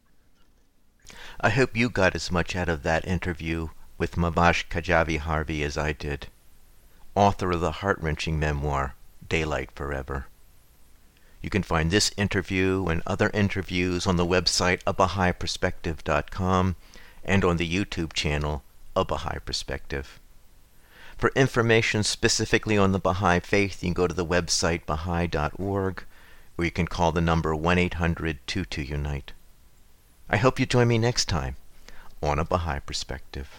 I 1.39 1.49
hope 1.49 1.77
you 1.77 1.89
got 1.89 2.15
as 2.15 2.31
much 2.31 2.55
out 2.55 2.69
of 2.69 2.83
that 2.83 3.07
interview 3.07 3.69
with 3.97 4.15
Mahvash 4.15 4.67
Khajavi 4.69 5.19
Harvey 5.19 5.63
as 5.63 5.77
I 5.77 5.91
did 5.93 6.27
author 7.17 7.51
of 7.51 7.61
the 7.61 7.71
heart 7.71 7.97
wrenching 7.99 8.37
memoir, 8.39 8.93
Daylight 9.27 9.71
Forever. 9.73 10.27
You 11.41 11.49
can 11.49 11.63
find 11.63 11.89
this 11.89 12.11
interview 12.15 12.85
and 12.87 13.01
other 13.07 13.31
interviews 13.33 14.05
on 14.05 14.17
the 14.17 14.25
website 14.25 14.83
abahaiperspective.com 14.83 16.75
and 17.25 17.43
on 17.43 17.57
the 17.57 17.67
YouTube 17.67 18.13
channel 18.13 18.63
A 18.95 19.03
Baha'i 19.03 19.39
Perspective. 19.39 20.19
For 21.17 21.31
information 21.35 22.03
specifically 22.03 22.77
on 22.77 22.91
the 22.91 22.99
Baha'i 22.99 23.39
Faith, 23.39 23.81
you 23.81 23.87
can 23.87 23.93
go 23.93 24.07
to 24.07 24.13
the 24.13 24.25
website 24.25 24.85
baha'i.org 24.85 26.03
or 26.55 26.65
you 26.65 26.71
can 26.71 26.87
call 26.87 27.11
the 27.11 27.21
number 27.21 27.55
1 27.55 27.79
800 27.79 28.45
22 28.45 28.83
Unite. 28.83 29.33
I 30.29 30.37
hope 30.37 30.59
you 30.59 30.67
join 30.67 30.87
me 30.87 30.99
next 30.99 31.25
time 31.25 31.55
on 32.21 32.37
A 32.37 32.45
Baha'i 32.45 32.79
Perspective. 32.79 33.49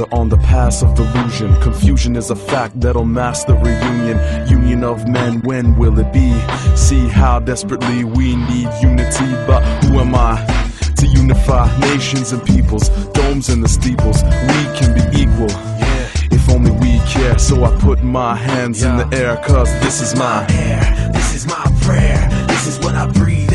wander 0.00 0.14
on 0.16 0.28
the 0.28 0.36
paths 0.38 0.82
of 0.82 0.94
delusion. 0.94 1.54
Confusion 1.60 2.16
is 2.16 2.30
a 2.30 2.36
fact 2.36 2.80
that'll 2.80 3.04
mask 3.04 3.46
the 3.46 3.54
reunion. 3.54 4.48
Union 4.48 4.84
of 4.84 5.08
men, 5.08 5.40
when 5.42 5.76
will 5.76 5.98
it 5.98 6.12
be? 6.12 6.32
See 6.76 7.08
how 7.08 7.40
desperately 7.40 8.04
we 8.04 8.36
need 8.36 8.68
unity, 8.80 9.30
but 9.46 9.62
who 9.84 9.98
am 10.00 10.14
I? 10.14 10.46
To 10.98 11.06
unify 11.06 11.66
nations 11.80 12.32
and 12.32 12.44
peoples, 12.44 12.88
domes 13.12 13.48
and 13.48 13.62
the 13.62 13.68
steeples, 13.68 14.22
we 14.22 14.60
can 14.78 14.94
be 14.94 15.22
equal. 15.22 15.50
If 16.30 16.48
only 16.48 16.70
we 16.72 17.00
care, 17.08 17.38
so 17.38 17.64
I 17.64 17.76
put 17.78 18.02
my 18.02 18.34
hands 18.34 18.82
in 18.82 18.96
the 18.96 19.08
air, 19.16 19.36
cause 19.36 19.72
this 19.80 20.00
is 20.00 20.14
my 20.16 20.46
air, 20.50 21.10
this 21.12 21.34
is 21.34 21.46
my 21.46 21.64
prayer, 21.82 22.28
this 22.48 22.66
is 22.66 22.78
what 22.80 22.94
I 22.94 23.06
breathe. 23.06 23.49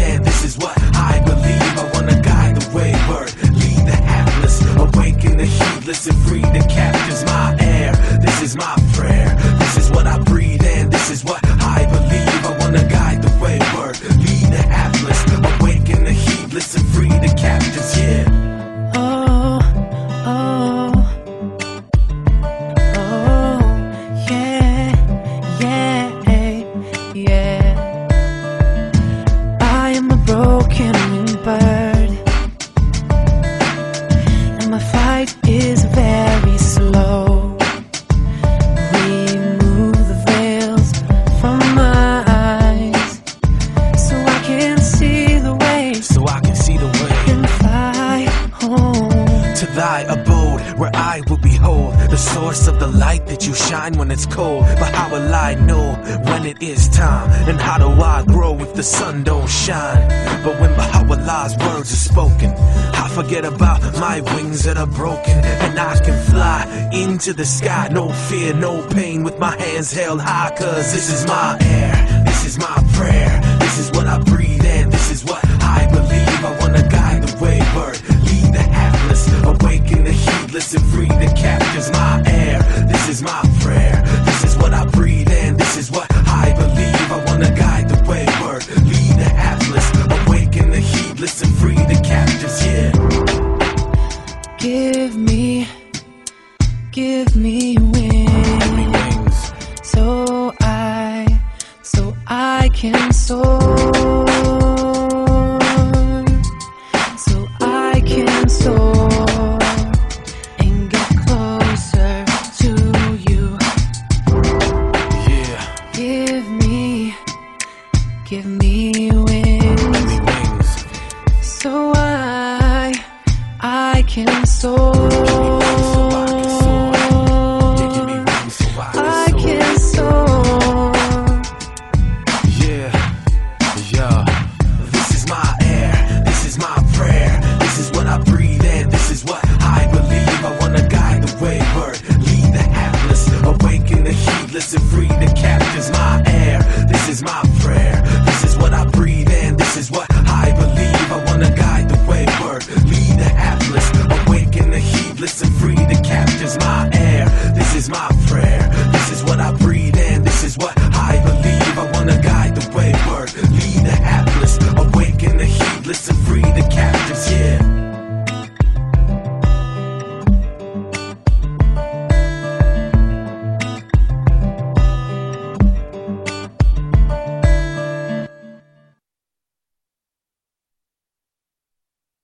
and 6.04 6.18
free 6.28 6.42
the 6.42 6.66
captives. 6.70 7.24
My 7.26 7.56
air, 7.60 7.94
this 8.22 8.42
is 8.42 8.56
my 8.58 8.76
prayer. 8.94 9.34
This 9.60 9.78
is 9.78 9.92
what 9.92 10.06
I 10.06 10.20
breathe. 10.20 10.45
sun 58.86 59.24
don't 59.24 59.50
shine. 59.50 60.08
But 60.44 60.60
when 60.60 60.72
Baha'u'llah's 60.76 61.58
words 61.58 61.92
are 61.92 62.04
spoken, 62.12 62.52
I 63.04 63.10
forget 63.10 63.44
about 63.44 63.82
my 64.00 64.22
wings 64.36 64.64
that 64.64 64.78
are 64.78 64.88
broken. 65.02 65.38
And 65.66 65.80
I 65.80 66.00
can 66.06 66.18
fly 66.32 66.62
into 66.94 67.34
the 67.34 67.46
sky, 67.46 67.90
no 67.92 68.10
fear, 68.28 68.54
no 68.54 68.86
pain, 68.90 69.24
with 69.24 69.40
my 69.40 69.60
hands 69.60 69.92
held 69.92 70.22
high. 70.22 70.54
Cause 70.56 70.94
this 70.94 71.12
is 71.12 71.26
my 71.26 71.58
air, 71.62 72.24
this 72.26 72.46
is 72.46 72.60
my 72.60 72.78
prayer, 72.94 73.34
this 73.60 73.80
is 73.80 73.90
what 73.92 74.06
I 74.06 74.20
breathe, 74.20 74.66
and 74.66 74.92
this 74.92 75.12
is 75.12 75.26
what 75.26 75.44
I 75.62 75.88
believe. 75.92 76.46
I 76.50 76.56
wanna 76.62 76.88
guide 76.88 77.24
the 77.24 77.34
wayward, 77.44 77.98
lead 78.28 78.54
the 78.54 78.66
hapless, 78.80 79.24
awaken 79.44 80.04
the 80.04 80.12
heedless 80.12 80.76
and 80.76 80.86
free. 80.94 81.05